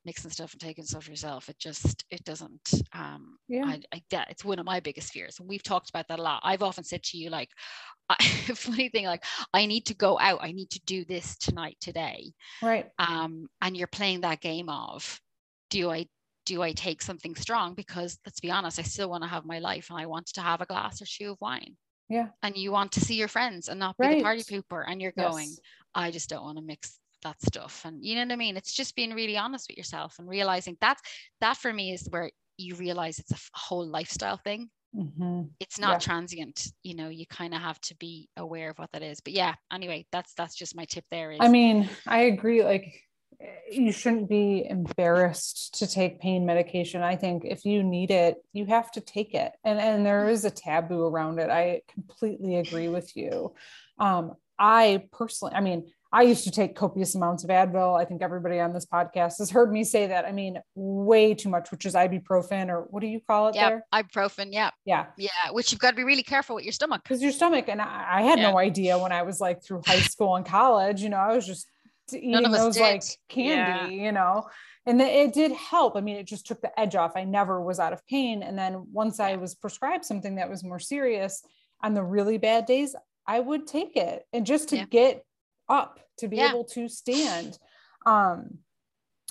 mixing 0.05 0.31
stuff 0.31 0.53
and 0.53 0.61
taking 0.61 0.85
stuff 0.85 1.09
yourself. 1.09 1.49
It 1.49 1.59
just 1.59 2.05
it 2.11 2.25
doesn't 2.25 2.73
um 2.93 3.37
yeah. 3.49 3.65
I, 3.67 3.81
I 3.93 4.03
yeah 4.11 4.25
it's 4.29 4.45
one 4.45 4.59
of 4.59 4.67
my 4.67 4.81
biggest 4.81 5.13
fears 5.13 5.39
and 5.39 5.49
we've 5.49 5.63
talked 5.63 5.91
about 5.91 6.09
that 6.09 6.19
a 6.19 6.23
lot. 6.23 6.41
I've 6.45 6.63
often 6.63 6.85
said 6.85 7.03
to 7.05 7.19
you 7.19 7.31
like 7.31 7.51
I, 8.09 8.17
funny 8.55 8.89
thing 8.89 9.07
like 9.07 9.25
i 9.55 9.67
need 9.67 9.87
to 9.87 9.95
go 9.95 10.19
out. 10.19 10.41
I 10.43 10.53
need 10.53 10.71
to 10.71 10.81
do 10.87 11.05
this 11.05 11.37
tonight 11.37 11.77
today. 11.81 12.33
Right. 12.63 12.89
Um 12.99 13.49
and 13.61 13.77
you're 13.77 13.87
playing 13.87 14.23
that 14.23 14.41
game 14.41 14.69
of 14.69 15.21
do 15.69 15.91
i 15.91 16.07
do 16.47 16.63
i 16.63 16.73
take 16.73 17.03
something 17.03 17.35
strong? 17.35 17.75
Because 17.75 18.19
let's 18.25 18.41
be 18.41 18.51
honest 18.51 18.79
i 18.79 18.83
still 18.83 19.11
want 19.11 19.23
to 19.23 19.29
have 19.29 19.45
my 19.45 19.59
life 19.59 19.89
and 19.91 19.99
i 19.99 20.07
want 20.07 20.27
to 20.27 20.41
have 20.41 20.61
a 20.61 20.67
glass 20.67 21.03
or 21.03 21.07
two 21.07 21.33
of 21.33 21.39
wine. 21.41 21.77
Yeah. 22.09 22.29
And 22.43 22.57
you 22.57 22.73
want 22.73 22.91
to 22.93 23.01
see 23.01 23.15
your 23.15 23.29
friends 23.29 23.69
and 23.69 23.79
not 23.79 23.97
be 23.97 24.07
right. 24.07 24.17
the 24.17 24.23
party 24.23 24.43
pooper 24.43 24.85
and 24.87 25.01
you're 25.01 25.13
going 25.13 25.47
yes. 25.47 25.61
i 25.95 26.11
just 26.11 26.29
don't 26.29 26.43
want 26.43 26.59
to 26.59 26.65
mix 26.65 26.99
that 27.23 27.41
stuff 27.43 27.83
and 27.85 28.05
you 28.05 28.15
know 28.15 28.23
what 28.23 28.33
i 28.33 28.37
mean 28.37 28.57
it's 28.57 28.73
just 28.73 28.97
being 28.97 29.13
really 29.13 29.37
honest 29.37 29.69
with 29.69 29.77
yourself 29.77 30.17
and 30.19 30.29
realizing 30.29 30.77
that 30.81 30.99
that 31.41 31.57
for 31.57 31.73
me 31.73 31.93
is 31.93 32.07
where 32.11 32.31
you 32.57 32.75
realize 32.75 33.19
it's 33.19 33.33
a 33.33 33.39
whole 33.55 33.87
lifestyle 33.87 34.37
thing 34.37 34.69
mm-hmm. 34.97 35.43
it's 35.59 35.79
not 35.79 35.93
yeah. 35.93 35.99
transient 35.99 36.69
you 36.83 36.95
know 36.95 37.09
you 37.09 37.27
kind 37.27 37.55
of 37.55 37.61
have 37.61 37.81
to 37.81 37.97
be 37.97 38.29
aware 38.37 38.71
of 38.71 38.79
what 38.79 38.91
that 38.93 39.03
is 39.03 39.21
but 39.21 39.33
yeah 39.33 39.55
anyway 39.73 40.05
that's 40.13 40.35
that's 40.35 40.55
just 40.55 40.77
my 40.77 40.85
tip 40.85 41.05
there 41.11 41.33
is, 41.33 41.39
i 41.41 41.49
mean 41.49 41.89
i 42.07 42.23
agree 42.23 42.65
like 42.65 43.03
you 43.71 43.93
shouldn't 43.93 44.29
be 44.29 44.67
embarrassed 44.69 45.79
to 45.79 45.87
take 45.87 46.21
pain 46.21 46.45
medication. 46.45 47.03
I 47.03 47.17
think 47.17 47.45
if 47.45 47.65
you 47.65 47.83
need 47.83 48.11
it, 48.11 48.37
you 48.53 48.67
have 48.67 48.91
to 48.93 49.01
take 49.01 49.35
it. 49.35 49.53
And 49.65 49.79
and 49.79 50.05
there 50.05 50.29
is 50.29 50.45
a 50.45 50.51
taboo 50.51 51.07
around 51.07 51.39
it. 51.39 51.51
I 51.51 51.83
completely 51.93 52.57
agree 52.57 52.89
with 52.89 53.17
you. 53.17 53.55
Um, 53.99 54.35
I 54.59 55.05
personally, 55.13 55.55
I 55.55 55.61
mean, 55.61 55.91
I 56.13 56.23
used 56.23 56.43
to 56.45 56.51
take 56.51 56.75
copious 56.75 57.15
amounts 57.15 57.45
of 57.45 57.51
Advil. 57.51 57.99
I 57.99 58.05
think 58.05 58.21
everybody 58.21 58.59
on 58.59 58.73
this 58.73 58.85
podcast 58.85 59.39
has 59.39 59.51
heard 59.51 59.71
me 59.73 59.85
say 59.85 60.09
that. 60.09 60.25
I 60.25 60.33
mean, 60.33 60.59
way 60.75 61.35
too 61.35 61.49
much, 61.49 61.71
which 61.71 61.87
is 61.87 61.95
ibuprofen 61.95 62.69
or 62.69 62.87
what 62.91 63.01
do 63.01 63.07
you 63.07 63.21
call 63.21 63.49
it? 63.49 63.55
Yeah, 63.55 63.69
there? 63.69 63.87
ibuprofen. 63.95 64.49
Yeah. 64.51 64.71
Yeah. 64.85 65.07
Yeah. 65.17 65.31
Which 65.53 65.71
you've 65.71 65.81
got 65.81 65.91
to 65.91 65.97
be 65.97 66.03
really 66.03 66.25
careful 66.25 66.57
with 66.57 66.65
your 66.65 66.73
stomach. 66.73 67.03
Because 67.05 67.23
your 67.23 67.31
stomach, 67.31 67.69
and 67.69 67.81
I, 67.81 68.07
I 68.11 68.23
had 68.23 68.41
yeah. 68.41 68.51
no 68.51 68.59
idea 68.59 68.99
when 68.99 69.13
I 69.13 69.23
was 69.23 69.41
like 69.41 69.63
through 69.63 69.83
high 69.87 70.01
school 70.01 70.35
and 70.35 70.45
college, 70.45 71.01
you 71.01 71.11
know, 71.11 71.19
I 71.19 71.35
was 71.35 71.47
just 71.47 71.69
eating 72.13 72.51
those 72.51 72.75
did. 72.75 72.83
like 72.83 73.05
candy, 73.29 73.95
yeah. 73.95 74.05
you 74.05 74.11
know, 74.11 74.49
and 74.87 75.01
it 75.01 75.33
did 75.33 75.53
help. 75.53 75.97
I 75.97 76.01
mean, 76.01 76.17
it 76.17 76.27
just 76.27 76.45
took 76.45 76.61
the 76.61 76.79
edge 76.79 76.97
off. 76.97 77.13
I 77.15 77.23
never 77.23 77.61
was 77.61 77.79
out 77.79 77.93
of 77.93 78.05
pain. 78.09 78.43
And 78.43 78.59
then 78.59 78.87
once 78.93 79.21
I 79.21 79.37
was 79.37 79.55
prescribed 79.55 80.05
something 80.05 80.35
that 80.37 80.51
was 80.51 80.65
more 80.65 80.81
serious 80.81 81.41
on 81.85 81.95
the 81.95 82.03
really 82.03 82.39
bad 82.39 82.67
days, 82.67 82.97
I 83.29 83.39
would 83.39 83.69
take 83.69 83.97
it 83.97 84.25
and 84.33 84.45
just 84.45 84.71
to 84.71 84.77
yeah. 84.79 84.87
get 84.91 85.25
up 85.71 86.01
to 86.19 86.29
be 86.29 86.37
yeah. 86.37 86.51
able 86.51 86.65
to 86.65 86.89
stand. 86.89 87.59
Um, 88.05 88.59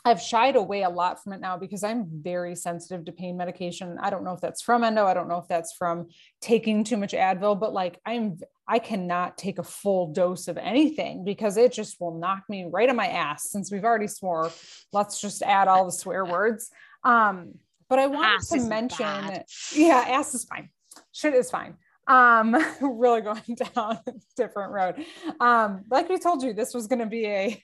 I've 0.06 0.22
shied 0.22 0.56
away 0.56 0.84
a 0.84 0.90
lot 0.90 1.22
from 1.22 1.34
it 1.34 1.42
now 1.42 1.58
because 1.58 1.84
I'm 1.84 2.08
very 2.10 2.56
sensitive 2.56 3.06
to 3.06 3.12
pain 3.12 3.36
medication. 3.36 3.98
I 4.02 4.10
don't 4.10 4.24
know 4.24 4.32
if 4.32 4.40
that's 4.40 4.62
from 4.62 4.84
endo. 4.84 5.06
I 5.06 5.14
don't 5.14 5.28
know 5.28 5.40
if 5.40 5.48
that's 5.48 5.74
from 5.74 6.08
taking 6.42 6.86
too 6.86 6.96
much 6.96 7.12
Advil, 7.12 7.60
but 7.60 7.74
like 7.74 8.00
I'm, 8.06 8.38
I 8.66 8.80
cannot 8.80 9.38
take 9.38 9.60
a 9.60 9.64
full 9.64 10.14
dose 10.14 10.48
of 10.48 10.58
anything 10.58 11.26
because 11.26 11.58
it 11.58 11.74
just 11.74 12.00
will 12.00 12.18
knock 12.18 12.44
me 12.48 12.66
right 12.72 12.90
on 12.90 12.96
my 12.96 13.08
ass. 13.08 13.52
Since 13.52 13.72
we've 13.72 13.84
already 13.84 14.08
swore, 14.08 14.52
let's 14.94 15.20
just 15.20 15.42
add 15.42 15.68
all 15.68 15.86
the 15.86 15.92
swear 15.92 16.26
words. 16.26 16.70
Um, 17.04 17.56
but 17.90 18.00
I 18.00 18.08
wanted 18.08 18.36
ass 18.36 18.50
to 18.50 18.62
mention, 18.62 19.06
bad. 19.06 19.46
yeah, 19.76 20.06
ass 20.08 20.34
is 20.34 20.46
fine. 20.46 20.70
Shit 21.12 21.34
is 21.34 21.52
fine 21.52 21.76
um 22.10 22.56
really 22.82 23.22
going 23.22 23.42
down 23.76 24.00
a 24.08 24.14
different 24.36 24.72
road. 24.72 25.06
Um 25.40 25.84
like 25.90 26.10
we 26.10 26.18
told 26.18 26.44
you 26.44 26.54
this 26.54 26.74
was 26.74 26.88
going 26.88 27.00
to 27.00 27.06
be 27.06 27.26
a 27.26 27.64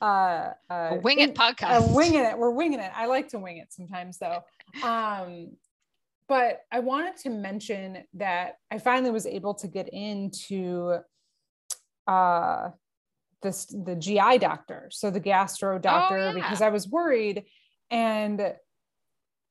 uh, 0.00 0.50
uh 0.70 0.90
a 0.92 1.00
wing 1.02 1.20
it 1.20 1.34
podcast 1.34 1.78
a 1.78 1.94
winging 1.94 2.22
it 2.22 2.38
we're 2.38 2.50
winging 2.50 2.80
it. 2.80 2.92
I 2.94 3.06
like 3.06 3.28
to 3.28 3.38
wing 3.38 3.56
it 3.56 3.72
sometimes 3.72 4.18
though. 4.18 4.42
Um 4.84 5.52
but 6.28 6.62
i 6.72 6.80
wanted 6.80 7.16
to 7.16 7.30
mention 7.30 8.02
that 8.14 8.56
i 8.72 8.78
finally 8.78 9.12
was 9.12 9.26
able 9.26 9.54
to 9.54 9.68
get 9.68 9.88
into 9.92 10.98
uh 12.08 12.68
this 13.42 13.66
the 13.66 13.94
gi 13.94 14.38
doctor 14.38 14.88
so 14.90 15.08
the 15.08 15.20
gastro 15.20 15.78
doctor 15.78 16.18
oh, 16.18 16.26
yeah. 16.26 16.32
because 16.32 16.60
i 16.60 16.68
was 16.68 16.88
worried. 16.88 17.44
And 17.90 18.54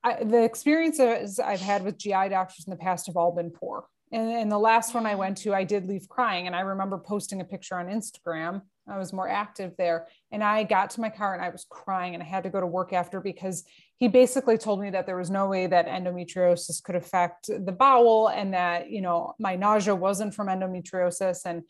I, 0.03 0.23
the 0.23 0.43
experiences 0.43 1.39
I've 1.39 1.61
had 1.61 1.83
with 1.83 1.97
GI 1.97 2.29
doctors 2.29 2.65
in 2.67 2.71
the 2.71 2.77
past 2.77 3.07
have 3.07 3.17
all 3.17 3.31
been 3.31 3.49
poor. 3.49 3.85
And, 4.11 4.29
and 4.29 4.51
the 4.51 4.59
last 4.59 4.93
one 4.93 5.05
I 5.05 5.15
went 5.15 5.37
to, 5.39 5.53
I 5.53 5.63
did 5.63 5.87
leave 5.87 6.07
crying. 6.07 6.47
And 6.47 6.55
I 6.55 6.61
remember 6.61 6.97
posting 6.97 7.41
a 7.41 7.45
picture 7.45 7.75
on 7.75 7.87
Instagram. 7.87 8.61
I 8.87 8.97
was 8.97 9.11
more 9.11 9.27
active 9.27 9.73
there. 9.77 10.07
And 10.31 10.43
I 10.43 10.63
got 10.63 10.91
to 10.91 11.01
my 11.01 11.09
car 11.09 11.33
and 11.33 11.43
I 11.43 11.49
was 11.49 11.65
crying 11.69 12.13
and 12.13 12.21
I 12.21 12.25
had 12.25 12.43
to 12.43 12.49
go 12.49 12.61
to 12.61 12.67
work 12.67 12.93
after 12.93 13.19
because 13.19 13.63
he 13.97 14.07
basically 14.07 14.57
told 14.57 14.79
me 14.79 14.91
that 14.91 15.05
there 15.05 15.17
was 15.17 15.31
no 15.31 15.47
way 15.47 15.65
that 15.67 15.87
endometriosis 15.87 16.83
could 16.83 16.95
affect 16.95 17.47
the 17.47 17.71
bowel 17.71 18.27
and 18.27 18.53
that, 18.53 18.89
you 18.89 19.01
know, 19.01 19.33
my 19.39 19.55
nausea 19.55 19.95
wasn't 19.95 20.35
from 20.35 20.47
endometriosis. 20.47 21.41
And 21.45 21.63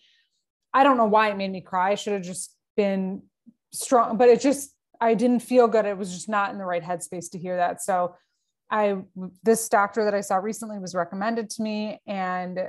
I 0.74 0.84
don't 0.84 0.98
know 0.98 1.06
why 1.06 1.30
it 1.30 1.38
made 1.38 1.52
me 1.52 1.62
cry. 1.62 1.92
I 1.92 1.96
should 1.96 2.14
have 2.14 2.24
just 2.24 2.54
been 2.76 3.22
strong, 3.72 4.18
but 4.18 4.28
it 4.28 4.42
just, 4.42 4.72
I 5.00 5.14
didn't 5.14 5.40
feel 5.40 5.68
good. 5.68 5.86
It 5.86 5.98
was 5.98 6.14
just 6.14 6.28
not 6.28 6.52
in 6.52 6.58
the 6.58 6.66
right 6.66 6.84
headspace 6.84 7.32
to 7.32 7.40
hear 7.40 7.58
that. 7.58 7.82
So 7.82 8.16
I 8.70 8.98
this 9.44 9.70
doctor 9.70 10.06
that 10.06 10.14
I 10.14 10.22
saw 10.22 10.38
recently 10.38 10.80
was 10.80 10.96
recommended 10.96 11.50
to 11.52 11.62
me 11.62 12.00
and 12.08 12.60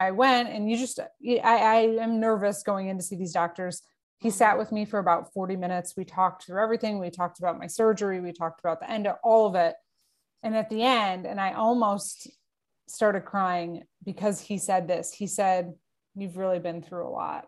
I 0.00 0.10
went 0.10 0.48
and 0.48 0.70
you 0.70 0.76
just 0.76 0.98
I, 1.00 1.38
I 1.42 1.76
am 2.00 2.20
nervous 2.20 2.62
going 2.62 2.88
in 2.88 2.96
to 2.96 3.02
see 3.02 3.16
these 3.16 3.32
doctors. 3.32 3.82
He 4.18 4.30
sat 4.30 4.58
with 4.58 4.72
me 4.72 4.84
for 4.84 4.98
about 4.98 5.32
40 5.32 5.56
minutes. 5.56 5.94
We 5.96 6.04
talked 6.04 6.44
through 6.44 6.62
everything. 6.62 6.98
We 6.98 7.10
talked 7.10 7.38
about 7.38 7.58
my 7.58 7.66
surgery. 7.66 8.20
We 8.20 8.32
talked 8.32 8.60
about 8.60 8.80
the 8.80 8.90
end 8.90 9.06
of 9.06 9.16
all 9.22 9.46
of 9.46 9.54
it. 9.54 9.74
And 10.42 10.56
at 10.56 10.70
the 10.70 10.82
end, 10.82 11.26
and 11.26 11.40
I 11.40 11.52
almost 11.52 12.30
started 12.88 13.24
crying 13.24 13.82
because 14.04 14.40
he 14.40 14.58
said 14.58 14.88
this. 14.88 15.12
He 15.12 15.26
said, 15.26 15.74
You've 16.14 16.38
really 16.38 16.58
been 16.58 16.82
through 16.82 17.06
a 17.06 17.10
lot. 17.10 17.46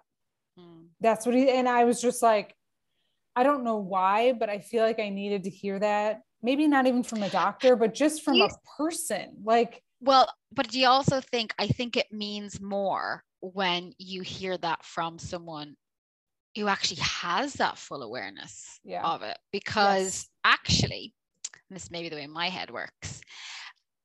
Mm. 0.58 0.88
That's 1.00 1.24
what 1.24 1.34
he, 1.34 1.48
and 1.48 1.66
I 1.66 1.84
was 1.84 2.02
just 2.02 2.22
like, 2.22 2.54
I 3.34 3.44
don't 3.44 3.64
know 3.64 3.76
why, 3.76 4.32
but 4.32 4.50
I 4.50 4.58
feel 4.58 4.84
like 4.84 4.98
I 4.98 5.08
needed 5.08 5.44
to 5.44 5.50
hear 5.50 5.78
that 5.78 6.20
maybe 6.42 6.68
not 6.68 6.86
even 6.86 7.02
from 7.02 7.22
a 7.22 7.30
doctor, 7.30 7.76
but 7.76 7.94
just 7.94 8.22
from 8.22 8.40
a 8.40 8.48
person. 8.76 9.36
Like, 9.42 9.82
well, 10.00 10.32
but 10.52 10.68
do 10.68 10.78
you 10.78 10.86
also 10.86 11.20
think, 11.20 11.54
I 11.58 11.68
think 11.68 11.96
it 11.96 12.12
means 12.12 12.60
more 12.60 13.24
when 13.40 13.92
you 13.98 14.22
hear 14.22 14.56
that 14.58 14.84
from 14.84 15.18
someone 15.18 15.76
who 16.56 16.68
actually 16.68 17.00
has 17.00 17.54
that 17.54 17.78
full 17.78 18.02
awareness 18.02 18.80
yeah. 18.84 19.02
of 19.04 19.22
it, 19.22 19.38
because 19.52 20.04
yes. 20.04 20.28
actually, 20.44 21.14
this 21.70 21.90
may 21.90 22.02
be 22.02 22.08
the 22.08 22.16
way 22.16 22.26
my 22.26 22.48
head 22.48 22.70
works. 22.70 23.20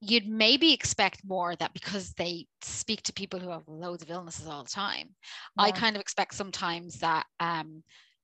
You'd 0.02 0.28
maybe 0.28 0.74
expect 0.74 1.22
more 1.24 1.56
that 1.56 1.74
because 1.74 2.12
they 2.14 2.46
speak 2.62 3.04
to 3.04 3.14
people 3.14 3.40
who 3.40 3.50
have 3.50 3.68
loads 3.68 4.04
of 4.04 4.12
illnesses 4.12 4.48
all 4.48 4.64
the 4.64 4.70
time. 4.70 5.10
Yeah. 5.58 5.64
I 5.64 5.72
kind 5.72 5.96
of 5.96 6.02
expect 6.02 6.36
sometimes 6.36 7.00
that 7.00 7.26
um, 7.40 7.84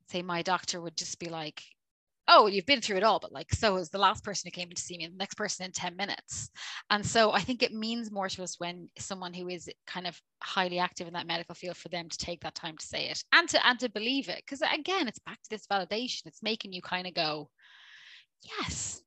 say 0.10 0.22
my 0.22 0.42
doctor 0.42 0.82
would 0.82 0.98
just 0.98 1.20
be 1.20 1.28
like 1.28 1.64
oh, 2.30 2.46
you've 2.48 2.66
been 2.66 2.80
through 2.80 2.98
it 2.98 3.04
all, 3.04 3.20
but 3.20 3.32
like, 3.32 3.52
so 3.54 3.78
is 3.78 3.90
the 3.90 3.98
last 3.98 4.24
person 4.24 4.48
who 4.48 4.52
came 4.52 4.70
in 4.70 4.76
to 4.76 4.82
see 4.82 4.98
me, 4.98 5.08
the 5.08 5.18
next 5.18 5.34
person 5.34 5.66
in 5.66 5.72
10 5.72 5.96
minutes. 5.96 6.50
And 6.90 7.06
so 7.06 7.32
I 7.34 7.42
think 7.42 7.64
it 7.64 7.74
means 7.74 8.12
more 8.12 8.30
to 8.30 8.44
us 8.44 8.60
when 8.60 8.88
someone 9.00 9.34
who 9.34 9.50
is 9.50 9.70
kind 9.88 10.06
of 10.06 10.20
highly 10.42 10.80
active 10.80 11.08
in 11.08 11.14
that 11.14 11.28
medical 11.28 11.56
field 11.56 11.76
for 11.76 11.90
them 11.90 12.08
to 12.08 12.18
take 12.18 12.42
that 12.42 12.56
time 12.56 12.78
to 12.78 12.86
say 12.86 13.10
it 13.10 13.24
and 13.34 13.50
to 13.50 13.68
and 13.68 13.80
to 13.80 13.90
believe 13.90 14.30
it. 14.30 14.44
Because 14.46 14.62
again, 14.62 15.08
it's 15.08 15.20
back 15.20 15.42
to 15.42 15.50
this 15.50 15.66
validation. 15.68 16.28
It's 16.28 16.44
making 16.44 16.72
you 16.72 16.82
kind 16.82 17.08
of 17.08 17.16
go, 17.16 17.50
yes, 18.44 19.02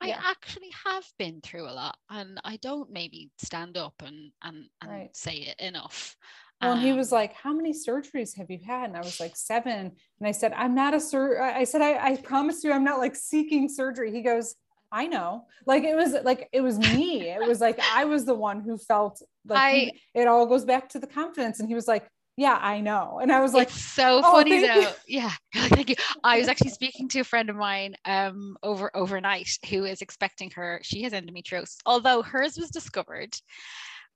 I 0.00 0.08
yeah. 0.08 0.20
actually 0.22 0.72
have 0.84 1.04
been 1.18 1.40
through 1.40 1.68
a 1.68 1.72
lot 1.72 1.96
and 2.10 2.40
I 2.44 2.56
don't 2.56 2.90
maybe 2.90 3.30
stand 3.38 3.78
up 3.78 3.94
and 4.00 4.32
and, 4.42 4.66
and 4.82 4.90
right. 4.90 5.16
say 5.16 5.36
it 5.36 5.60
enough. 5.60 6.16
Well, 6.64 6.72
um, 6.72 6.80
he 6.80 6.92
was 6.92 7.12
um, 7.12 7.18
like, 7.18 7.34
How 7.34 7.52
many 7.52 7.72
surgeries 7.72 8.36
have 8.36 8.50
you 8.50 8.58
had? 8.66 8.90
And 8.90 8.96
I 8.96 9.00
was 9.00 9.20
like, 9.20 9.36
Seven. 9.36 9.92
And 10.18 10.28
I 10.28 10.32
said, 10.32 10.52
I'm 10.54 10.74
not 10.74 10.94
a 10.94 11.00
sur. 11.00 11.40
I 11.40 11.64
said, 11.64 11.82
I, 11.82 12.12
I 12.12 12.16
promise 12.16 12.64
you, 12.64 12.72
I'm 12.72 12.84
not 12.84 12.98
like 12.98 13.16
seeking 13.16 13.68
surgery. 13.68 14.10
He 14.10 14.22
goes, 14.22 14.54
I 14.94 15.08
know. 15.08 15.46
Like 15.66 15.82
it 15.82 15.96
was 15.96 16.14
like 16.22 16.48
it 16.52 16.60
was 16.60 16.78
me. 16.78 17.28
It 17.28 17.46
was 17.46 17.60
like 17.60 17.80
I 17.92 18.04
was 18.04 18.24
the 18.24 18.34
one 18.34 18.60
who 18.60 18.78
felt 18.78 19.20
like 19.44 19.58
I, 19.58 19.72
he, 19.72 20.00
it 20.14 20.28
all 20.28 20.46
goes 20.46 20.64
back 20.64 20.88
to 20.90 21.00
the 21.00 21.06
confidence. 21.08 21.58
And 21.58 21.68
he 21.68 21.74
was 21.74 21.88
like, 21.88 22.08
yeah, 22.36 22.56
I 22.60 22.80
know. 22.80 23.18
And 23.20 23.32
I 23.32 23.40
was 23.40 23.54
like, 23.54 23.70
so 23.70 24.20
oh, 24.24 24.32
funny 24.32 24.60
though. 24.60 24.80
You. 24.80 24.88
Yeah. 25.08 25.32
thank 25.54 25.90
you. 25.90 25.96
I 26.22 26.38
was 26.38 26.46
actually 26.46 26.70
speaking 26.70 27.08
to 27.08 27.20
a 27.20 27.24
friend 27.24 27.50
of 27.50 27.56
mine 27.56 27.96
um 28.04 28.56
over 28.62 28.96
overnight 28.96 29.58
who 29.68 29.84
is 29.84 30.00
expecting 30.00 30.50
her. 30.52 30.78
She 30.84 31.02
has 31.02 31.12
endometriosis, 31.12 31.78
although 31.86 32.22
hers 32.22 32.56
was 32.56 32.70
discovered 32.70 33.36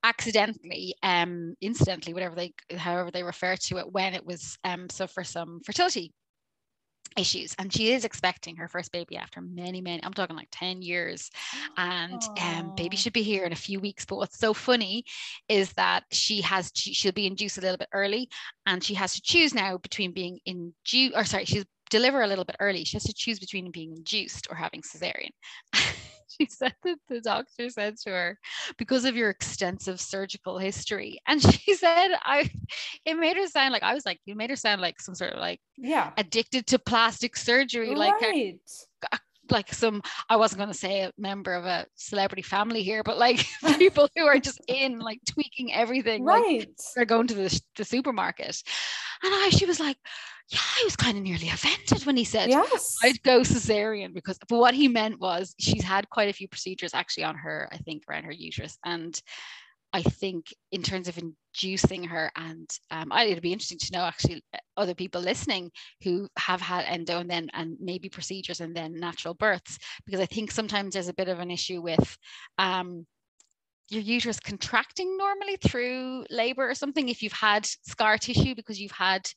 accidentally, 0.04 0.94
um, 1.02 1.54
incidentally, 1.60 2.14
whatever 2.14 2.34
they, 2.34 2.52
however 2.76 3.10
they 3.10 3.22
refer 3.22 3.56
to 3.56 3.78
it, 3.78 3.92
when 3.92 4.14
it 4.14 4.24
was 4.24 4.58
um, 4.64 4.88
so 4.88 5.06
for 5.06 5.24
some 5.24 5.60
fertility 5.64 6.12
issues. 7.16 7.54
And 7.58 7.72
she 7.72 7.92
is 7.92 8.04
expecting 8.04 8.56
her 8.56 8.68
first 8.68 8.92
baby 8.92 9.16
after 9.16 9.40
many 9.40 9.80
many 9.80 10.02
i'm 10.04 10.12
talking 10.12 10.36
like 10.36 10.48
10 10.52 10.82
years. 10.82 11.30
And 11.76 12.20
um, 12.40 12.74
baby 12.76 12.96
should 12.96 13.12
be 13.12 13.22
here 13.22 13.44
in 13.44 13.52
a 13.52 13.56
few 13.56 13.80
weeks. 13.80 14.04
But 14.04 14.16
what's 14.16 14.38
so 14.38 14.54
funny 14.54 15.04
is 15.48 15.72
that 15.74 16.04
she 16.12 16.40
has 16.42 16.70
she'll 16.74 17.12
be 17.12 17.26
induced 17.26 17.58
a 17.58 17.60
little 17.60 17.76
bit 17.76 17.88
early 17.92 18.28
and 18.66 18.82
she 18.82 18.94
has 18.94 19.14
to 19.14 19.22
choose 19.22 19.54
now 19.54 19.78
between 19.78 20.12
being 20.12 20.38
induced 20.46 21.16
or 21.16 21.24
sorry 21.24 21.44
she's 21.44 21.64
deliver 21.90 22.22
a 22.22 22.26
little 22.26 22.44
bit 22.44 22.56
early 22.60 22.84
she 22.84 22.96
has 22.96 23.04
to 23.04 23.14
choose 23.14 23.38
between 23.38 23.70
being 23.70 23.92
induced 23.92 24.46
or 24.50 24.56
having 24.56 24.82
cesarean 24.82 25.30
she 26.28 26.46
said 26.46 26.74
that 26.84 26.98
the 27.08 27.20
doctor 27.20 27.68
said 27.70 27.96
to 27.98 28.10
her, 28.10 28.38
because 28.76 29.04
of 29.04 29.16
your 29.16 29.30
extensive 29.30 30.00
surgical 30.00 30.58
history. 30.58 31.18
And 31.26 31.42
she 31.60 31.74
said, 31.74 32.10
I 32.22 32.50
it 33.04 33.14
made 33.14 33.36
her 33.36 33.46
sound 33.46 33.72
like 33.72 33.82
I 33.82 33.94
was 33.94 34.06
like, 34.06 34.20
you 34.24 34.34
made 34.34 34.50
her 34.50 34.56
sound 34.56 34.80
like 34.80 35.00
some 35.00 35.14
sort 35.14 35.32
of 35.32 35.40
like 35.40 35.60
yeah 35.76 36.12
addicted 36.16 36.66
to 36.68 36.78
plastic 36.78 37.36
surgery. 37.36 37.90
Right. 37.90 38.14
Like 38.20 38.56
like 39.50 39.72
some 39.72 40.02
I 40.28 40.36
wasn't 40.36 40.58
going 40.58 40.72
to 40.72 40.78
say 40.78 41.02
a 41.02 41.12
member 41.16 41.54
of 41.54 41.64
a 41.64 41.86
celebrity 41.94 42.42
family 42.42 42.82
here, 42.82 43.02
but 43.02 43.18
like 43.18 43.46
people 43.78 44.08
who 44.14 44.26
are 44.26 44.38
just 44.38 44.60
in 44.68 44.98
like 44.98 45.20
tweaking 45.28 45.72
everything. 45.72 46.24
Right. 46.24 46.60
Like 46.60 46.70
they're 46.94 47.04
going 47.06 47.28
to 47.28 47.34
the, 47.34 47.60
the 47.76 47.84
supermarket. 47.84 48.62
And 49.22 49.34
I 49.34 49.48
she 49.50 49.66
was 49.66 49.80
like, 49.80 49.96
yeah, 50.50 50.60
I 50.60 50.82
was 50.84 50.96
kind 50.96 51.18
of 51.18 51.22
nearly 51.22 51.48
offended 51.48 52.06
when 52.06 52.16
he 52.16 52.24
said 52.24 52.48
yes. 52.48 52.96
I'd 53.02 53.22
go 53.22 53.40
cesarean 53.40 54.14
because 54.14 54.38
but 54.48 54.58
what 54.58 54.74
he 54.74 54.88
meant 54.88 55.20
was 55.20 55.54
she's 55.58 55.82
had 55.82 56.08
quite 56.08 56.30
a 56.30 56.32
few 56.32 56.48
procedures 56.48 56.94
actually 56.94 57.24
on 57.24 57.36
her, 57.36 57.68
I 57.70 57.76
think, 57.78 58.04
around 58.08 58.24
her 58.24 58.32
uterus. 58.32 58.78
And 58.84 59.20
I 59.92 60.02
think 60.02 60.46
in 60.72 60.82
terms 60.82 61.08
of 61.08 61.18
inducing 61.18 62.04
her, 62.04 62.30
and 62.36 62.68
um, 62.90 63.10
I, 63.10 63.24
it'd 63.24 63.42
be 63.42 63.52
interesting 63.52 63.78
to 63.78 63.92
know 63.92 64.04
actually 64.04 64.42
uh, 64.54 64.58
other 64.76 64.94
people 64.94 65.20
listening 65.20 65.70
who 66.02 66.28
have 66.38 66.60
had 66.60 66.84
endo 66.86 67.18
and 67.18 67.30
then 67.30 67.48
and 67.52 67.76
maybe 67.80 68.08
procedures 68.08 68.60
and 68.60 68.74
then 68.74 68.94
natural 68.98 69.34
births, 69.34 69.78
because 70.06 70.20
I 70.20 70.26
think 70.26 70.50
sometimes 70.50 70.94
there's 70.94 71.08
a 71.08 71.14
bit 71.14 71.28
of 71.28 71.40
an 71.40 71.50
issue 71.50 71.82
with 71.82 72.16
um, 72.56 73.06
your 73.90 74.02
uterus 74.02 74.40
contracting 74.40 75.16
normally 75.18 75.56
through 75.56 76.24
labor 76.30 76.68
or 76.68 76.74
something 76.74 77.08
if 77.08 77.22
you've 77.22 77.32
had 77.32 77.66
scar 77.66 78.18
tissue 78.18 78.54
because 78.54 78.80
you've 78.80 78.92
had 78.92 79.28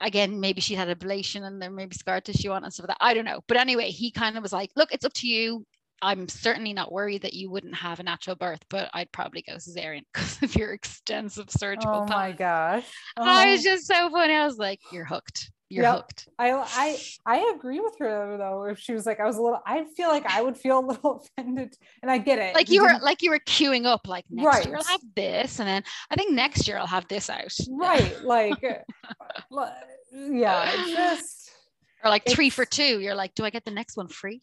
again, 0.00 0.40
maybe 0.40 0.60
she 0.60 0.74
had 0.74 0.88
ablation 0.88 1.44
and 1.44 1.60
there 1.60 1.70
may 1.70 1.86
be 1.86 1.96
scar 1.96 2.20
tissue 2.20 2.50
on 2.50 2.64
and 2.64 2.72
stuff 2.72 2.88
like 2.88 2.98
that. 2.98 3.04
I 3.04 3.14
don't 3.14 3.24
know. 3.24 3.40
But 3.46 3.56
anyway, 3.56 3.90
he 3.90 4.10
kind 4.10 4.36
of 4.36 4.42
was 4.42 4.52
like, 4.52 4.70
look, 4.76 4.92
it's 4.92 5.04
up 5.04 5.12
to 5.14 5.28
you. 5.28 5.64
I'm 6.00 6.28
certainly 6.28 6.72
not 6.72 6.92
worried 6.92 7.22
that 7.22 7.34
you 7.34 7.50
wouldn't 7.50 7.74
have 7.74 7.98
a 7.98 8.04
natural 8.04 8.36
birth, 8.36 8.60
but 8.70 8.88
I'd 8.94 9.10
probably 9.10 9.42
go 9.42 9.54
cesarean 9.54 10.02
because 10.14 10.42
of 10.42 10.54
your 10.54 10.72
extensive 10.72 11.50
surgical. 11.50 11.92
Oh 11.92 12.06
my 12.06 12.32
gosh! 12.32 12.84
Oh. 13.16 13.24
I 13.24 13.52
was 13.52 13.66
oh. 13.66 13.70
just 13.70 13.86
so 13.88 14.08
funny. 14.10 14.34
I 14.34 14.46
was 14.46 14.58
like, 14.58 14.78
"You're 14.92 15.04
hooked. 15.04 15.50
You're 15.70 15.84
yep. 15.84 15.94
hooked." 15.94 16.28
I 16.38 16.52
I 16.52 16.98
I 17.26 17.52
agree 17.54 17.80
with 17.80 17.98
her 17.98 18.36
though. 18.36 18.64
If 18.64 18.78
she 18.78 18.94
was 18.94 19.06
like, 19.06 19.20
I 19.20 19.26
was 19.26 19.36
a 19.36 19.42
little, 19.42 19.60
I 19.66 19.84
feel 19.96 20.08
like 20.08 20.26
I 20.26 20.42
would 20.42 20.56
feel 20.56 20.78
a 20.78 20.86
little 20.86 21.24
offended, 21.38 21.74
and 22.02 22.10
I 22.10 22.18
get 22.18 22.38
it. 22.38 22.54
Like 22.54 22.68
you, 22.68 22.76
you 22.76 22.82
were 22.82 22.98
like 23.00 23.22
you 23.22 23.30
were 23.30 23.40
queuing 23.40 23.86
up. 23.86 24.06
Like 24.06 24.24
next 24.30 24.46
right. 24.46 24.66
year 24.66 24.76
I'll 24.76 24.84
have 24.84 25.00
this, 25.14 25.58
and 25.58 25.68
then 25.68 25.82
I 26.10 26.16
think 26.16 26.32
next 26.32 26.66
year 26.68 26.78
I'll 26.78 26.86
have 26.86 27.08
this 27.08 27.30
out. 27.30 27.54
Right. 27.70 28.24
like, 28.24 28.62
yeah, 30.12 30.70
just 30.86 31.50
or 32.04 32.10
like 32.10 32.24
three 32.28 32.50
for 32.50 32.64
two. 32.64 33.00
You're 33.00 33.14
like, 33.14 33.34
do 33.34 33.44
I 33.44 33.50
get 33.50 33.64
the 33.64 33.70
next 33.70 33.96
one 33.96 34.08
free? 34.08 34.42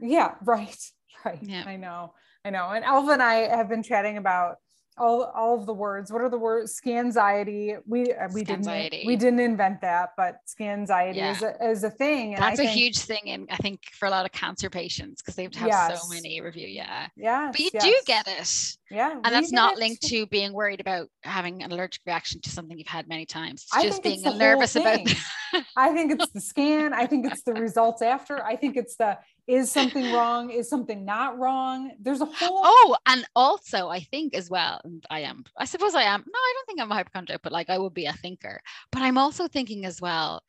Yeah, 0.00 0.34
right. 0.42 0.76
Right. 1.24 1.38
Yeah. 1.40 1.62
I 1.64 1.76
know. 1.76 2.14
I 2.44 2.50
know. 2.50 2.70
And 2.70 2.84
Elva 2.84 3.12
and 3.12 3.22
I 3.22 3.56
have 3.56 3.68
been 3.68 3.84
chatting 3.84 4.16
about 4.16 4.56
all, 4.98 5.24
all 5.34 5.58
of 5.58 5.66
the 5.66 5.72
words. 5.72 6.12
What 6.12 6.22
are 6.22 6.28
the 6.28 6.38
words? 6.38 6.80
Scanxiety. 6.80 7.76
We 7.86 8.12
uh, 8.12 8.28
we 8.32 8.44
didn't 8.44 8.66
we 9.06 9.16
didn't 9.16 9.40
invent 9.40 9.80
that, 9.80 10.10
but 10.16 10.38
scanxiety 10.46 11.16
yeah. 11.16 11.32
is, 11.32 11.42
a, 11.42 11.70
is 11.70 11.84
a 11.84 11.90
thing. 11.90 12.34
And 12.34 12.42
That's 12.42 12.60
a 12.60 12.64
huge 12.64 12.98
thing, 12.98 13.22
and 13.26 13.48
I 13.50 13.56
think 13.56 13.80
for 13.92 14.06
a 14.06 14.10
lot 14.10 14.24
of 14.24 14.32
cancer 14.32 14.70
patients 14.70 15.22
because 15.22 15.34
they 15.34 15.44
have 15.44 15.52
to 15.52 15.58
have 15.60 15.68
yes. 15.68 16.02
so 16.02 16.08
many 16.08 16.40
review. 16.40 16.68
Yeah, 16.68 17.08
yeah. 17.16 17.50
But 17.50 17.60
you 17.60 17.70
yes. 17.72 17.84
do 17.84 17.94
get 18.06 18.28
it. 18.28 18.76
Yeah, 18.90 19.12
and 19.12 19.24
that's 19.24 19.52
not 19.52 19.78
linked 19.78 20.02
to 20.04 20.26
being 20.26 20.52
worried 20.52 20.80
about 20.80 21.08
having 21.22 21.62
an 21.62 21.72
allergic 21.72 22.02
reaction 22.06 22.40
to 22.42 22.50
something 22.50 22.78
you've 22.78 22.86
had 22.86 23.08
many 23.08 23.24
times. 23.24 23.66
It's 23.74 23.84
just 23.84 24.02
being 24.02 24.22
nervous 24.22 24.76
about. 24.76 25.00
I 25.76 25.92
think 25.92 26.12
it's 26.12 26.30
the 26.30 26.40
scan. 26.40 26.92
I 26.92 27.06
think 27.06 27.26
it's 27.26 27.42
the 27.42 27.52
results 27.54 28.02
after. 28.02 28.44
I 28.44 28.56
think 28.56 28.76
it's 28.76 28.96
the 28.96 29.18
is 29.46 29.70
something 29.70 30.12
wrong? 30.12 30.50
Is 30.50 30.68
something 30.68 31.04
not 31.04 31.38
wrong? 31.38 31.92
There's 32.00 32.20
a 32.20 32.26
whole 32.26 32.60
oh 32.64 32.96
and 33.06 33.24
also 33.34 33.88
i 33.88 34.00
think 34.00 34.34
as 34.34 34.48
well 34.48 34.80
i 35.10 35.20
am 35.20 35.44
i 35.58 35.64
suppose 35.64 35.94
i 35.94 36.02
am 36.02 36.20
no 36.20 36.38
i 36.38 36.52
don't 36.54 36.66
think 36.66 36.80
i'm 36.80 36.90
a 36.90 36.94
hypochondriac 36.94 37.40
but 37.42 37.52
like 37.52 37.70
i 37.70 37.78
would 37.78 37.94
be 37.94 38.06
a 38.06 38.12
thinker. 38.12 38.60
But 38.90 39.02
i'm 39.02 39.18
also 39.18 39.48
thinking 39.48 39.84
as 39.84 40.00
well 40.00 40.42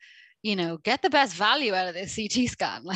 you 0.44 0.56
know, 0.56 0.76
get 0.76 1.00
the 1.00 1.08
best 1.08 1.34
value 1.34 1.72
out 1.72 1.88
of 1.88 1.94
this 1.94 2.14
CT 2.14 2.48
scan. 2.50 2.84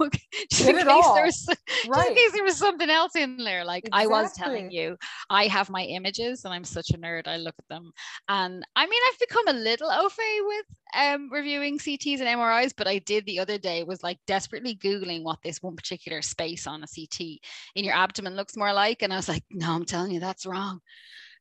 Like, 0.00 0.20
just, 0.50 0.68
in 0.68 0.76
case 0.76 0.84
there 0.86 1.26
was, 1.26 1.48
right. 1.88 2.08
in 2.08 2.14
case 2.14 2.32
there 2.32 2.44
was 2.44 2.56
something 2.56 2.88
else 2.88 3.16
in 3.16 3.36
there. 3.36 3.64
Like 3.64 3.84
exactly. 3.84 4.04
I 4.04 4.06
was 4.06 4.32
telling 4.32 4.70
you, 4.70 4.96
I 5.28 5.46
have 5.48 5.68
my 5.68 5.82
images 5.82 6.44
and 6.44 6.54
I'm 6.54 6.64
such 6.64 6.90
a 6.90 6.94
nerd. 6.94 7.26
I 7.26 7.36
look 7.36 7.54
at 7.58 7.68
them. 7.68 7.90
And 8.28 8.64
I 8.76 8.86
mean, 8.86 9.02
I've 9.10 9.18
become 9.18 9.48
a 9.48 9.52
little 9.52 9.90
au 9.90 10.08
fait 10.08 10.40
with 10.46 10.66
um, 10.96 11.28
reviewing 11.30 11.78
CTs 11.78 12.20
and 12.20 12.28
MRIs, 12.28 12.72
but 12.74 12.88
I 12.88 12.98
did 13.00 13.26
the 13.26 13.40
other 13.40 13.58
day 13.58 13.82
was 13.82 14.02
like 14.02 14.18
desperately 14.26 14.76
Googling 14.76 15.24
what 15.24 15.42
this 15.42 15.62
one 15.62 15.76
particular 15.76 16.22
space 16.22 16.66
on 16.66 16.82
a 16.82 16.86
CT 16.86 17.40
in 17.74 17.84
your 17.84 17.94
abdomen 17.94 18.36
looks 18.36 18.56
more 18.56 18.72
like. 18.72 19.02
And 19.02 19.12
I 19.12 19.16
was 19.16 19.28
like, 19.28 19.44
no, 19.50 19.72
I'm 19.72 19.84
telling 19.84 20.12
you, 20.12 20.20
that's 20.20 20.46
wrong. 20.46 20.80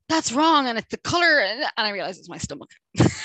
That's 0.10 0.34
wrong. 0.34 0.68
And 0.68 0.78
it's 0.78 0.89
the 0.89 0.97
color. 0.97 1.39
And 1.39 1.64
I 1.78 1.91
realized 1.91 2.20
it's 2.20 2.30
my 2.30 2.39
stomach. 2.39 2.72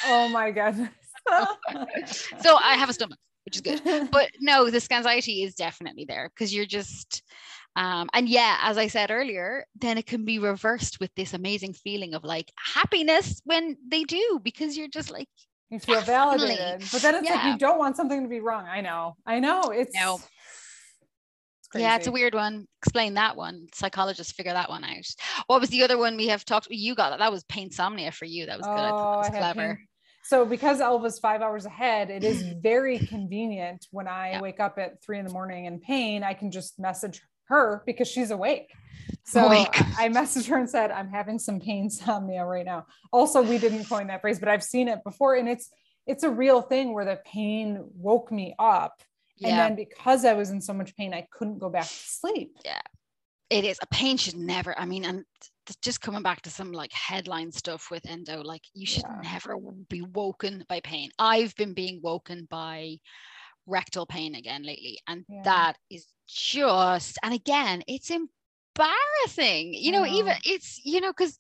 oh 0.07 0.29
my 0.29 0.51
God 0.53 0.89
so 2.41 2.57
I 2.57 2.75
have 2.75 2.89
a 2.89 2.93
stomach, 2.93 3.19
which 3.45 3.57
is 3.57 3.63
good. 3.63 4.11
But 4.11 4.31
no, 4.41 4.71
this 4.71 4.89
anxiety 4.91 5.43
is 5.43 5.55
definitely 5.55 6.05
there 6.05 6.31
because 6.35 6.55
you're 6.55 6.67
just 6.67 7.23
um, 7.75 8.11
and 8.13 8.29
yeah, 8.29 8.59
as 8.63 8.77
I 8.77 8.89
said 8.89 9.11
earlier, 9.11 9.65
then 9.77 9.97
it 9.97 10.07
can 10.07 10.25
be 10.25 10.39
reversed 10.39 11.01
with 11.01 11.11
this 11.15 11.33
amazing 11.33 11.73
feeling 11.73 12.15
of 12.15 12.23
like 12.23 12.53
happiness 12.57 13.41
when 13.45 13.77
they 13.89 14.05
do, 14.05 14.41
because 14.43 14.77
you're 14.77 14.89
just 14.89 15.11
like 15.11 15.29
you 15.71 15.79
feel 15.79 16.03
validated. 16.03 16.85
But 16.93 17.01
then 17.01 17.15
it's 17.15 17.29
yeah. 17.29 17.37
like 17.37 17.53
you 17.53 17.59
don't 17.59 17.79
want 17.79 17.97
something 17.97 18.23
to 18.23 18.29
be 18.29 18.41
wrong. 18.41 18.67
I 18.67 18.83
know. 18.83 19.17
I 19.25 19.41
know. 19.41 19.63
It's 19.71 19.95
no. 19.95 20.21
yeah, 21.75 21.97
it's 21.97 22.09
a 22.09 22.13
weird 22.13 22.35
one. 22.35 22.67
Explain 22.83 23.15
that 23.15 23.37
one. 23.37 23.69
Psychologists 23.73 24.35
figure 24.35 24.53
that 24.53 24.69
one 24.69 24.85
out. 24.85 25.07
What 25.47 25.63
was 25.63 25.71
the 25.71 25.83
other 25.83 25.97
one 25.97 26.19
we 26.19 26.29
have 26.29 26.45
talked? 26.45 26.69
You 26.69 26.95
got 26.95 27.11
that. 27.11 27.21
That 27.21 27.33
was 27.33 27.43
pain 27.45 27.71
somnia 27.71 28.13
for 28.13 28.27
you. 28.27 28.45
That 28.45 28.59
was 28.59 28.67
good. 28.67 28.73
Oh, 28.73 28.77
I 28.77 28.91
thought 28.91 29.23
that 29.23 29.33
was 29.33 29.39
clever. 29.39 29.81
So 30.25 30.45
because 30.45 30.81
Elva's 30.81 31.19
five 31.19 31.43
hours 31.43 31.67
ahead, 31.67 32.11
it 32.11 32.25
is 32.25 32.43
very 32.63 32.99
convenient 32.99 33.87
when 33.91 34.09
I 34.09 34.33
yeah. 34.33 34.41
wake 34.41 34.61
up 34.61 34.79
at 34.79 35.03
three 35.03 35.19
in 35.19 35.27
the 35.27 35.33
morning 35.33 35.67
in 35.67 35.81
pain, 35.81 36.23
I 36.23 36.35
can 36.35 36.51
just 36.51 36.79
message 36.79 37.21
her 37.47 37.83
because 37.87 38.09
she's 38.09 38.31
awake. 38.31 38.73
So 39.25 39.43
oh 39.43 39.47
awake. 39.47 39.81
I 39.99 40.09
messaged 40.09 40.49
her 40.49 40.59
and 40.59 40.69
said, 40.69 40.91
I'm 40.91 41.09
having 41.09 41.39
some 41.39 41.61
pain 41.61 41.89
somnia 41.91 42.49
right 42.49 42.65
now. 42.65 42.87
Also, 43.13 43.43
we 43.43 43.59
didn't 43.59 43.85
coin 43.85 44.07
that 44.09 44.21
phrase, 44.21 44.39
but 44.39 44.49
I've 44.49 44.65
seen 44.65 44.89
it 44.89 45.01
before. 45.05 45.35
And 45.35 45.49
it's 45.49 45.71
it's 46.07 46.25
a 46.25 46.31
real 46.31 46.63
thing 46.63 46.95
where 46.95 47.05
the 47.05 47.21
pain 47.25 47.85
woke 47.95 48.33
me 48.33 48.55
up. 48.59 49.01
Yeah. 49.37 49.49
And 49.49 49.59
then 49.59 49.77
because 49.77 50.25
I 50.25 50.35
was 50.35 50.51
in 50.51 50.61
so 50.61 50.73
much 50.73 50.97
pain, 50.97 51.15
I 51.15 51.27
couldn't 51.31 51.59
go 51.59 51.69
back 51.69 51.85
to 51.85 51.89
sleep. 51.89 52.57
Yeah. 52.65 52.81
It 53.51 53.65
is 53.65 53.79
a 53.83 53.87
pain 53.87 54.17
should 54.17 54.37
never, 54.37 54.77
I 54.79 54.87
mean, 54.87 55.05
and 55.05 55.25
just 55.83 56.01
coming 56.01 56.23
back 56.23 56.43
to 56.43 56.51
some 56.51 56.73
like 56.73 56.93
headline 56.93 57.53
stuff 57.53 57.91
with 57.91 58.09
endo 58.09 58.43
like 58.43 58.63
you 58.75 58.87
should 58.87 59.05
yeah. 59.05 59.33
never 59.33 59.57
be 59.89 60.03
woken 60.03 60.65
by 60.69 60.81
pain 60.81 61.11
i've 61.19 61.55
been 61.57 61.75
being 61.75 62.01
woken 62.03 62.47
by 62.51 62.97
rectal 63.67 64.07
pain 64.07 64.35
again 64.35 64.63
lately 64.63 64.99
and 65.09 65.25
yeah. 65.29 65.43
that 65.45 65.75
is 65.91 66.07
just 66.27 67.19
and 67.23 67.33
again 67.35 67.83
it's 67.87 68.11
embarrassing 68.11 69.73
you 69.75 69.93
know, 69.93 70.05
know. 70.05 70.13
even 70.13 70.35
it's 70.45 70.81
you 70.85 71.01
know 71.01 71.13
because 71.13 71.39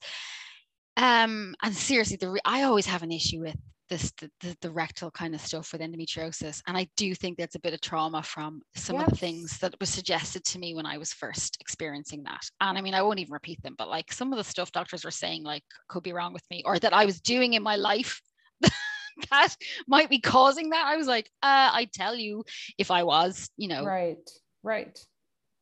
um 0.97 1.55
and 1.63 1.75
seriously 1.75 2.17
the 2.17 2.31
re- 2.31 2.41
i 2.45 2.63
always 2.63 2.87
have 2.87 3.03
an 3.03 3.13
issue 3.13 3.41
with 3.41 3.57
this 3.93 4.11
the, 4.21 4.31
the, 4.41 4.57
the, 4.63 4.71
rectal 4.71 5.11
kind 5.11 5.35
of 5.35 5.41
stuff 5.41 5.71
with 5.71 5.83
endometriosis 5.83 6.63
and 6.67 6.79
i 6.79 6.89
do 6.97 7.15
think 7.15 7.37
that's 7.37 7.57
a 7.57 7.61
bit 7.61 7.75
of 7.75 7.81
trauma 7.83 8.23
from 8.23 8.63
some 8.75 8.97
yes. 8.97 9.05
of 9.05 9.11
the 9.11 9.19
things 9.19 9.59
that 9.59 9.75
was 9.81 9.91
suggested 9.91 10.43
to 10.45 10.59
me 10.59 10.75
when 10.75 10.87
i 10.87 10.97
was 10.97 11.13
first 11.13 11.59
experiencing 11.61 12.23
that. 12.23 12.41
And 12.63 12.79
i 12.79 12.81
mean 12.81 12.95
i 12.95 13.03
won't 13.03 13.19
even 13.19 13.33
repeat 13.33 13.63
them 13.63 13.75
but 13.77 13.89
like 13.89 14.11
some 14.11 14.33
of 14.33 14.39
the 14.39 14.45
stuff 14.45 14.73
doctors 14.73 15.05
were 15.05 15.11
saying 15.11 15.45
like 15.45 15.63
could 15.89 16.03
be 16.03 16.15
wrong 16.15 16.33
with 16.33 16.45
me 16.51 16.63
or 16.65 16.79
that 16.79 16.95
i 16.95 17.05
was 17.05 17.21
doing 17.21 17.53
in 17.53 17.63
my 17.63 17.77
life 17.77 18.23
that 19.31 19.55
might 19.87 20.09
be 20.09 20.21
causing 20.21 20.71
that 20.71 20.87
i 20.87 20.97
was 20.97 21.07
like 21.07 21.29
uh, 21.43 21.71
i'd 21.75 21.93
tell 21.93 22.17
you 22.17 22.43
if 22.79 22.91
i 22.91 23.03
was 23.03 23.51
you 23.59 23.69
know? 23.69 23.85
Right 23.85 24.31
right 24.63 24.99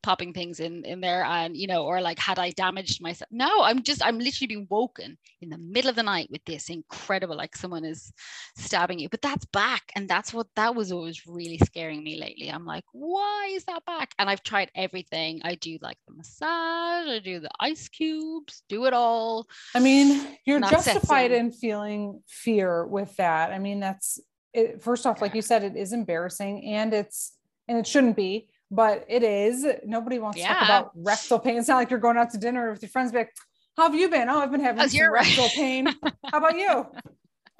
popping 0.03 0.33
things 0.33 0.59
in 0.59 0.83
in 0.85 1.01
there 1.01 1.23
and 1.23 1.55
you 1.55 1.67
know 1.67 1.85
or 1.85 2.01
like 2.01 2.19
had 2.19 2.39
i 2.39 2.49
damaged 2.51 3.01
myself 3.01 3.27
no 3.31 3.63
i'm 3.63 3.81
just 3.83 4.03
i'm 4.03 4.19
literally 4.19 4.47
being 4.47 4.67
woken 4.69 5.17
in 5.41 5.49
the 5.49 5.57
middle 5.57 5.89
of 5.89 5.95
the 5.95 6.03
night 6.03 6.29
with 6.31 6.43
this 6.45 6.69
incredible 6.69 7.35
like 7.35 7.55
someone 7.55 7.83
is 7.83 8.13
stabbing 8.55 8.99
you. 8.99 9.09
But 9.09 9.21
that's 9.21 9.45
back 9.45 9.91
and 9.95 10.07
that's 10.07 10.33
what 10.33 10.47
that 10.55 10.75
was 10.75 10.91
always 10.91 11.25
really 11.25 11.57
scaring 11.57 12.03
me 12.03 12.19
lately. 12.19 12.49
I'm 12.49 12.65
like 12.65 12.85
why 12.91 13.51
is 13.53 13.65
that 13.65 13.85
back? 13.85 14.13
And 14.19 14.29
i've 14.29 14.43
tried 14.43 14.71
everything. 14.75 15.41
I 15.43 15.55
do 15.55 15.77
like 15.81 15.97
the 16.07 16.13
massage 16.15 17.07
i 17.07 17.19
do 17.23 17.39
the 17.39 17.49
ice 17.59 17.87
cubes 17.89 18.63
do 18.69 18.85
it 18.85 18.93
all. 18.93 19.47
I 19.75 19.79
mean 19.79 20.37
you're 20.45 20.61
justified 20.61 21.31
in 21.31 21.51
feeling 21.51 22.21
fear 22.27 22.85
with 22.85 23.15
that. 23.17 23.51
I 23.51 23.59
mean 23.59 23.79
that's 23.79 24.19
it, 24.53 24.81
first 24.81 25.05
off 25.05 25.21
like 25.21 25.33
you 25.33 25.41
said 25.41 25.63
it 25.63 25.75
is 25.75 25.93
embarrassing 25.93 26.65
and 26.65 26.93
it's 26.93 27.33
and 27.67 27.77
it 27.77 27.87
shouldn't 27.87 28.15
be 28.15 28.49
but 28.71 29.05
it 29.09 29.21
is. 29.21 29.67
Nobody 29.85 30.17
wants 30.17 30.39
yeah. 30.39 30.47
to 30.47 30.53
talk 30.53 30.63
about 30.63 30.91
rectal 30.95 31.37
pain. 31.37 31.57
It's 31.57 31.67
not 31.67 31.75
like 31.75 31.89
you're 31.89 31.99
going 31.99 32.17
out 32.17 32.31
to 32.31 32.37
dinner 32.37 32.71
with 32.71 32.81
your 32.81 32.89
friends. 32.89 33.11
Be 33.11 33.19
like, 33.19 33.33
"How 33.75 33.83
have 33.83 33.95
you 33.95 34.09
been? 34.09 34.29
Oh, 34.29 34.39
I've 34.39 34.51
been 34.51 34.61
having 34.61 34.79
How's 34.79 34.97
some 34.97 35.11
rectal 35.11 35.49
pain. 35.49 35.87
How 36.31 36.37
about 36.37 36.57
you?" 36.57 36.87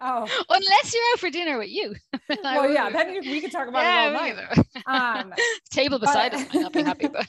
Oh, 0.03 0.27
unless 0.49 0.95
you're 0.95 1.03
out 1.13 1.19
for 1.19 1.29
dinner 1.29 1.59
with 1.59 1.69
you. 1.69 1.93
well, 2.43 2.73
yeah, 2.73 2.89
then 2.89 3.19
we 3.21 3.39
could 3.39 3.51
talk 3.51 3.67
about 3.67 3.83
yeah, 3.83 4.09
it 4.09 4.15
all 4.15 4.55
night. 4.55 4.65
Um, 4.87 5.33
Table 5.69 5.99
beside 5.99 6.31
but, 6.31 6.41
us 6.41 6.53
might 6.55 6.61
not 6.61 6.73
be 6.73 6.81
happy, 6.81 7.07
but 7.07 7.27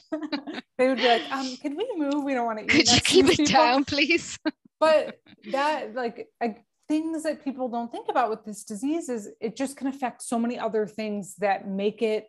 they 0.79 0.87
would 0.87 0.97
be 0.97 1.07
like, 1.07 1.21
um, 1.31 1.55
"Can 1.57 1.75
we 1.75 1.87
move? 1.95 2.23
We 2.23 2.33
don't 2.33 2.47
want 2.47 2.57
to 2.57 2.65
eat." 2.65 2.71
Could 2.71 2.91
you 2.91 3.01
keep 3.01 3.25
it 3.27 3.37
people. 3.37 3.53
down, 3.53 3.85
please? 3.85 4.39
but 4.79 5.19
that, 5.51 5.93
like, 5.93 6.29
I, 6.41 6.55
things 6.87 7.21
that 7.23 7.43
people 7.43 7.69
don't 7.69 7.91
think 7.91 8.07
about 8.09 8.31
with 8.31 8.43
this 8.43 8.63
disease 8.63 9.07
is 9.07 9.29
it 9.39 9.55
just 9.55 9.77
can 9.77 9.85
affect 9.85 10.23
so 10.23 10.39
many 10.39 10.57
other 10.57 10.87
things 10.87 11.35
that 11.35 11.67
make 11.67 12.01
it 12.01 12.27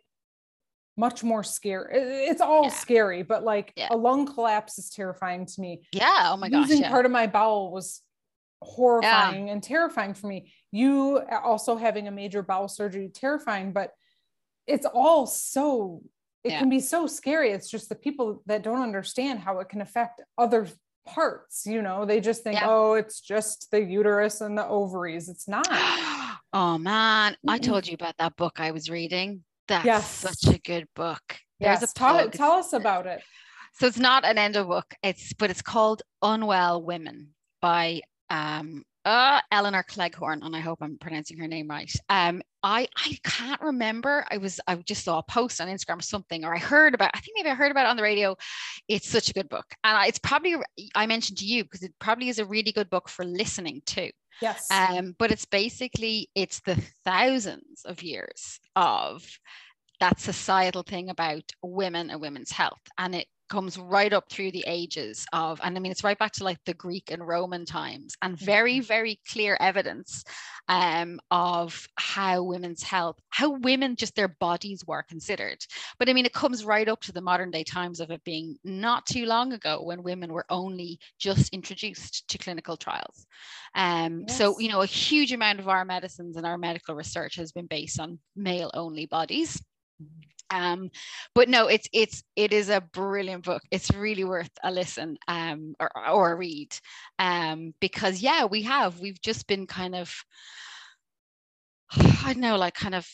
much 0.97 1.23
more 1.23 1.43
scary. 1.43 1.89
It's 1.93 2.41
all 2.41 2.63
yeah. 2.63 2.69
scary, 2.69 3.23
but 3.23 3.43
like 3.43 3.73
yeah. 3.75 3.87
a 3.91 3.97
lung 3.97 4.25
collapse 4.25 4.77
is 4.77 4.89
terrifying 4.89 5.45
to 5.45 5.61
me. 5.61 5.81
Yeah. 5.91 6.29
Oh 6.31 6.37
my 6.37 6.49
gosh. 6.49 6.67
Losing 6.67 6.83
yeah. 6.83 6.89
part 6.89 7.05
of 7.05 7.11
my 7.11 7.27
bowel 7.27 7.71
was 7.71 8.01
horrifying 8.61 9.49
and 9.49 9.61
terrifying 9.61 10.13
for 10.13 10.27
me. 10.27 10.53
You 10.71 11.21
uh, 11.29 11.39
also 11.43 11.75
having 11.75 12.07
a 12.07 12.11
major 12.11 12.41
bowel 12.41 12.67
surgery, 12.67 13.09
terrifying, 13.13 13.73
but 13.73 13.91
it's 14.67 14.85
all 14.85 15.27
so, 15.27 16.01
it 16.43 16.51
can 16.51 16.69
be 16.69 16.79
so 16.79 17.07
scary. 17.07 17.51
It's 17.51 17.69
just 17.69 17.89
the 17.89 17.95
people 17.95 18.41
that 18.45 18.63
don't 18.63 18.81
understand 18.81 19.39
how 19.39 19.59
it 19.59 19.69
can 19.69 19.81
affect 19.81 20.21
other 20.37 20.67
parts 21.07 21.67
you 21.67 21.83
know 21.83 22.03
they 22.03 22.19
just 22.19 22.43
think 22.43 22.59
oh 22.63 22.95
it's 22.95 23.21
just 23.21 23.69
the 23.69 23.79
uterus 23.79 24.41
and 24.41 24.57
the 24.57 24.67
ovaries 24.67 25.29
it's 25.29 25.47
not 25.47 25.67
oh 26.55 26.77
man, 26.77 27.35
I 27.47 27.57
told 27.59 27.85
you 27.85 27.93
about 27.93 28.17
that 28.17 28.35
book 28.35 28.59
I 28.59 28.71
was 28.71 28.89
reading. 28.89 29.43
That's 29.67 29.85
Yes. 29.85 30.09
such 30.09 30.53
a 30.53 30.59
good 30.59 30.87
book. 30.95 31.37
There's 31.59 31.81
yes 31.81 31.91
a 31.91 31.93
tell, 31.95 32.29
tell 32.29 32.51
us 32.53 32.73
about 32.73 33.07
it 33.07 33.23
So 33.73 33.87
it's 33.87 33.97
not 33.97 34.25
an 34.25 34.37
endo 34.37 34.63
book. 34.65 34.93
It's 35.03 35.33
but 35.33 35.49
it's 35.49 35.61
called 35.61 36.01
Unwell 36.21 36.83
Women 36.83 37.33
by 37.61 38.01
um 38.29 38.83
uh 39.05 39.39
Elinor 39.51 39.83
Cleghorn, 39.83 40.41
and 40.43 40.55
I 40.55 40.59
hope 40.59 40.79
I'm 40.81 40.97
pronouncing 40.97 41.37
her 41.37 41.47
name 41.47 41.67
right. 41.69 41.91
Um, 42.09 42.41
I 42.63 42.87
I 42.97 43.17
can't 43.23 43.61
remember. 43.61 44.25
I 44.31 44.37
was 44.37 44.59
I 44.67 44.75
just 44.77 45.03
saw 45.05 45.19
a 45.19 45.23
post 45.23 45.61
on 45.61 45.67
Instagram 45.67 45.99
or 45.99 46.01
something, 46.01 46.43
or 46.43 46.55
I 46.55 46.59
heard 46.59 46.95
about. 46.95 47.11
I 47.13 47.19
think 47.19 47.35
maybe 47.37 47.49
I 47.49 47.55
heard 47.55 47.71
about 47.71 47.85
it 47.85 47.89
on 47.89 47.97
the 47.97 48.03
radio. 48.03 48.35
It's 48.87 49.07
such 49.07 49.29
a 49.29 49.33
good 49.33 49.49
book, 49.49 49.65
and 49.83 49.95
I- 49.97 50.07
it's 50.07 50.19
probably 50.19 50.55
I 50.95 51.05
mentioned 51.05 51.37
to 51.39 51.45
you 51.45 51.63
because 51.63 51.83
it 51.83 51.93
probably 51.99 52.29
is 52.29 52.39
a 52.39 52.45
really 52.45 52.71
good 52.71 52.89
book 52.89 53.07
for 53.09 53.23
listening 53.23 53.81
too. 53.85 54.09
yes 54.41 54.67
Um, 54.69 55.15
but 55.19 55.31
it's 55.31 55.45
basically 55.45 56.29
it's 56.35 56.61
the 56.61 56.81
thousands 57.05 57.85
of 57.85 58.01
years 58.03 58.59
of 58.75 59.23
that 59.99 60.19
societal 60.19 60.83
thing 60.83 61.09
about 61.09 61.43
women 61.63 62.09
and 62.09 62.19
women's 62.19 62.51
health, 62.51 62.81
and 62.97 63.15
it 63.15 63.27
comes 63.49 63.77
right 63.77 64.13
up 64.13 64.29
through 64.29 64.51
the 64.51 64.63
ages 64.67 65.25
of, 65.33 65.59
and 65.63 65.77
I 65.77 65.79
mean 65.79 65.91
it's 65.91 66.03
right 66.03 66.17
back 66.17 66.31
to 66.33 66.43
like 66.43 66.59
the 66.65 66.73
Greek 66.73 67.11
and 67.11 67.27
Roman 67.27 67.65
times, 67.65 68.15
and 68.21 68.37
very 68.37 68.79
very 68.79 69.19
clear 69.31 69.57
evidence 69.59 70.23
um, 70.67 71.19
of 71.31 71.87
how 71.97 72.43
women's 72.43 72.83
health, 72.83 73.17
how 73.29 73.51
women 73.51 73.95
just 73.95 74.15
their 74.15 74.35
bodies 74.39 74.83
were 74.87 75.03
considered. 75.03 75.57
But 75.99 76.09
I 76.09 76.13
mean, 76.13 76.25
it 76.25 76.33
comes 76.33 76.65
right 76.65 76.87
up 76.87 77.01
to 77.01 77.11
the 77.11 77.21
modern 77.21 77.51
day 77.51 77.63
times 77.63 77.99
of 77.99 78.11
it 78.11 78.23
being 78.23 78.57
not 78.63 79.05
too 79.05 79.25
long 79.25 79.53
ago 79.53 79.83
when 79.83 80.03
women 80.03 80.33
were 80.33 80.45
only 80.49 80.99
just 81.19 81.53
introduced 81.53 82.27
to 82.29 82.37
clinical 82.37 82.77
trials. 82.77 83.25
Um, 83.75 84.25
So, 84.27 84.59
you 84.59 84.69
know, 84.69 84.81
a 84.81 84.87
huge 84.87 85.31
amount 85.31 85.59
of 85.59 85.67
our 85.67 85.85
medicines 85.85 86.37
and 86.37 86.45
our 86.45 86.57
medical 86.57 86.95
research 86.95 87.35
has 87.35 87.51
been 87.51 87.67
based 87.67 87.99
on 87.99 88.19
male 88.35 88.71
only 88.73 89.05
bodies. 89.05 89.61
Um, 90.49 90.89
but 91.33 91.49
no, 91.49 91.67
it's 91.67 91.87
it's 91.93 92.23
it 92.35 92.53
is 92.53 92.69
a 92.69 92.81
brilliant 92.81 93.45
book. 93.45 93.61
It's 93.71 93.91
really 93.91 94.23
worth 94.23 94.51
a 94.63 94.71
listen 94.71 95.17
um, 95.27 95.75
or, 95.79 95.89
or 96.09 96.33
a 96.33 96.35
read 96.35 96.75
um, 97.19 97.73
because 97.79 98.21
yeah, 98.21 98.45
we 98.45 98.63
have 98.63 98.99
we've 98.99 99.21
just 99.21 99.47
been 99.47 99.67
kind 99.67 99.95
of 99.95 100.13
I 101.91 102.33
don't 102.33 102.37
know, 102.37 102.57
like 102.57 102.75
kind 102.75 102.95
of 102.95 103.07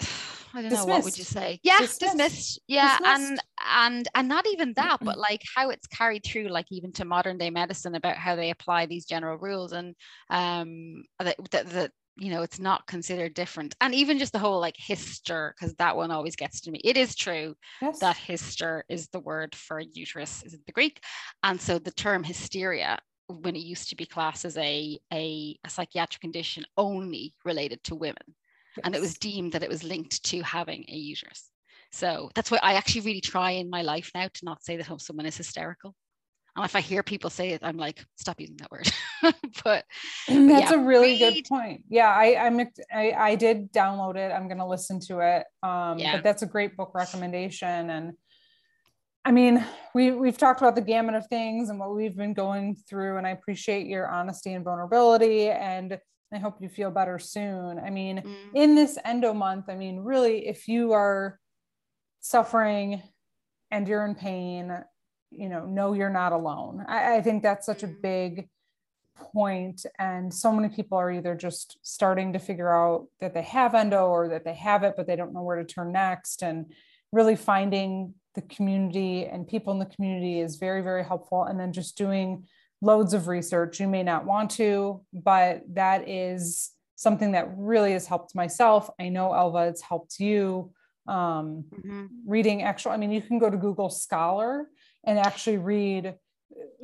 I 0.54 0.60
don't 0.60 0.72
know 0.72 0.84
what 0.84 1.04
would 1.04 1.16
you 1.16 1.24
say? 1.24 1.60
Yeah, 1.62 1.78
Dismissed. 1.78 2.00
dismissed. 2.00 2.60
Yeah, 2.68 2.98
and 3.04 3.22
Dismissed. 3.22 3.42
and 3.74 4.08
and 4.14 4.28
not 4.28 4.46
even 4.46 4.74
that, 4.76 4.98
but 5.00 5.18
like 5.18 5.40
how 5.54 5.70
it's 5.70 5.86
carried 5.86 6.24
through, 6.24 6.48
like 6.48 6.66
even 6.70 6.92
to 6.92 7.06
modern 7.06 7.38
day 7.38 7.48
medicine 7.48 7.94
about 7.94 8.16
how 8.16 8.36
they 8.36 8.50
apply 8.50 8.86
these 8.86 9.06
general 9.06 9.38
rules 9.38 9.72
and 9.72 9.94
um 10.28 11.04
that 11.18 11.36
that, 11.52 11.66
that 11.70 11.92
you 12.16 12.30
know 12.30 12.42
it's 12.42 12.58
not 12.58 12.86
considered 12.86 13.34
different 13.34 13.74
and 13.80 13.94
even 13.94 14.18
just 14.18 14.32
the 14.32 14.38
whole 14.38 14.60
like 14.60 14.76
hister 14.76 15.54
because 15.56 15.74
that 15.76 15.96
one 15.96 16.10
always 16.10 16.36
gets 16.36 16.60
to 16.60 16.70
me. 16.70 16.80
It 16.84 16.96
is 16.96 17.14
true 17.14 17.54
yes. 17.80 17.98
that 18.00 18.16
hister 18.16 18.84
is 18.88 19.08
the 19.08 19.20
word 19.20 19.54
for 19.54 19.80
uterus 19.80 20.42
is 20.42 20.52
the 20.66 20.72
greek 20.72 21.02
and 21.42 21.60
so 21.60 21.78
the 21.78 21.90
term 21.90 22.22
hysteria 22.22 22.98
when 23.28 23.56
it 23.56 23.60
used 23.60 23.88
to 23.88 23.96
be 23.96 24.04
classed 24.04 24.44
as 24.44 24.58
a, 24.58 24.98
a, 25.12 25.56
a 25.64 25.70
psychiatric 25.70 26.20
condition 26.20 26.64
only 26.76 27.34
related 27.44 27.82
to 27.84 27.94
women 27.94 28.34
and 28.84 28.94
it 28.94 29.00
was 29.00 29.18
deemed 29.18 29.52
that 29.52 29.62
it 29.62 29.68
was 29.68 29.84
linked 29.84 30.22
to 30.24 30.40
having 30.42 30.84
a 30.88 30.94
uterus. 30.94 31.50
So 31.92 32.30
that's 32.34 32.50
why 32.50 32.58
i 32.62 32.74
actually 32.74 33.02
really 33.02 33.20
try 33.20 33.52
in 33.52 33.68
my 33.68 33.82
life 33.82 34.10
now 34.14 34.28
to 34.32 34.44
not 34.44 34.64
say 34.64 34.76
that 34.76 35.00
someone 35.00 35.26
is 35.26 35.36
hysterical 35.36 35.94
and 36.56 36.64
if 36.64 36.76
i 36.76 36.80
hear 36.80 37.02
people 37.02 37.30
say 37.30 37.50
it 37.50 37.60
i'm 37.62 37.76
like 37.76 38.04
stop 38.16 38.40
using 38.40 38.56
that 38.56 38.70
word 38.70 38.90
but 39.64 39.84
That's 40.28 40.70
yeah, 40.70 40.74
a 40.74 40.78
really 40.78 41.12
read- 41.12 41.34
good 41.34 41.44
point. 41.48 41.84
Yeah, 41.88 42.08
I 42.08 42.36
I'm 42.46 42.60
I, 42.92 43.12
I 43.12 43.34
did 43.36 43.72
download 43.72 44.16
it. 44.16 44.32
I'm 44.32 44.48
gonna 44.48 44.66
listen 44.68 44.98
to 45.08 45.20
it. 45.20 45.44
Um, 45.62 45.98
Yeah. 45.98 46.16
but 46.16 46.24
that's 46.24 46.42
a 46.42 46.46
great 46.46 46.76
book 46.76 46.92
recommendation. 46.94 47.90
And 47.90 48.12
I 49.24 49.30
mean, 49.30 49.64
we 49.94 50.10
we've 50.10 50.36
talked 50.38 50.60
about 50.60 50.74
the 50.74 50.80
gamut 50.82 51.14
of 51.14 51.26
things 51.28 51.70
and 51.70 51.78
what 51.78 51.94
we've 51.94 52.16
been 52.16 52.34
going 52.34 52.76
through, 52.88 53.16
and 53.18 53.26
I 53.26 53.30
appreciate 53.30 53.86
your 53.86 54.08
honesty 54.08 54.52
and 54.54 54.64
vulnerability. 54.64 55.48
And 55.50 55.98
I 56.32 56.38
hope 56.38 56.56
you 56.60 56.68
feel 56.68 56.90
better 56.90 57.18
soon. 57.20 57.78
I 57.78 57.90
mean, 57.90 58.22
mm, 58.22 58.34
in 58.54 58.74
this 58.74 58.98
endo 59.04 59.32
month, 59.34 59.66
I 59.68 59.76
mean, 59.76 60.00
really, 60.00 60.48
if 60.48 60.66
you 60.66 60.92
are 60.92 61.38
suffering 62.20 63.02
and 63.70 63.86
you're 63.88 64.04
in 64.04 64.14
pain, 64.14 64.76
you 65.32 65.48
know, 65.48 65.66
know 65.66 65.92
you're 65.92 66.10
not 66.10 66.32
alone. 66.32 66.84
I, 66.86 67.16
I 67.16 67.22
think 67.22 67.42
that's 67.42 67.66
such 67.66 67.82
a 67.82 67.88
Mm. 67.88 68.02
big 68.02 68.48
point 69.16 69.86
and 69.98 70.32
so 70.32 70.52
many 70.52 70.68
people 70.68 70.98
are 70.98 71.10
either 71.10 71.34
just 71.34 71.78
starting 71.82 72.32
to 72.32 72.38
figure 72.38 72.74
out 72.74 73.06
that 73.20 73.34
they 73.34 73.42
have 73.42 73.74
endo 73.74 74.06
or 74.06 74.28
that 74.28 74.44
they 74.44 74.54
have 74.54 74.82
it 74.82 74.94
but 74.96 75.06
they 75.06 75.16
don't 75.16 75.32
know 75.32 75.42
where 75.42 75.56
to 75.56 75.64
turn 75.64 75.92
next 75.92 76.42
and 76.42 76.66
really 77.12 77.36
finding 77.36 78.14
the 78.34 78.42
community 78.42 79.26
and 79.26 79.46
people 79.46 79.72
in 79.72 79.78
the 79.78 79.86
community 79.86 80.40
is 80.40 80.56
very 80.56 80.82
very 80.82 81.04
helpful 81.04 81.44
and 81.44 81.60
then 81.60 81.72
just 81.72 81.96
doing 81.96 82.44
loads 82.80 83.14
of 83.14 83.28
research 83.28 83.78
you 83.78 83.86
may 83.86 84.02
not 84.02 84.24
want 84.24 84.50
to 84.50 85.00
but 85.12 85.62
that 85.68 86.08
is 86.08 86.70
something 86.96 87.32
that 87.32 87.48
really 87.56 87.92
has 87.92 88.06
helped 88.06 88.34
myself 88.34 88.90
i 88.98 89.08
know 89.08 89.32
elva 89.32 89.68
it's 89.68 89.82
helped 89.82 90.18
you 90.18 90.72
um, 91.06 91.64
mhm. 91.84 92.08
reading 92.26 92.62
actual 92.62 92.92
i 92.92 92.96
mean 92.96 93.12
you 93.12 93.22
can 93.22 93.38
go 93.38 93.50
to 93.50 93.56
google 93.56 93.90
scholar 93.90 94.68
and 95.04 95.18
actually 95.18 95.58
read. 95.58 96.14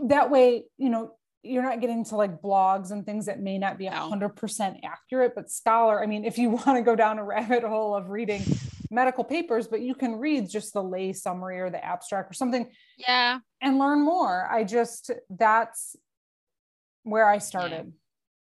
That 0.06 0.30
way 0.30 0.64
you 0.76 0.88
know 0.90 1.12
you're 1.42 1.62
not 1.62 1.80
getting 1.80 2.04
to 2.04 2.16
like 2.16 2.42
blogs 2.42 2.90
and 2.90 3.06
things 3.06 3.26
that 3.26 3.40
may 3.40 3.58
not 3.58 3.78
be 3.78 3.86
100% 3.86 4.80
accurate 4.84 5.34
but 5.36 5.48
scholar 5.48 6.02
i 6.02 6.06
mean 6.06 6.24
if 6.24 6.36
you 6.36 6.50
want 6.66 6.76
to 6.76 6.82
go 6.82 6.96
down 6.96 7.18
a 7.18 7.24
rabbit 7.24 7.62
hole 7.62 7.94
of 7.94 8.08
reading 8.08 8.42
medical 8.90 9.22
papers 9.22 9.68
but 9.68 9.80
you 9.80 9.94
can 9.94 10.16
read 10.16 10.48
just 10.48 10.72
the 10.72 10.82
lay 10.82 11.12
summary 11.12 11.60
or 11.60 11.70
the 11.70 11.82
abstract 11.84 12.30
or 12.30 12.34
something 12.34 12.68
yeah. 12.98 13.38
and 13.60 13.78
learn 13.78 14.04
more. 14.04 14.48
I 14.50 14.64
just 14.64 15.10
that's 15.30 15.96
where 17.04 17.28
i 17.28 17.38
started. 17.38 17.92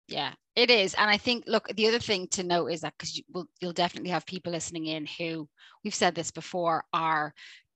Yeah, 0.08 0.34
it 0.56 0.72
is. 0.72 0.94
And 0.94 1.10
I 1.10 1.18
think, 1.18 1.44
look, 1.48 1.68
the 1.76 1.88
other 1.88 2.00
thing 2.00 2.28
to 2.30 2.44
note 2.44 2.68
is 2.68 2.82
that 2.82 2.94
because 2.98 3.18
you 3.18 3.24
will, 3.34 3.46
you'll 3.60 3.74
definitely 3.74 4.10
have 4.12 4.26
people 4.26 4.54
listening 4.54 4.86
in 4.86 5.06
who 5.06 5.50
we've 5.84 5.94
said 5.94 6.16
this 6.16 6.32
before 6.32 6.86
are 6.94 7.34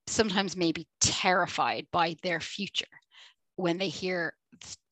sometimes 0.08 0.58
maybe 0.58 0.88
terrified 1.00 1.88
by 1.92 2.16
their 2.24 2.40
future 2.40 2.86
when 3.56 3.78
they 3.78 3.90
hear 3.90 4.34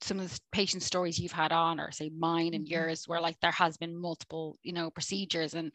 some 0.01 0.19
of 0.19 0.31
the 0.31 0.39
patient 0.51 0.83
stories 0.83 1.19
you've 1.19 1.31
had 1.31 1.51
on 1.51 1.79
or 1.79 1.91
say 1.91 2.09
mine 2.17 2.53
and 2.53 2.65
Mhm. 2.65 2.69
yours 2.69 3.03
where 3.07 3.19
like 3.19 3.37
there 3.41 3.51
has 3.51 3.77
been 3.77 3.95
multiple 3.95 4.57
you 4.63 4.71
know 4.71 4.89
procedures 4.89 5.53
and 5.53 5.71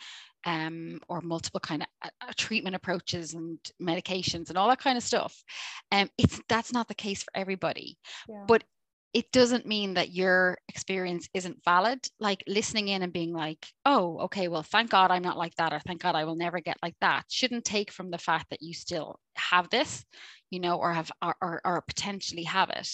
um 0.46 0.98
or 1.08 1.20
multiple 1.20 1.60
kind 1.60 1.82
of 1.82 1.88
uh, 2.02 2.08
uh, 2.22 2.32
treatment 2.36 2.74
approaches 2.74 3.34
and 3.34 3.58
medications 3.80 4.48
and 4.48 4.56
all 4.56 4.68
that 4.68 4.78
kind 4.80 4.96
of 4.96 5.02
stuff 5.02 5.42
um 5.92 6.08
it's 6.16 6.40
that's 6.48 6.72
not 6.72 6.88
the 6.88 6.94
case 6.94 7.22
for 7.22 7.30
everybody 7.34 7.98
yeah. 8.28 8.46
but 8.46 8.64
it 9.14 9.30
doesn't 9.30 9.64
mean 9.64 9.94
that 9.94 10.12
your 10.12 10.58
experience 10.68 11.28
isn't 11.32 11.64
valid. 11.64 12.00
Like 12.18 12.42
listening 12.48 12.88
in 12.88 13.02
and 13.02 13.12
being 13.12 13.32
like, 13.32 13.64
oh, 13.86 14.18
okay, 14.22 14.48
well, 14.48 14.64
thank 14.64 14.90
God 14.90 15.12
I'm 15.12 15.22
not 15.22 15.38
like 15.38 15.54
that, 15.54 15.72
or 15.72 15.78
thank 15.78 16.02
God 16.02 16.16
I 16.16 16.24
will 16.24 16.34
never 16.34 16.60
get 16.60 16.76
like 16.82 16.96
that, 17.00 17.24
shouldn't 17.30 17.64
take 17.64 17.92
from 17.92 18.10
the 18.10 18.18
fact 18.18 18.50
that 18.50 18.60
you 18.60 18.74
still 18.74 19.20
have 19.36 19.70
this, 19.70 20.04
you 20.50 20.58
know, 20.58 20.78
or 20.78 20.92
have 20.92 21.12
or, 21.22 21.36
or, 21.40 21.60
or 21.64 21.82
potentially 21.82 22.42
have 22.42 22.70
it. 22.70 22.88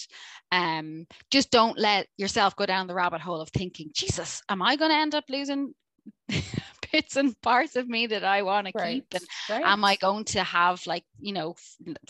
Um, 0.51 1.07
just 1.31 1.49
don't 1.49 1.77
let 1.77 2.07
yourself 2.17 2.55
go 2.55 2.67
down 2.67 2.85
the 2.85 2.93
rabbit 2.93 3.21
hole 3.21 3.41
of 3.41 3.49
thinking, 3.49 3.89
Jesus, 3.93 4.43
am 4.47 4.61
I 4.61 4.75
going 4.75 4.91
to 4.91 4.97
end 4.97 5.15
up 5.15 5.25
losing 5.27 5.73
bits 6.91 7.15
and 7.15 7.39
parts 7.41 7.75
of 7.75 7.87
me 7.87 8.07
that 8.07 8.23
I 8.23 8.41
want 8.43 8.67
to 8.67 8.73
keep? 8.73 9.05
And 9.13 9.25
right 9.49 9.61
am 9.63 9.83
I 9.83 9.95
going 9.95 10.25
to 10.25 10.43
have 10.43 10.85
like 10.87 11.03
you 11.19 11.33
know 11.33 11.55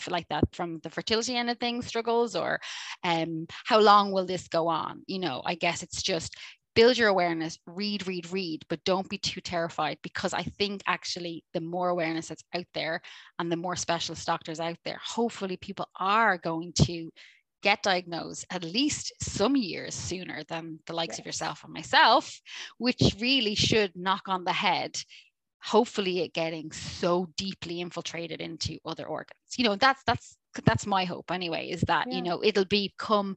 like 0.08 0.28
that 0.28 0.44
from 0.52 0.80
the 0.82 0.90
fertility 0.90 1.36
end 1.36 1.50
of 1.50 1.58
things 1.58 1.86
struggles 1.86 2.34
or 2.36 2.60
um 3.04 3.46
how 3.64 3.80
long 3.80 4.12
will 4.12 4.26
this 4.26 4.48
go 4.48 4.68
on 4.68 5.02
you 5.06 5.18
know 5.18 5.42
I 5.44 5.54
guess 5.54 5.82
it's 5.82 6.02
just 6.02 6.36
build 6.74 6.96
your 6.96 7.08
awareness 7.08 7.58
read 7.66 8.06
read 8.06 8.30
read 8.32 8.64
but 8.68 8.82
don't 8.84 9.08
be 9.08 9.18
too 9.18 9.40
terrified 9.40 9.98
because 10.02 10.32
I 10.32 10.42
think 10.42 10.82
actually 10.86 11.44
the 11.52 11.60
more 11.60 11.88
awareness 11.88 12.28
that's 12.28 12.44
out 12.54 12.66
there 12.74 13.02
and 13.38 13.50
the 13.52 13.56
more 13.56 13.76
specialist 13.76 14.26
doctors 14.26 14.60
out 14.60 14.78
there 14.84 15.00
hopefully 15.04 15.56
people 15.56 15.88
are 15.98 16.38
going 16.38 16.72
to 16.84 17.10
get 17.62 17.82
diagnosed 17.82 18.44
at 18.50 18.64
least 18.64 19.12
some 19.20 19.56
years 19.56 19.94
sooner 19.94 20.42
than 20.48 20.78
the 20.86 20.92
likes 20.92 21.18
of 21.18 21.26
yourself 21.26 21.64
and 21.64 21.72
myself 21.72 22.40
which 22.78 23.16
really 23.20 23.54
should 23.54 23.92
knock 23.96 24.22
on 24.28 24.44
the 24.44 24.52
head 24.52 24.96
hopefully 25.62 26.20
it 26.20 26.32
getting 26.34 26.72
so 26.72 27.28
deeply 27.36 27.80
infiltrated 27.80 28.40
into 28.40 28.78
other 28.84 29.06
organs 29.06 29.38
you 29.56 29.64
know 29.64 29.76
that's 29.76 30.02
that's 30.04 30.36
that's 30.64 30.86
my 30.86 31.04
hope 31.04 31.30
anyway 31.30 31.68
is 31.70 31.80
that 31.82 32.06
Yeah. 32.10 32.16
you 32.16 32.22
know 32.22 32.42
it'll 32.42 32.64
become 32.66 33.36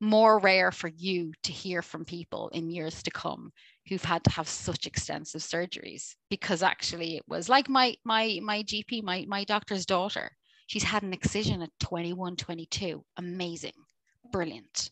more 0.00 0.38
rare 0.38 0.70
for 0.72 0.88
you 0.88 1.32
to 1.42 1.52
hear 1.52 1.82
from 1.82 2.04
people 2.04 2.48
in 2.50 2.70
years 2.70 3.02
to 3.02 3.10
come 3.10 3.52
who've 3.88 4.04
had 4.04 4.24
to 4.24 4.30
have 4.30 4.48
such 4.48 4.86
extensive 4.86 5.42
surgeries 5.42 6.14
because 6.30 6.62
actually 6.62 7.16
it 7.16 7.24
was 7.28 7.48
like 7.48 7.68
my 7.68 7.96
my 8.04 8.38
my 8.42 8.62
gp 8.62 9.02
my 9.02 9.24
my 9.28 9.44
doctor's 9.44 9.84
daughter 9.86 10.30
she's 10.66 10.82
had 10.82 11.02
an 11.02 11.12
excision 11.12 11.62
at 11.62 11.70
21 11.80 12.36
22 12.36 13.04
amazing 13.16 13.72
brilliant 14.32 14.90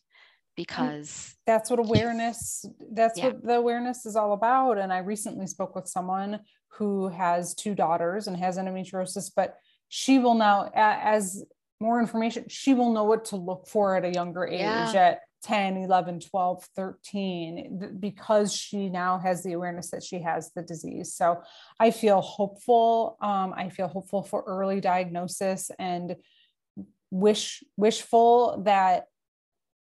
because 0.55 1.35
that's 1.47 1.69
what 1.69 1.79
awareness 1.79 2.65
that's 2.91 3.17
yeah. 3.17 3.25
what 3.25 3.43
the 3.43 3.55
awareness 3.55 4.05
is 4.05 4.15
all 4.15 4.33
about 4.33 4.77
and 4.77 4.93
i 4.93 4.99
recently 4.99 5.47
spoke 5.47 5.75
with 5.75 5.87
someone 5.87 6.39
who 6.67 7.07
has 7.07 7.53
two 7.55 7.73
daughters 7.73 8.27
and 8.27 8.37
has 8.37 8.57
endometriosis 8.57 9.31
but 9.35 9.55
she 9.89 10.19
will 10.19 10.35
now 10.35 10.69
as 10.75 11.43
more 11.79 11.99
information 11.99 12.45
she 12.47 12.73
will 12.73 12.93
know 12.93 13.03
what 13.03 13.25
to 13.25 13.35
look 13.35 13.67
for 13.67 13.95
at 13.95 14.05
a 14.05 14.11
younger 14.11 14.45
age 14.45 14.59
yeah. 14.59 14.93
at 14.93 15.19
10 15.43 15.77
11 15.77 16.21
12 16.21 16.63
13 16.75 17.97
because 17.99 18.53
she 18.53 18.89
now 18.89 19.19
has 19.19 19.43
the 19.43 19.53
awareness 19.53 19.91
that 19.91 20.03
she 20.03 20.21
has 20.21 20.51
the 20.55 20.61
disease. 20.61 21.13
So 21.13 21.41
i 21.79 21.91
feel 21.91 22.21
hopeful 22.21 23.17
um, 23.21 23.53
i 23.55 23.69
feel 23.69 23.87
hopeful 23.87 24.23
for 24.23 24.43
early 24.47 24.79
diagnosis 24.81 25.69
and 25.79 26.15
wish 27.11 27.63
wishful 27.77 28.63
that 28.65 29.05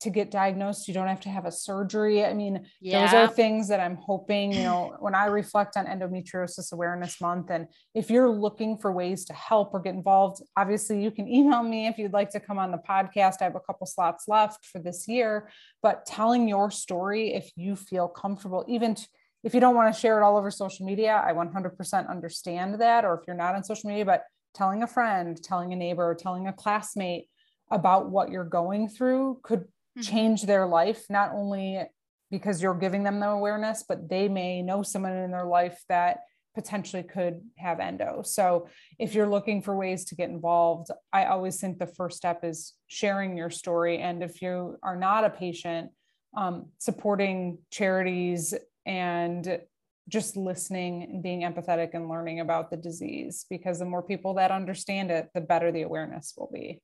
to 0.05 0.11
get 0.11 0.31
diagnosed 0.31 0.87
you 0.87 0.95
don't 0.95 1.09
have 1.09 1.21
to 1.21 1.29
have 1.29 1.47
a 1.47 1.51
surgery 1.51 2.25
i 2.25 2.33
mean 2.33 2.65
yeah. 2.81 3.01
those 3.01 3.15
are 3.15 3.27
things 3.27 3.67
that 3.69 3.81
i'm 3.81 3.97
hoping 3.97 4.53
you 4.53 4.63
know 4.63 4.95
when 5.01 5.15
i 5.15 5.25
reflect 5.25 5.77
on 5.77 5.87
endometriosis 5.87 6.73
awareness 6.73 7.21
month 7.21 7.51
and 7.51 7.67
if 7.95 8.11
you're 8.11 8.29
looking 8.29 8.77
for 8.77 8.93
ways 8.93 9.25
to 9.25 9.33
help 9.33 9.73
or 9.73 9.81
get 9.81 9.95
involved 9.95 10.43
obviously 10.57 11.03
you 11.03 11.11
can 11.11 11.27
email 11.27 11.63
me 11.63 11.87
if 11.87 11.99
you'd 11.99 12.13
like 12.13 12.29
to 12.31 12.39
come 12.39 12.59
on 12.59 12.71
the 12.71 12.79
podcast 12.79 13.37
i 13.41 13.45
have 13.45 13.57
a 13.57 13.61
couple 13.61 13.87
slots 13.87 14.29
left 14.29 14.65
for 14.67 14.79
this 14.79 15.09
year 15.09 15.49
but 15.83 16.05
telling 16.05 16.47
your 16.47 16.71
story 16.71 17.33
if 17.33 17.51
you 17.57 17.75
feel 17.75 18.07
comfortable 18.07 18.65
even 18.69 18.95
to, 18.95 19.07
if 19.43 19.55
you 19.55 19.61
don't 19.61 19.75
want 19.75 19.93
to 19.93 19.99
share 19.99 20.21
it 20.21 20.23
all 20.23 20.37
over 20.37 20.51
social 20.51 20.85
media 20.85 21.23
i 21.27 21.33
100% 21.33 22.09
understand 22.11 22.81
that 22.81 23.05
or 23.05 23.15
if 23.15 23.21
you're 23.27 23.37
not 23.37 23.55
on 23.55 23.65
social 23.65 23.89
media 23.89 24.05
but 24.05 24.25
telling 24.55 24.83
a 24.83 24.87
friend 24.87 25.43
telling 25.43 25.73
a 25.73 25.77
neighbor 25.77 26.15
telling 26.15 26.47
a 26.47 26.53
classmate 26.53 27.27
about 27.71 28.11
what 28.11 28.31
you're 28.31 28.45
going 28.45 28.89
through 28.89 29.41
could 29.43 29.65
mm-hmm. 29.97 30.03
change 30.03 30.43
their 30.43 30.67
life, 30.67 31.05
not 31.09 31.33
only 31.33 31.83
because 32.31 32.63
you're 32.63 32.75
giving 32.75 33.05
them 33.05 33.21
the 33.21 33.29
awareness, 33.29 33.85
but 33.89 34.09
they 34.09 34.29
may 34.29 34.63
know 34.63 34.83
someone 34.83 35.13
in 35.13 35.31
their 35.31 35.47
life 35.47 35.83
that 35.89 36.21
potentially 36.55 37.03
could 37.03 37.41
have 37.59 37.81
endo. 37.81 38.23
So 38.25 38.69
if 38.99 39.15
you're 39.15 39.29
looking 39.29 39.61
for 39.61 39.77
ways 39.77 40.05
to 40.07 40.15
get 40.15 40.31
involved, 40.31 40.89
I 41.13 41.27
always 41.27 41.61
think 41.61 41.79
the 41.79 41.87
first 41.87 42.17
step 42.17 42.45
is 42.45 42.75
sharing 42.87 43.37
your 43.37 43.51
story. 43.51 43.99
And 43.99 44.23
if 44.23 44.41
you 44.41 44.77
are 44.83 44.97
not 44.97 45.25
a 45.25 45.31
patient, 45.31 45.91
um, 46.37 46.67
supporting 46.79 47.59
charities 47.71 48.55
and 48.87 49.61
just 50.09 50.37
listening 50.37 51.03
and 51.05 51.23
being 51.23 51.43
empathetic 51.43 51.91
and 51.95 52.09
learning 52.09 52.41
about 52.41 52.71
the 52.71 52.77
disease 52.77 53.47
because 53.49 53.79
the 53.79 53.85
more 53.85 54.03
people 54.03 54.35
that 54.35 54.51
understand 54.51 55.11
it, 55.11 55.31
the 55.35 55.41
better 55.41 55.73
the 55.73 55.83
awareness 55.83 56.35
will 56.37 56.51
be. 56.53 56.81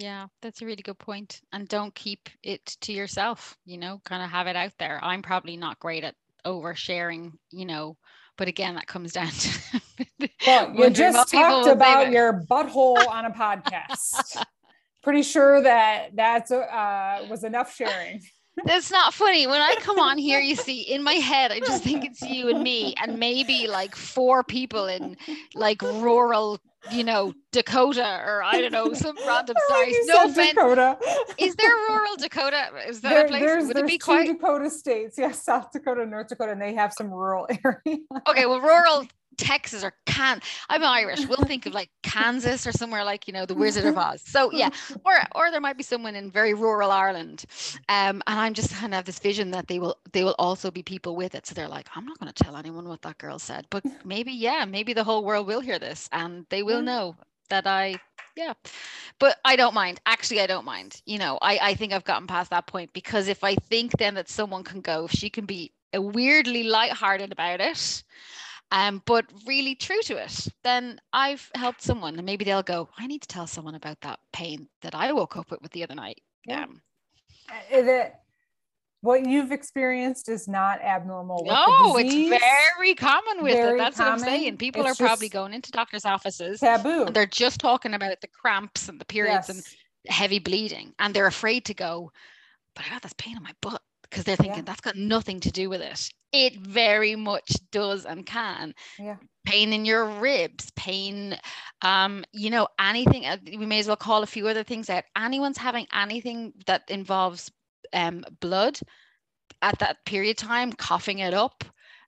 Yeah, 0.00 0.28
that's 0.40 0.62
a 0.62 0.66
really 0.66 0.82
good 0.82 0.98
point. 0.98 1.42
And 1.52 1.68
don't 1.68 1.94
keep 1.94 2.30
it 2.42 2.64
to 2.80 2.92
yourself, 2.92 3.58
you 3.66 3.76
know, 3.76 4.00
kind 4.04 4.22
of 4.22 4.30
have 4.30 4.46
it 4.46 4.56
out 4.56 4.72
there. 4.78 4.98
I'm 5.02 5.20
probably 5.20 5.58
not 5.58 5.78
great 5.78 6.04
at 6.04 6.14
oversharing, 6.46 7.32
you 7.50 7.66
know, 7.66 7.98
but 8.38 8.48
again, 8.48 8.76
that 8.76 8.86
comes 8.86 9.12
down 9.12 9.28
to. 9.28 9.80
well, 10.46 10.74
you 10.74 10.88
just 10.88 11.30
talked 11.30 11.68
about 11.68 12.10
your 12.12 12.44
butthole 12.50 13.06
on 13.08 13.26
a 13.26 13.30
podcast. 13.30 14.42
Pretty 15.02 15.22
sure 15.22 15.62
that 15.62 16.16
that's 16.16 16.50
uh, 16.50 17.26
was 17.28 17.44
enough 17.44 17.74
sharing. 17.74 18.22
That's 18.64 18.90
not 18.90 19.12
funny. 19.12 19.46
When 19.46 19.60
I 19.60 19.76
come 19.80 19.98
on 19.98 20.16
here, 20.16 20.40
you 20.40 20.56
see, 20.56 20.80
in 20.80 21.02
my 21.02 21.14
head, 21.14 21.52
I 21.52 21.60
just 21.60 21.82
think 21.82 22.04
it's 22.04 22.20
you 22.22 22.48
and 22.48 22.62
me, 22.62 22.94
and 23.02 23.18
maybe 23.18 23.66
like 23.66 23.94
four 23.94 24.44
people 24.44 24.86
in 24.86 25.16
like 25.54 25.80
rural 25.80 26.58
you 26.90 27.04
know, 27.04 27.34
Dakota 27.52 28.22
or 28.24 28.42
I 28.42 28.60
don't 28.60 28.72
know, 28.72 28.92
some 28.92 29.16
random 29.26 29.56
size. 29.68 29.94
No 30.06 30.24
offense. 30.24 30.54
Dakota. 30.54 30.98
Is 31.38 31.54
there 31.56 31.74
rural 31.88 32.16
Dakota? 32.16 32.70
Is 32.86 33.00
that 33.02 33.10
there, 33.10 33.24
a 33.24 33.28
place? 33.28 33.40
There's, 33.42 33.66
Would 33.66 33.76
there's 33.76 33.84
it 33.84 33.92
be 33.92 33.98
quite 33.98 34.26
Dakota 34.26 34.70
states? 34.70 35.18
Yes, 35.18 35.42
South 35.42 35.70
Dakota, 35.72 36.06
North 36.06 36.28
Dakota, 36.28 36.52
and 36.52 36.60
they 36.60 36.74
have 36.74 36.92
some 36.92 37.10
rural 37.10 37.46
areas. 37.64 38.00
Okay, 38.28 38.46
well, 38.46 38.60
rural 38.60 39.06
Texas 39.40 39.82
or 39.82 39.94
Can 40.06 40.40
I'm 40.68 40.84
Irish. 40.84 41.26
We'll 41.26 41.44
think 41.46 41.64
of 41.64 41.72
like 41.72 41.88
Kansas 42.02 42.66
or 42.66 42.72
somewhere 42.72 43.04
like 43.04 43.26
you 43.26 43.32
know 43.32 43.46
the 43.46 43.54
Wizard 43.54 43.86
of 43.86 43.96
Oz. 43.96 44.22
So 44.24 44.52
yeah, 44.52 44.68
or 45.04 45.14
or 45.34 45.50
there 45.50 45.60
might 45.60 45.78
be 45.78 45.82
someone 45.82 46.14
in 46.14 46.30
very 46.30 46.52
rural 46.52 46.90
Ireland, 46.90 47.46
um, 47.88 48.22
and 48.26 48.38
I'm 48.38 48.54
just 48.54 48.72
kind 48.74 48.92
of 48.92 48.96
have 48.96 49.06
this 49.06 49.18
vision 49.18 49.50
that 49.52 49.66
they 49.66 49.78
will 49.78 49.96
they 50.12 50.24
will 50.24 50.36
also 50.38 50.70
be 50.70 50.82
people 50.82 51.16
with 51.16 51.34
it. 51.34 51.46
So 51.46 51.54
they're 51.54 51.68
like, 51.68 51.88
I'm 51.96 52.04
not 52.04 52.18
going 52.18 52.30
to 52.30 52.44
tell 52.44 52.56
anyone 52.56 52.86
what 52.86 53.00
that 53.02 53.16
girl 53.18 53.38
said, 53.38 53.66
but 53.70 53.82
maybe 54.04 54.30
yeah, 54.30 54.66
maybe 54.66 54.92
the 54.92 55.04
whole 55.04 55.24
world 55.24 55.46
will 55.46 55.60
hear 55.60 55.78
this 55.78 56.08
and 56.12 56.44
they 56.50 56.62
will 56.62 56.69
know 56.78 57.16
that 57.48 57.66
I 57.66 58.00
yeah 58.36 58.54
but 59.18 59.38
i 59.44 59.56
don't 59.56 59.74
mind 59.74 60.00
actually 60.06 60.40
i 60.40 60.46
don't 60.46 60.64
mind 60.64 61.02
you 61.04 61.18
know 61.18 61.36
i 61.42 61.58
i 61.60 61.74
think 61.74 61.92
i've 61.92 62.04
gotten 62.04 62.28
past 62.28 62.50
that 62.50 62.66
point 62.66 62.92
because 62.92 63.26
if 63.26 63.42
i 63.42 63.56
think 63.56 63.90
then 63.98 64.14
that 64.14 64.28
someone 64.28 64.62
can 64.62 64.80
go 64.80 65.06
if 65.06 65.10
she 65.10 65.28
can 65.28 65.46
be 65.46 65.72
a 65.92 66.00
weirdly 66.00 66.62
lighthearted 66.62 67.32
about 67.32 67.60
it 67.60 68.04
um, 68.72 69.02
but 69.04 69.26
really 69.46 69.74
true 69.74 70.00
to 70.02 70.16
it, 70.16 70.46
then 70.62 71.00
I've 71.12 71.50
helped 71.56 71.82
someone 71.82 72.14
and 72.16 72.24
maybe 72.24 72.44
they'll 72.44 72.62
go, 72.62 72.88
I 72.96 73.08
need 73.08 73.22
to 73.22 73.26
tell 73.26 73.48
someone 73.48 73.74
about 73.74 74.00
that 74.02 74.20
pain 74.32 74.68
that 74.82 74.94
I 74.94 75.12
woke 75.12 75.36
up 75.36 75.50
with, 75.50 75.60
with 75.60 75.72
the 75.72 75.82
other 75.82 75.96
night. 75.96 76.20
Yeah. 76.46 76.62
Um, 76.62 76.80
is 77.70 77.86
it 77.88 78.14
what 79.02 79.26
you've 79.26 79.52
experienced 79.52 80.28
is 80.28 80.46
not 80.46 80.80
abnormal? 80.82 81.44
No, 81.46 81.96
it's 81.96 82.14
very 82.14 82.94
common 82.94 83.42
with 83.42 83.54
very 83.54 83.76
it. 83.76 83.78
That's 83.78 83.96
common. 83.96 84.12
what 84.12 84.20
I'm 84.20 84.26
saying. 84.26 84.56
People 84.58 84.84
it's 84.86 85.00
are 85.00 85.04
probably 85.06 85.28
going 85.28 85.54
into 85.54 85.70
doctors' 85.70 86.04
offices. 86.04 86.60
Taboo. 86.60 87.04
And 87.04 87.16
they're 87.16 87.26
just 87.26 87.60
talking 87.60 87.94
about 87.94 88.20
the 88.20 88.28
cramps 88.28 88.88
and 88.88 89.00
the 89.00 89.06
periods 89.06 89.48
yes. 89.48 89.56
and 89.56 90.12
heavy 90.12 90.38
bleeding. 90.38 90.92
And 90.98 91.14
they're 91.14 91.26
afraid 91.26 91.64
to 91.66 91.74
go, 91.74 92.12
but 92.74 92.84
I 92.86 92.90
got 92.90 93.02
this 93.02 93.14
pain 93.16 93.36
in 93.36 93.42
my 93.42 93.54
butt 93.62 93.80
because 94.02 94.24
they're 94.24 94.36
thinking 94.36 94.58
yeah. 94.58 94.64
that's 94.64 94.80
got 94.80 94.96
nothing 94.96 95.40
to 95.40 95.50
do 95.50 95.70
with 95.70 95.80
it. 95.80 96.10
It 96.32 96.56
very 96.58 97.16
much 97.16 97.56
does 97.72 98.04
and 98.04 98.26
can. 98.26 98.74
Yeah. 98.98 99.16
Pain 99.46 99.72
in 99.72 99.84
your 99.84 100.04
ribs, 100.04 100.70
pain, 100.76 101.38
um, 101.82 102.24
you 102.32 102.50
know, 102.50 102.68
anything. 102.78 103.24
Uh, 103.24 103.38
we 103.46 103.64
may 103.64 103.80
as 103.80 103.86
well 103.86 103.96
call 103.96 104.22
a 104.22 104.26
few 104.26 104.46
other 104.46 104.62
things 104.62 104.90
out. 104.90 105.04
Anyone's 105.16 105.58
having 105.58 105.86
anything 105.92 106.52
that 106.66 106.82
involves 106.88 107.50
um, 107.92 108.24
blood 108.40 108.78
at 109.62 109.78
that 109.80 110.04
period 110.04 110.38
time, 110.38 110.72
coughing 110.72 111.18
it 111.18 111.34
up, 111.34 111.64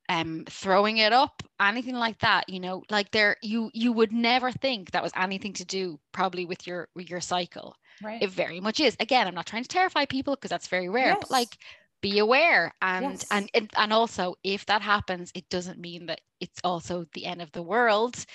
um, 0.09 0.45
throwing 0.49 0.99
it 0.99 1.13
up, 1.13 1.43
anything 1.61 1.95
like 1.95 2.19
that. 2.21 2.49
You 2.49 2.61
know, 2.61 2.83
like 2.91 3.11
there, 3.11 3.37
you 3.43 3.71
you 3.75 3.93
would 3.93 4.13
never 4.13 4.51
think 4.51 4.91
that 4.91 5.03
was 5.03 5.13
anything 5.17 5.53
to 5.55 5.65
do 5.65 5.99
probably 6.13 6.45
with 6.45 6.67
your 6.67 6.89
with 6.95 7.11
your 7.11 7.21
cycle. 7.21 7.75
Right. 8.03 8.23
It 8.23 8.31
very 8.31 8.61
much 8.61 8.81
is. 8.81 8.97
Again, 9.01 9.27
I'm 9.27 9.35
not 9.35 9.47
trying 9.47 9.63
to 9.63 9.69
terrify 9.69 10.07
people 10.07 10.35
because 10.35 10.51
that's 10.51 10.69
very 10.69 10.89
rare, 10.89 11.09
yes. 11.09 11.19
but 11.21 11.31
like 11.31 11.57
be 12.03 12.19
aware 12.19 12.75
and, 12.83 13.13
yes. 13.13 13.27
and 13.31 13.49
and 13.55 13.71
and 13.77 13.93
also 13.93 14.35
if 14.43 14.67
that 14.67 14.83
happens 14.83 15.31
it 15.35 15.49
doesn't 15.49 15.79
mean 15.79 16.07
that 16.07 16.21
it's 16.41 16.61
also 16.65 17.07
the 17.15 17.25
end 17.25 17.41
of 17.41 17.51
the 17.53 17.63
world 17.63 18.27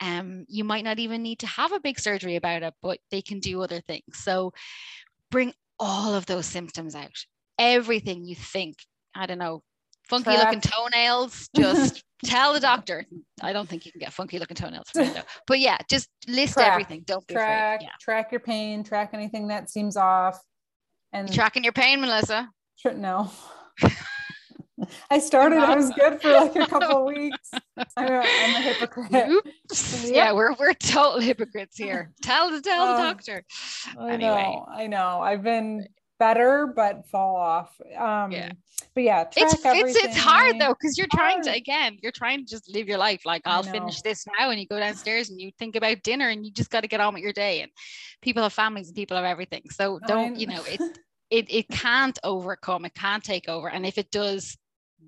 um 0.00 0.44
you 0.48 0.64
might 0.64 0.84
not 0.84 0.98
even 0.98 1.22
need 1.22 1.38
to 1.38 1.46
have 1.46 1.72
a 1.72 1.80
big 1.80 1.98
surgery 1.98 2.34
about 2.34 2.64
it 2.64 2.74
but 2.82 2.98
they 3.10 3.22
can 3.22 3.38
do 3.38 3.62
other 3.62 3.80
things 3.80 4.18
so 4.18 4.52
bring 5.30 5.54
all 5.82 6.14
of 6.14 6.26
those 6.26 6.46
symptoms 6.46 6.94
out 6.94 7.10
everything 7.58 8.24
you 8.24 8.36
think 8.36 8.76
i 9.16 9.26
don't 9.26 9.38
know 9.38 9.60
funky 10.08 10.30
looking 10.30 10.60
toenails 10.60 11.48
just 11.56 12.04
tell 12.24 12.52
the 12.52 12.60
doctor 12.60 13.04
i 13.42 13.52
don't 13.52 13.68
think 13.68 13.84
you 13.84 13.90
can 13.90 13.98
get 13.98 14.12
funky 14.12 14.38
looking 14.38 14.54
toenails 14.54 14.86
but 15.48 15.58
yeah 15.58 15.76
just 15.90 16.08
list 16.28 16.54
track. 16.54 16.70
everything 16.70 17.02
don't 17.04 17.26
be 17.26 17.34
track 17.34 17.80
afraid. 17.80 17.86
Yeah. 17.86 17.92
track 18.00 18.30
your 18.30 18.40
pain 18.40 18.84
track 18.84 19.10
anything 19.12 19.48
that 19.48 19.68
seems 19.68 19.96
off 19.96 20.40
and 21.12 21.32
tracking 21.32 21.64
your 21.64 21.72
pain 21.72 22.00
melissa 22.00 22.48
no. 22.96 23.30
I 25.10 25.18
started. 25.18 25.58
I 25.58 25.76
was 25.76 25.90
good 25.90 26.20
for 26.20 26.30
like 26.32 26.56
a 26.56 26.66
couple 26.66 27.04
weeks. 27.06 27.50
I'm 27.96 28.12
a, 28.12 28.18
I'm 28.18 28.56
a 28.56 28.60
hypocrite. 28.60 29.10
Yeah, 30.04 30.32
we're 30.32 30.54
we're 30.54 30.74
total 30.74 31.20
hypocrites 31.20 31.76
here. 31.76 32.12
Tell 32.22 32.50
the 32.50 32.60
tell 32.60 32.96
the 32.96 33.02
doctor. 33.02 33.44
I 33.98 34.12
anyway. 34.12 34.42
know. 34.42 34.66
I 34.68 34.86
know. 34.86 35.20
I've 35.20 35.42
been 35.42 35.86
better, 36.18 36.72
but 36.74 37.06
fall 37.08 37.36
off. 37.36 37.70
Um, 37.98 38.30
yeah. 38.32 38.52
But 38.94 39.04
yeah, 39.04 39.24
it's 39.34 39.54
it's 39.64 40.04
it's 40.04 40.16
hard 40.16 40.60
though 40.60 40.74
because 40.78 40.98
you're 40.98 41.08
trying 41.12 41.42
to 41.42 41.52
again, 41.52 41.98
you're 42.02 42.12
trying 42.12 42.44
to 42.44 42.44
just 42.44 42.72
live 42.72 42.88
your 42.88 42.98
life. 42.98 43.22
Like 43.24 43.42
I'll 43.46 43.62
finish 43.62 44.02
this 44.02 44.26
now, 44.38 44.50
and 44.50 44.60
you 44.60 44.66
go 44.66 44.78
downstairs 44.78 45.30
and 45.30 45.40
you 45.40 45.50
think 45.58 45.76
about 45.76 46.02
dinner, 46.02 46.28
and 46.28 46.44
you 46.44 46.52
just 46.52 46.70
got 46.70 46.82
to 46.82 46.88
get 46.88 47.00
on 47.00 47.14
with 47.14 47.22
your 47.22 47.32
day. 47.32 47.62
And 47.62 47.70
people 48.20 48.42
have 48.42 48.52
families 48.52 48.88
and 48.88 48.96
people 48.96 49.16
have 49.16 49.24
everything, 49.24 49.62
so 49.70 49.98
don't 50.06 50.38
you 50.38 50.46
know 50.46 50.62
it's 50.68 50.84
it, 51.30 51.46
it 51.48 51.68
can't 51.70 52.18
overcome, 52.22 52.84
it 52.84 52.94
can't 52.94 53.24
take 53.24 53.48
over. 53.48 53.68
And 53.68 53.86
if 53.86 53.96
it 53.96 54.10
does, 54.10 54.58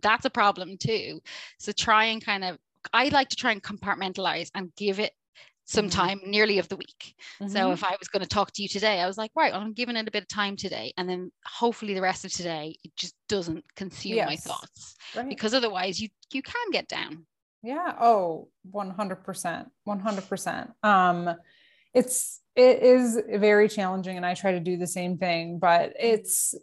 that's 0.02 0.24
a 0.24 0.30
problem 0.30 0.76
too. 0.78 1.20
So 1.58 1.72
try 1.72 2.06
and 2.06 2.24
kind 2.24 2.44
of, 2.44 2.58
I 2.92 3.08
like 3.08 3.28
to 3.30 3.36
try 3.36 3.52
and 3.52 3.62
compartmentalize 3.62 4.50
and 4.54 4.74
give 4.76 5.00
it 5.00 5.12
some 5.66 5.86
mm-hmm. 5.86 5.98
time 5.98 6.20
nearly 6.26 6.58
of 6.58 6.68
the 6.68 6.76
week. 6.76 7.14
Mm-hmm. 7.40 7.48
So 7.48 7.72
if 7.72 7.82
I 7.82 7.96
was 7.98 8.08
going 8.08 8.22
to 8.22 8.28
talk 8.28 8.52
to 8.52 8.62
you 8.62 8.68
today, 8.68 9.00
I 9.00 9.06
was 9.06 9.16
like, 9.16 9.30
right, 9.34 9.54
I'm 9.54 9.72
giving 9.72 9.96
it 9.96 10.06
a 10.06 10.10
bit 10.10 10.22
of 10.22 10.28
time 10.28 10.56
today. 10.56 10.92
And 10.98 11.08
then 11.08 11.32
hopefully 11.46 11.94
the 11.94 12.02
rest 12.02 12.24
of 12.24 12.32
today, 12.32 12.76
it 12.84 12.94
just 12.96 13.14
doesn't 13.28 13.64
consume 13.74 14.16
yes. 14.16 14.28
my 14.28 14.36
thoughts 14.36 14.96
right. 15.16 15.28
because 15.28 15.54
otherwise 15.54 16.00
you, 16.00 16.08
you 16.32 16.42
can 16.42 16.70
get 16.70 16.88
down. 16.88 17.26
Yeah. 17.62 17.94
Oh, 17.98 18.48
100%. 18.74 19.66
100%. 19.88 20.72
Um, 20.84 21.34
it's 21.94 22.40
it 22.56 22.82
is 22.82 23.20
very 23.36 23.68
challenging 23.68 24.16
and 24.16 24.26
i 24.26 24.34
try 24.34 24.52
to 24.52 24.60
do 24.60 24.76
the 24.76 24.86
same 24.86 25.16
thing 25.16 25.58
but 25.58 25.92
it's 25.98 26.54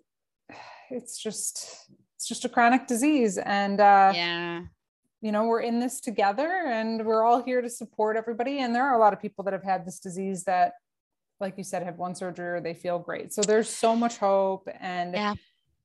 it's 0.91 1.17
just 1.17 1.89
it's 2.22 2.28
just 2.28 2.45
a 2.45 2.49
chronic 2.49 2.86
disease 2.86 3.39
and 3.39 3.82
uh 3.82 4.11
yeah 4.13 4.61
you 5.22 5.32
know 5.32 5.45
we're 5.45 5.61
in 5.61 5.80
this 5.80 5.99
together 5.99 6.47
and 6.67 7.03
we're 7.03 7.24
all 7.24 7.41
here 7.41 7.63
to 7.63 7.69
support 7.69 8.15
everybody 8.15 8.59
and 8.59 8.76
there 8.76 8.84
are 8.84 8.93
a 8.93 8.99
lot 8.99 9.11
of 9.11 9.19
people 9.19 9.43
that 9.43 9.53
have 9.53 9.63
had 9.63 9.88
this 9.88 9.97
disease 9.97 10.43
that 10.43 10.74
like 11.39 11.57
you 11.57 11.63
said 11.63 11.82
had 11.82 11.97
one 11.97 12.13
surgery 12.13 12.47
or 12.47 12.61
they 12.61 12.76
feel 12.76 12.99
great 12.99 13.34
so 13.34 13.41
there's 13.41 13.67
so 13.67 13.95
much 13.95 14.17
hope 14.17 14.69
and 14.80 15.15
yeah. 15.15 15.34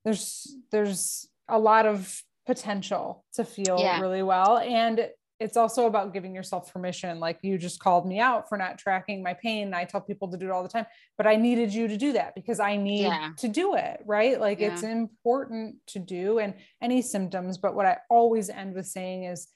there's 0.05 0.55
there's 0.69 1.27
a 1.49 1.57
lot 1.57 1.87
of 1.87 2.21
potential 2.45 3.25
to 3.33 3.43
feel 3.43 3.79
Yeah. 3.79 3.99
really 3.99 4.21
well 4.21 4.59
and 4.59 5.09
it's 5.39 5.55
also 5.55 5.85
about 5.85 6.13
giving 6.13 6.33
yourself 6.33 6.71
permission 6.73 7.19
like 7.19 7.37
you 7.41 7.57
just 7.57 7.79
called 7.79 8.07
me 8.07 8.19
out 8.19 8.49
for 8.49 8.57
not 8.57 8.77
tracking 8.77 9.21
my 9.21 9.33
pain 9.33 9.73
i 9.73 9.83
tell 9.83 10.01
people 10.01 10.27
to 10.27 10.37
do 10.37 10.45
it 10.45 10.51
all 10.51 10.63
the 10.63 10.69
time 10.69 10.85
but 11.17 11.27
i 11.27 11.35
needed 11.35 11.73
you 11.73 11.87
to 11.87 11.97
do 11.97 12.13
that 12.13 12.33
because 12.35 12.59
i 12.59 12.75
need 12.75 13.03
Yeah. 13.03 13.31
to 13.37 13.47
do 13.47 13.75
it 13.75 14.01
right? 14.05 14.39
Like 14.39 14.61
it's 14.61 14.83
important 14.83 15.75
to 15.87 15.99
do 15.99 16.39
and 16.39 16.53
any 16.81 17.01
symptoms 17.01 17.57
but 17.57 17.75
what 17.75 17.85
i 17.85 17.97
always 18.09 18.49
end 18.49 18.73
with 18.73 18.87
saying 18.87 19.23
is 19.25 19.47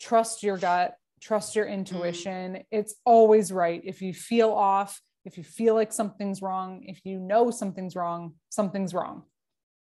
trust 0.00 0.42
your 0.42 0.56
gut 0.56 0.94
trust 1.20 1.56
your 1.56 1.66
mm. 1.66 1.72
intuition. 1.74 2.62
It's 2.70 2.94
always 3.04 3.52
right. 3.52 3.80
If 3.84 4.02
you 4.02 4.14
feel 4.14 4.50
off 4.50 5.00
if 5.24 5.36
you 5.36 5.44
feel 5.44 5.74
like 5.74 5.92
something's 5.92 6.40
wrong 6.40 6.84
if 6.86 7.00
you 7.04 7.18
know 7.18 7.50
something's 7.50 7.94
wrong 7.94 8.34
something's 8.48 8.94
wrong. 8.94 9.24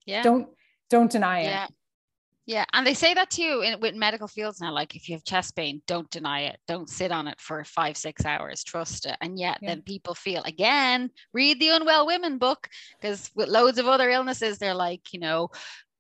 Yeah. 0.06 0.24
Don't 0.24 0.48
don't 0.89 1.12
deny 1.12 1.41
it 1.41 1.72
yeah 2.48 2.66
and 2.74 2.88
they 2.88 2.93
say 2.95 3.14
that 3.14 3.30
to 3.30 3.43
you 3.43 3.62
in 3.62 3.80
with 3.80 3.93
medical 3.93 4.28
fields 4.28 4.60
now 4.60 4.72
like 4.74 4.95
if 4.95 5.08
you 5.08 5.16
have 5.16 5.24
chest 5.24 5.56
pain 5.56 5.82
don't 5.86 6.10
deny 6.10 6.41
it 6.41 6.58
don't 6.68 6.89
sit 6.89 7.12
on 7.12 7.28
it 7.28 7.39
for 7.39 7.64
five 7.64 7.95
six 7.95 8.26
hours 8.26 8.64
trust 8.64 9.06
it 9.06 9.16
and 9.22 9.38
yet 9.38 9.60
Yeah. 9.62 9.70
then 9.70 9.82
people 9.84 10.16
feel 10.16 10.41
again 10.43 11.12
read 11.34 11.60
the 11.60 11.70
unwell 11.70 12.08
women 12.08 12.39
book 12.39 12.68
because 13.00 13.30
with 13.36 13.50
loads 13.50 13.78
of 13.78 13.88
other 13.88 14.10
illnesses 14.10 14.58
they're 14.58 14.74
like 14.74 15.14
you 15.14 15.20
know 15.20 15.50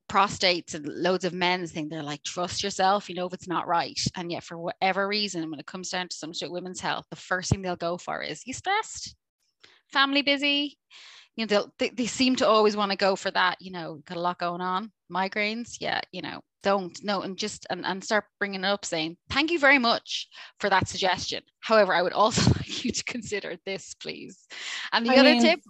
prostates 0.09 0.73
and 0.73 0.87
loads 0.87 1.25
of 1.25 1.33
men's 1.33 1.73
thing 1.73 1.89
they're 1.89 2.01
like 2.01 2.23
trust 2.23 2.63
yourself 2.63 3.09
you 3.09 3.15
know 3.15 3.27
if 3.27 3.33
it's 3.33 3.47
not 3.47 3.67
right 3.67 3.99
and 4.15 4.31
yet 4.31 4.41
for 4.43 4.57
whatever 4.57 5.05
reason 5.05 5.51
when 5.51 5.59
it 5.59 5.65
comes 5.65 5.89
down 5.89 6.07
to 6.07 6.15
some 6.15 6.31
shit 6.33 6.49
women's 6.49 6.79
health 6.79 7.05
the 7.09 7.15
first 7.17 7.49
thing 7.51 7.61
they'll 7.61 7.75
go 7.75 7.97
for 7.97 8.23
is 8.23 8.47
you 8.47 8.53
stressed 8.53 9.15
family 9.91 10.21
busy 10.21 10.77
you 11.37 11.45
know 11.45 11.47
they'll, 11.47 11.73
they, 11.79 11.89
they 11.89 12.05
seem 12.05 12.35
to 12.35 12.47
always 12.47 12.75
want 12.75 12.91
to 12.91 12.97
go 12.97 13.15
for 13.15 13.31
that 13.31 13.55
you 13.61 13.71
know 13.71 14.01
got 14.05 14.17
a 14.17 14.21
lot 14.21 14.39
going 14.39 14.59
on 14.59 14.91
migraines 15.09 15.77
yeah 15.79 16.01
you 16.11 16.21
know 16.21 16.41
don't 16.63 17.01
no 17.03 17.21
and 17.21 17.37
just 17.37 17.65
and, 17.69 17.85
and 17.85 18.03
start 18.03 18.25
bringing 18.39 18.63
it 18.63 18.67
up 18.67 18.83
saying 18.83 19.15
thank 19.29 19.51
you 19.51 19.59
very 19.59 19.77
much 19.77 20.27
for 20.59 20.69
that 20.69 20.87
suggestion 20.87 21.41
however 21.61 21.93
i 21.93 22.01
would 22.01 22.13
also 22.13 22.41
like 22.57 22.83
you 22.83 22.91
to 22.91 23.03
consider 23.05 23.55
this 23.65 23.93
please 24.01 24.45
and 24.91 25.05
the 25.05 25.11
I 25.11 25.17
other 25.17 25.29
mean, 25.29 25.41
tip 25.41 25.61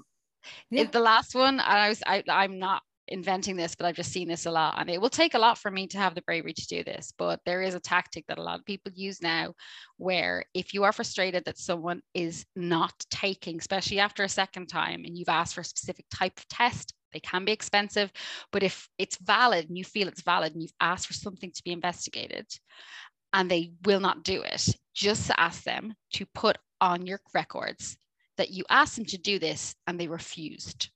yeah. 0.72 0.84
is 0.84 0.89
the 0.89 1.01
last 1.01 1.36
one 1.36 1.55
and 1.55 1.61
i 1.61 1.89
was 1.89 2.01
I, 2.07 2.24
i'm 2.30 2.57
not 2.57 2.82
inventing 3.08 3.55
this 3.55 3.76
but 3.76 3.86
i've 3.86 3.95
just 3.95 4.12
seen 4.12 4.28
this 4.28 4.45
a 4.45 4.51
lot 4.51 4.76
and 4.78 4.89
it 4.89 4.99
will 4.99 5.10
take 5.10 5.34
a 5.34 5.39
lot 5.39 5.58
for 5.58 5.72
me 5.72 5.88
to 5.88 5.97
have 5.97 6.16
the 6.16 6.22
bravery 6.24 6.53
to 6.53 6.68
do 6.68 6.84
this 6.84 7.14
but 7.18 7.39
there 7.45 7.62
is 7.62 7.76
a 7.76 7.80
tactic 7.80 8.26
that 8.28 8.38
a 8.38 8.43
lot 8.43 8.60
of 8.60 8.66
people 8.66 8.91
use 8.95 9.22
now 9.22 9.53
where 9.97 10.43
if 10.53 10.74
you 10.74 10.84
are 10.84 10.91
frustrated 10.91 11.43
that 11.45 11.58
someone 11.58 12.01
is 12.14 12.45
not 12.55 12.93
taking 13.10 13.58
especially 13.58 13.99
after 13.99 14.24
a 14.24 14.30
second 14.30 14.68
time 14.68 15.03
and 15.05 15.18
you've 15.18 15.30
asked 15.30 15.55
for 15.55 15.62
a 15.62 15.66
specific 15.66 16.05
type 16.14 16.38
of 16.38 16.47
test 16.47 16.93
they 17.14 17.20
can 17.20 17.45
be 17.45 17.51
expensive 17.51 18.12
but 18.51 18.64
if 18.64 18.88
it's 18.97 19.18
valid 19.18 19.68
and 19.70 19.78
you 19.78 19.84
feel 19.84 20.08
it's 20.08 20.24
valid 20.24 20.53
and 20.53 20.62
you've 20.62 20.72
asked 20.80 21.08
for 21.08 21.14
something 21.14 21.51
to 21.51 21.64
be 21.64 21.72
investigated 21.72 22.45
and 23.34 23.49
they 23.49 23.72
will 23.86 23.99
not 23.99 24.24
do 24.24 24.41
it 24.41 24.68
just 24.93 25.32
ask 25.38 25.64
them 25.64 25.93
to 26.12 26.26
put 26.34 26.58
on 26.82 27.05
your 27.05 27.20
records 27.34 27.97
that 28.38 28.51
you 28.51 28.64
asked 28.70 28.95
them 28.95 29.05
to 29.05 29.18
do 29.18 29.39
this 29.39 29.76
and 29.88 29.99
they 29.99 30.08
refused 30.08 30.89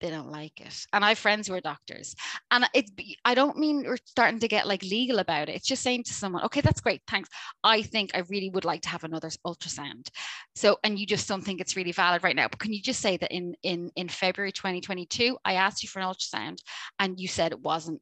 they 0.00 0.10
don't 0.10 0.30
like 0.30 0.60
it. 0.60 0.86
And 0.92 1.04
i 1.04 1.10
have 1.10 1.18
friends 1.18 1.46
who 1.46 1.54
are 1.54 1.60
doctors 1.60 2.14
and 2.50 2.68
it's 2.74 2.90
i 3.24 3.34
don't 3.34 3.58
mean 3.58 3.84
we're 3.86 3.96
starting 4.04 4.40
to 4.40 4.48
get 4.48 4.66
like 4.66 4.82
legal 4.82 5.18
about 5.18 5.48
it. 5.48 5.56
It's 5.56 5.66
just 5.66 5.82
saying 5.82 6.04
to 6.04 6.12
someone 6.14 6.44
okay 6.44 6.60
that's 6.60 6.80
great 6.80 7.02
thanks. 7.08 7.28
I 7.62 7.82
think 7.82 8.10
i 8.14 8.20
really 8.28 8.50
would 8.50 8.64
like 8.64 8.82
to 8.82 8.88
have 8.88 9.04
another 9.04 9.30
ultrasound. 9.46 10.08
So 10.54 10.78
and 10.84 10.98
you 10.98 11.06
just 11.06 11.28
don't 11.28 11.42
think 11.42 11.60
it's 11.60 11.76
really 11.76 11.92
valid 11.92 12.22
right 12.22 12.36
now. 12.36 12.48
But 12.48 12.60
can 12.60 12.72
you 12.72 12.82
just 12.82 13.00
say 13.00 13.16
that 13.18 13.32
in 13.32 13.54
in 13.62 13.90
in 13.96 14.08
february 14.08 14.52
2022 14.52 15.36
i 15.44 15.54
asked 15.54 15.82
you 15.82 15.88
for 15.88 16.00
an 16.00 16.06
ultrasound 16.06 16.58
and 16.98 17.18
you 17.18 17.28
said 17.28 17.52
it 17.52 17.60
wasn't 17.60 18.00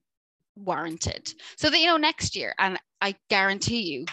warranted. 0.56 1.32
So 1.56 1.70
that 1.70 1.78
you 1.78 1.86
know 1.86 1.96
next 1.96 2.36
year 2.36 2.54
and 2.58 2.78
i 3.00 3.14
guarantee 3.28 3.82
you 3.82 4.06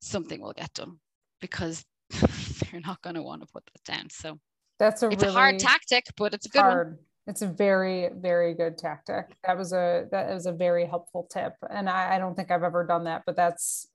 something 0.00 0.40
will 0.40 0.52
get 0.52 0.72
done 0.74 0.98
because 1.40 1.84
they're 2.10 2.80
not 2.80 3.00
going 3.02 3.14
to 3.14 3.22
want 3.22 3.40
to 3.40 3.48
put 3.52 3.64
that 3.66 3.92
down 3.92 4.10
so 4.10 4.38
that's 4.84 5.02
a 5.02 5.08
it's 5.08 5.22
really 5.22 5.34
a 5.34 5.38
hard 5.38 5.58
tactic 5.58 6.06
but 6.16 6.34
it's 6.34 6.46
a 6.46 6.48
good 6.48 6.62
one. 6.62 6.98
It's 7.26 7.40
a 7.40 7.46
very, 7.46 8.10
very 8.14 8.52
good 8.52 8.76
tactic. 8.76 9.34
That 9.46 9.56
was 9.56 9.72
a 9.72 10.06
that 10.10 10.28
was 10.28 10.44
a 10.44 10.52
very 10.52 10.84
helpful 10.84 11.26
tip. 11.32 11.54
And 11.70 11.88
I, 11.88 12.16
I 12.16 12.18
don't 12.18 12.34
think 12.34 12.50
I've 12.50 12.62
ever 12.62 12.84
done 12.86 13.04
that, 13.04 13.22
but 13.24 13.34
that's 13.34 13.88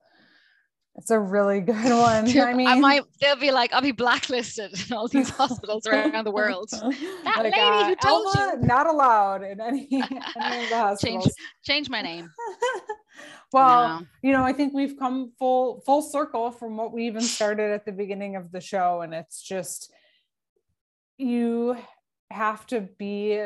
it's 0.96 1.10
a 1.10 1.18
really 1.18 1.60
good 1.72 1.76
one. 1.76 2.28
I 2.38 2.54
mean 2.54 2.66
I 2.66 2.74
might 2.80 3.02
they'll 3.20 3.36
be 3.36 3.52
like, 3.52 3.72
I'll 3.72 3.82
be 3.82 3.92
blacklisted 3.92 4.72
in 4.72 4.96
all 4.96 5.06
these 5.06 5.30
hospitals 5.42 5.86
around 5.86 6.24
the 6.26 6.32
world. 6.32 6.70
That 6.72 7.38
lady 7.40 7.56
uh, 7.56 7.86
who 7.86 7.96
told 7.96 8.36
Elva, 8.36 8.66
not 8.66 8.88
allowed 8.88 9.44
in 9.44 9.60
any, 9.60 9.86
any 9.92 10.64
of 10.64 10.68
the 10.68 10.76
hospitals. 10.76 11.32
Change 11.62 11.88
my 11.88 12.02
name. 12.02 12.28
well, 13.52 14.00
No. 14.00 14.06
you 14.22 14.32
know, 14.32 14.42
I 14.42 14.52
think 14.52 14.74
we've 14.74 14.98
come 14.98 15.30
full 15.38 15.82
full 15.86 16.02
circle 16.02 16.50
from 16.50 16.76
what 16.76 16.92
we 16.92 17.06
even 17.06 17.22
started 17.22 17.70
at 17.70 17.84
the 17.84 17.92
beginning 17.92 18.34
of 18.34 18.50
the 18.50 18.60
show. 18.60 19.02
And 19.02 19.14
it's 19.14 19.40
just 19.40 19.92
you 21.20 21.76
have 22.30 22.66
to 22.68 22.80
be 22.80 23.40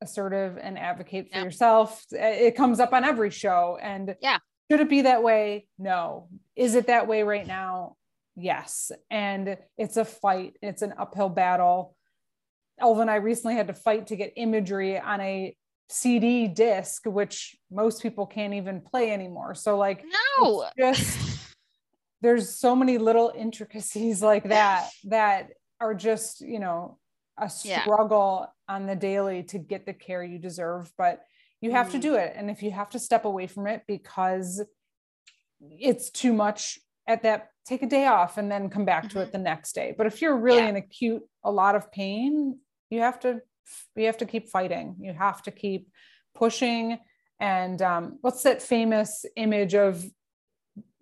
assertive 0.00 0.58
and 0.58 0.78
advocate 0.78 1.30
for 1.30 1.38
Yeah. 1.38 1.44
yourself. 1.44 2.04
It 2.10 2.56
comes 2.56 2.80
up 2.80 2.92
on 2.92 3.04
every 3.04 3.30
show. 3.30 3.78
And 3.80 4.16
Yeah. 4.20 4.38
should 4.70 4.80
it 4.80 4.88
be 4.88 5.02
that 5.02 5.22
way? 5.22 5.68
No. 5.78 6.28
Is 6.56 6.74
it 6.74 6.88
that 6.88 7.06
way 7.06 7.22
right 7.22 7.46
now? 7.46 7.96
Yes. 8.34 8.90
And 9.10 9.58
it's 9.78 9.96
a 9.96 10.04
fight, 10.04 10.56
it's 10.62 10.82
an 10.82 10.94
uphill 10.98 11.28
battle. 11.28 11.94
Elva 12.78 13.02
and 13.02 13.10
I 13.10 13.16
recently 13.16 13.54
had 13.54 13.68
to 13.68 13.74
fight 13.74 14.08
to 14.08 14.16
get 14.16 14.32
imagery 14.36 14.98
on 14.98 15.20
a 15.20 15.56
CD 15.88 16.48
disc, 16.48 17.04
which 17.06 17.54
most 17.70 18.02
people 18.02 18.26
can't 18.26 18.54
even 18.54 18.80
play 18.80 19.12
anymore. 19.12 19.54
So, 19.54 19.76
like, 19.76 20.04
No. 20.40 20.68
just 20.76 21.54
there's 22.22 22.56
so 22.58 22.74
many 22.74 22.98
little 22.98 23.30
intricacies 23.36 24.22
like 24.22 24.44
that 24.44 24.90
that 25.04 25.50
are 25.82 25.94
just 25.94 26.40
you 26.40 26.60
know 26.60 26.98
a 27.38 27.50
Yeah. 27.64 27.82
struggle 27.82 28.46
on 28.68 28.86
the 28.86 28.94
daily 28.96 29.42
to 29.42 29.58
get 29.58 29.84
the 29.84 29.92
care 29.92 30.22
you 30.22 30.38
deserve 30.38 30.92
but 30.96 31.24
you 31.60 31.70
have 31.72 31.90
to 31.90 31.98
Mhm. 31.98 32.02
do 32.02 32.14
it 32.14 32.32
and 32.36 32.50
if 32.50 32.62
you 32.62 32.70
have 32.70 32.90
to 32.90 32.98
step 32.98 33.24
away 33.24 33.46
from 33.46 33.66
it 33.66 33.82
because 33.86 34.62
it's 35.60 36.10
too 36.10 36.32
much 36.32 36.78
at 37.08 37.22
that 37.22 37.48
take 37.64 37.82
a 37.82 37.86
day 37.86 38.06
off 38.06 38.38
and 38.38 38.50
then 38.50 38.68
come 38.70 38.84
back 38.84 39.08
to 39.10 39.20
it 39.20 39.32
the 39.32 39.38
next 39.38 39.74
day 39.74 39.94
but 39.96 40.06
if 40.06 40.20
you're 40.22 40.36
really 40.36 40.62
Mm-hmm. 40.62 40.76
Yeah. 40.76 40.80
in 40.80 40.84
acute 40.84 41.22
a 41.44 41.50
lot 41.50 41.74
of 41.74 41.90
pain 41.90 42.58
you 42.90 43.00
have 43.00 43.18
to 43.20 43.40
you 43.96 44.06
have 44.06 44.18
to 44.18 44.26
keep 44.26 44.48
fighting 44.48 44.96
you 45.00 45.12
have 45.12 45.42
to 45.42 45.50
keep 45.50 45.88
pushing 46.34 46.98
and 47.40 47.82
um, 47.82 48.18
what's 48.20 48.42
that 48.44 48.62
famous 48.62 49.24
image 49.36 49.74
of 49.74 50.04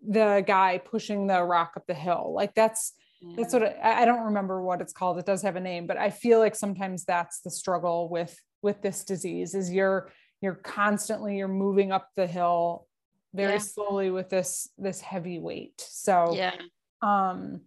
the 0.07 0.43
guy 0.47 0.78
pushing 0.78 1.26
the 1.26 1.43
rock 1.43 1.72
up 1.76 1.87
the 1.87 1.95
hill 1.95 2.33
like 2.35 2.55
that's 2.55 2.95
that's 3.36 3.52
what 3.52 3.62
I, 3.62 4.02
I 4.02 4.04
don't 4.04 4.24
remember 4.24 4.62
what 4.62 4.80
it's 4.80 4.92
called. 4.92 5.18
It 5.18 5.26
does 5.26 5.42
have 5.42 5.56
a 5.56 5.60
name 5.60 5.86
but 5.86 5.96
i 5.96 6.10
feel 6.10 6.38
like 6.38 6.54
sometimes 6.54 7.04
that's 7.04 7.40
the 7.40 7.50
struggle 7.50 8.08
with 8.08 8.34
with 8.62 8.80
this 8.82 9.04
disease 9.04 9.54
is 9.54 9.72
you're 9.72 10.10
you're 10.40 10.54
constantly 10.54 11.36
you're 11.38 11.48
moving 11.48 11.92
up 11.92 12.08
the 12.16 12.26
hill 12.26 12.86
very 13.34 13.52
Yeah. 13.52 13.58
slowly 13.58 14.10
with 14.10 14.28
this 14.30 14.68
this 14.78 15.00
heavy 15.00 15.38
weight. 15.38 15.80
So 15.80 16.34
yeah. 16.34 16.54
um 17.02 17.60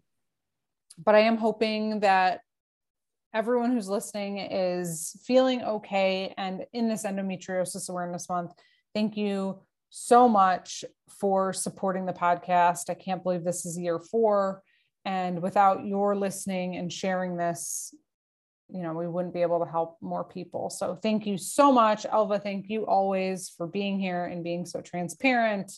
but 1.04 1.16
i 1.16 1.20
am 1.20 1.38
hoping 1.38 2.02
that 2.02 2.42
everyone 3.34 3.72
who's 3.72 3.90
listening 3.90 4.38
is 4.40 5.16
feeling 5.26 5.64
okay 5.64 6.34
and 6.38 6.66
in 6.74 6.88
this 6.88 7.04
endometriosis 7.04 7.90
awareness 7.90 8.30
month 8.30 8.52
thank 8.94 9.18
you 9.18 9.60
so 9.90 10.28
much 10.28 10.84
for 11.20 11.54
supporting 11.54 12.08
the 12.08 12.14
podcast. 12.14 12.90
I 12.90 12.96
can't 12.96 13.22
believe 13.24 13.44
this 13.44 13.64
is 13.64 13.78
year 13.78 14.00
four 14.00 14.64
and 15.06 15.42
without 15.42 15.86
your 15.86 16.16
listening 16.16 16.76
and 16.78 16.92
sharing 16.92 17.36
this 17.36 17.94
you 18.74 18.82
know 18.82 18.94
we 18.94 19.08
wouldn't 19.08 19.34
be 19.34 19.42
able 19.42 19.60
to 19.60 19.70
help 19.70 19.98
more 20.02 20.24
people. 20.24 20.70
So 20.70 20.96
thank 20.96 21.26
you 21.26 21.38
so 21.38 21.72
much. 21.72 22.06
Elva 22.12 22.40
thank 22.40 22.70
you 22.70 22.86
always 22.86 23.50
for 23.50 23.68
being 23.68 24.00
here 24.00 24.26
and 24.26 24.44
being 24.44 24.66
so 24.66 24.82
transparent 24.82 25.72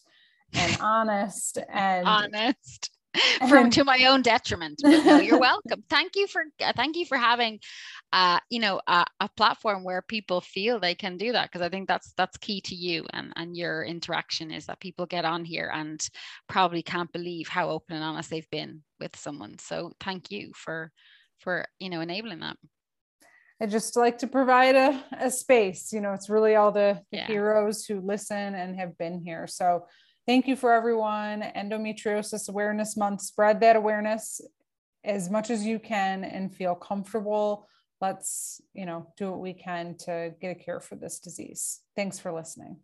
and 0.54 0.78
honest 0.82 1.58
and 1.70 2.08
honest. 2.08 2.92
From 3.48 3.70
to 3.70 3.86
my 3.86 4.06
own 4.10 4.22
detriment. 4.22 4.80
But 4.84 5.06
no, 5.06 5.20
you're 5.20 5.40
welcome. 5.40 5.84
Thank 5.90 6.18
you 6.18 6.28
for 6.28 6.44
uh, 6.62 6.74
thank 6.76 6.98
you 6.98 7.06
for 7.06 7.18
having 7.18 7.60
uh 8.12 8.40
you 8.50 8.60
know 8.60 8.82
a, 8.88 9.06
a 9.22 9.30
platform 9.36 9.84
where 9.84 10.02
people 10.02 10.42
feel 10.42 10.80
they 10.80 10.96
can 10.96 11.18
do 11.18 11.32
that 11.32 11.50
because 11.50 11.62
i 11.66 11.70
think 11.70 11.88
that's 11.88 12.14
that's 12.18 12.38
key 12.38 12.62
to 12.62 12.76
you 12.76 13.04
and 13.14 13.34
and 13.36 13.58
your 13.58 13.84
interaction 13.84 14.52
is 14.52 14.68
that 14.68 14.80
people 14.80 15.08
get 15.08 15.26
on 15.26 15.44
here 15.44 15.72
and 15.74 16.08
probably 16.48 16.84
can't 16.84 17.12
believe 17.12 17.48
how 17.48 17.70
open 17.70 17.96
and 17.96 18.06
honest 18.06 18.30
they've 18.30 18.50
been 18.52 18.84
with 19.00 19.16
someone 19.16 19.58
so 19.60 19.92
thank 20.00 20.32
you 20.32 20.52
for 20.56 20.92
for 21.40 21.66
you 21.80 21.90
know 21.90 22.02
enabling 22.02 22.40
that 22.40 22.58
I 23.62 23.68
just 23.68 23.96
like 23.96 24.18
to 24.20 24.28
provide 24.28 24.76
a, 24.76 25.04
a 25.18 25.32
space. 25.32 25.94
You 25.94 26.02
know, 26.02 26.14
it's 26.14 26.30
really 26.30 26.56
all 26.56 26.72
the, 26.72 27.02
the 27.12 27.20
yeah. 27.20 27.28
heroes 27.28 27.86
who 27.86 28.02
listen 28.02 28.54
and 28.54 28.78
have 28.78 28.98
been 28.98 29.22
here. 29.22 29.48
So 29.48 29.86
thank 30.28 30.48
you 30.48 30.56
for 30.56 30.74
everyone. 30.74 31.42
Endometriosis 31.56 32.50
Awareness 32.50 32.98
Month. 32.98 33.22
Spread 33.22 33.62
that 33.62 33.78
awareness 33.78 34.42
as 35.06 35.30
much 35.30 35.50
as 35.50 35.66
you 35.66 35.80
can 35.80 36.26
and 36.26 36.54
feel 36.54 36.76
comfortable. 36.76 37.68
Let's, 38.02 38.60
you 38.74 38.86
know, 38.86 39.14
do 39.18 39.32
what 39.32 39.40
we 39.40 39.54
can 39.54 39.96
to 40.00 40.34
get 40.42 40.52
a 40.52 40.56
cure 40.56 40.82
for 40.82 40.96
this 40.96 41.20
disease. 41.20 41.80
Thanks 41.96 42.20
for 42.20 42.34
listening. 42.34 42.78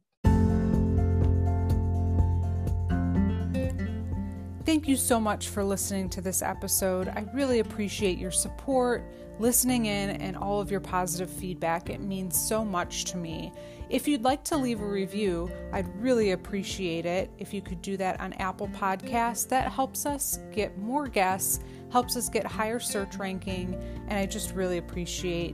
Thank 4.71 4.87
you 4.87 4.95
so 4.95 5.19
much 5.19 5.49
for 5.49 5.65
listening 5.65 6.07
to 6.11 6.21
this 6.21 6.41
episode. 6.41 7.09
I 7.09 7.25
really 7.33 7.59
appreciate 7.59 8.17
your 8.17 8.31
support, 8.31 9.03
listening 9.37 9.87
in, 9.87 10.11
and 10.11 10.37
all 10.37 10.61
of 10.61 10.71
your 10.71 10.79
positive 10.79 11.29
feedback. 11.29 11.89
It 11.89 11.99
means 11.99 12.39
so 12.39 12.63
much 12.63 13.03
to 13.11 13.17
me. 13.17 13.51
If 13.89 14.07
you'd 14.07 14.23
like 14.23 14.45
to 14.45 14.55
leave 14.55 14.79
a 14.79 14.87
review, 14.87 15.51
I'd 15.73 15.93
really 16.01 16.31
appreciate 16.31 17.05
it. 17.05 17.29
If 17.37 17.53
you 17.53 17.61
could 17.61 17.81
do 17.81 17.97
that 17.97 18.21
on 18.21 18.31
Apple 18.35 18.69
Podcasts, 18.69 19.45
that 19.49 19.69
helps 19.69 20.05
us 20.05 20.39
get 20.53 20.77
more 20.77 21.09
guests, 21.09 21.59
helps 21.91 22.15
us 22.15 22.29
get 22.29 22.45
higher 22.45 22.79
search 22.79 23.17
ranking, 23.17 23.75
and 24.07 24.17
I 24.17 24.25
just 24.25 24.55
really 24.55 24.77
appreciate 24.77 25.53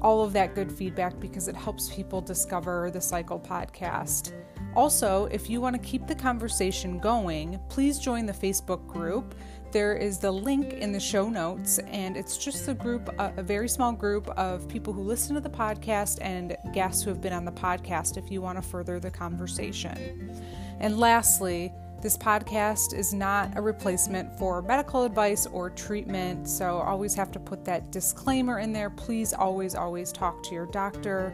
all 0.00 0.22
of 0.22 0.32
that 0.34 0.54
good 0.54 0.70
feedback 0.70 1.18
because 1.18 1.48
it 1.48 1.56
helps 1.56 1.92
people 1.92 2.20
discover 2.20 2.88
the 2.92 3.00
Cycle 3.00 3.40
podcast. 3.40 4.32
Also, 4.76 5.26
if 5.26 5.48
you 5.48 5.60
want 5.60 5.74
to 5.74 5.88
keep 5.88 6.06
the 6.06 6.14
conversation 6.14 6.98
going, 6.98 7.60
please 7.68 7.98
join 7.98 8.26
the 8.26 8.32
Facebook 8.32 8.86
group. 8.86 9.34
There 9.70 9.94
is 9.96 10.18
the 10.18 10.30
link 10.30 10.74
in 10.74 10.92
the 10.92 11.00
show 11.00 11.28
notes, 11.28 11.78
and 11.86 12.16
it's 12.16 12.38
just 12.38 12.68
a 12.68 12.74
group, 12.74 13.08
a, 13.18 13.42
very 13.42 13.68
small 13.68 13.92
group 13.92 14.28
of 14.30 14.68
people 14.68 14.92
who 14.92 15.02
listen 15.02 15.34
to 15.34 15.40
the 15.40 15.50
podcast 15.50 16.18
and 16.20 16.56
guests 16.72 17.02
who 17.02 17.10
have 17.10 17.20
been 17.20 17.32
on 17.32 17.44
the 17.44 17.52
podcast 17.52 18.16
if 18.16 18.30
you 18.30 18.40
want 18.40 18.56
to 18.56 18.62
further 18.62 19.00
the 19.00 19.10
conversation. 19.10 20.40
And 20.78 20.98
lastly, 20.98 21.72
this 22.04 22.18
podcast 22.18 22.92
is 22.94 23.14
not 23.14 23.56
a 23.56 23.62
replacement 23.62 24.38
for 24.38 24.60
medical 24.60 25.04
advice 25.04 25.46
or 25.46 25.70
treatment, 25.70 26.48
so 26.48 26.78
always 26.78 27.14
have 27.14 27.32
to 27.32 27.40
put 27.40 27.64
that 27.64 27.90
disclaimer 27.90 28.58
in 28.58 28.72
there. 28.72 28.90
Please 28.90 29.32
always, 29.32 29.74
always 29.74 30.12
talk 30.12 30.42
to 30.44 30.54
your 30.54 30.66
doctor. 30.66 31.32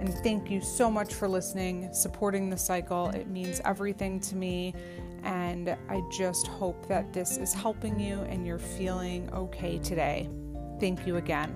And 0.00 0.12
thank 0.22 0.50
you 0.50 0.60
so 0.60 0.90
much 0.90 1.14
for 1.14 1.28
listening, 1.28 1.92
supporting 1.92 2.50
the 2.50 2.56
cycle. 2.56 3.08
It 3.10 3.28
means 3.28 3.60
everything 3.64 4.20
to 4.20 4.36
me. 4.36 4.74
And 5.22 5.76
I 5.88 6.02
just 6.12 6.46
hope 6.46 6.86
that 6.88 7.12
this 7.12 7.38
is 7.38 7.54
helping 7.54 7.98
you 7.98 8.20
and 8.22 8.46
you're 8.46 8.58
feeling 8.58 9.32
okay 9.32 9.78
today. 9.78 10.28
Thank 10.80 11.06
you 11.06 11.16
again. 11.16 11.54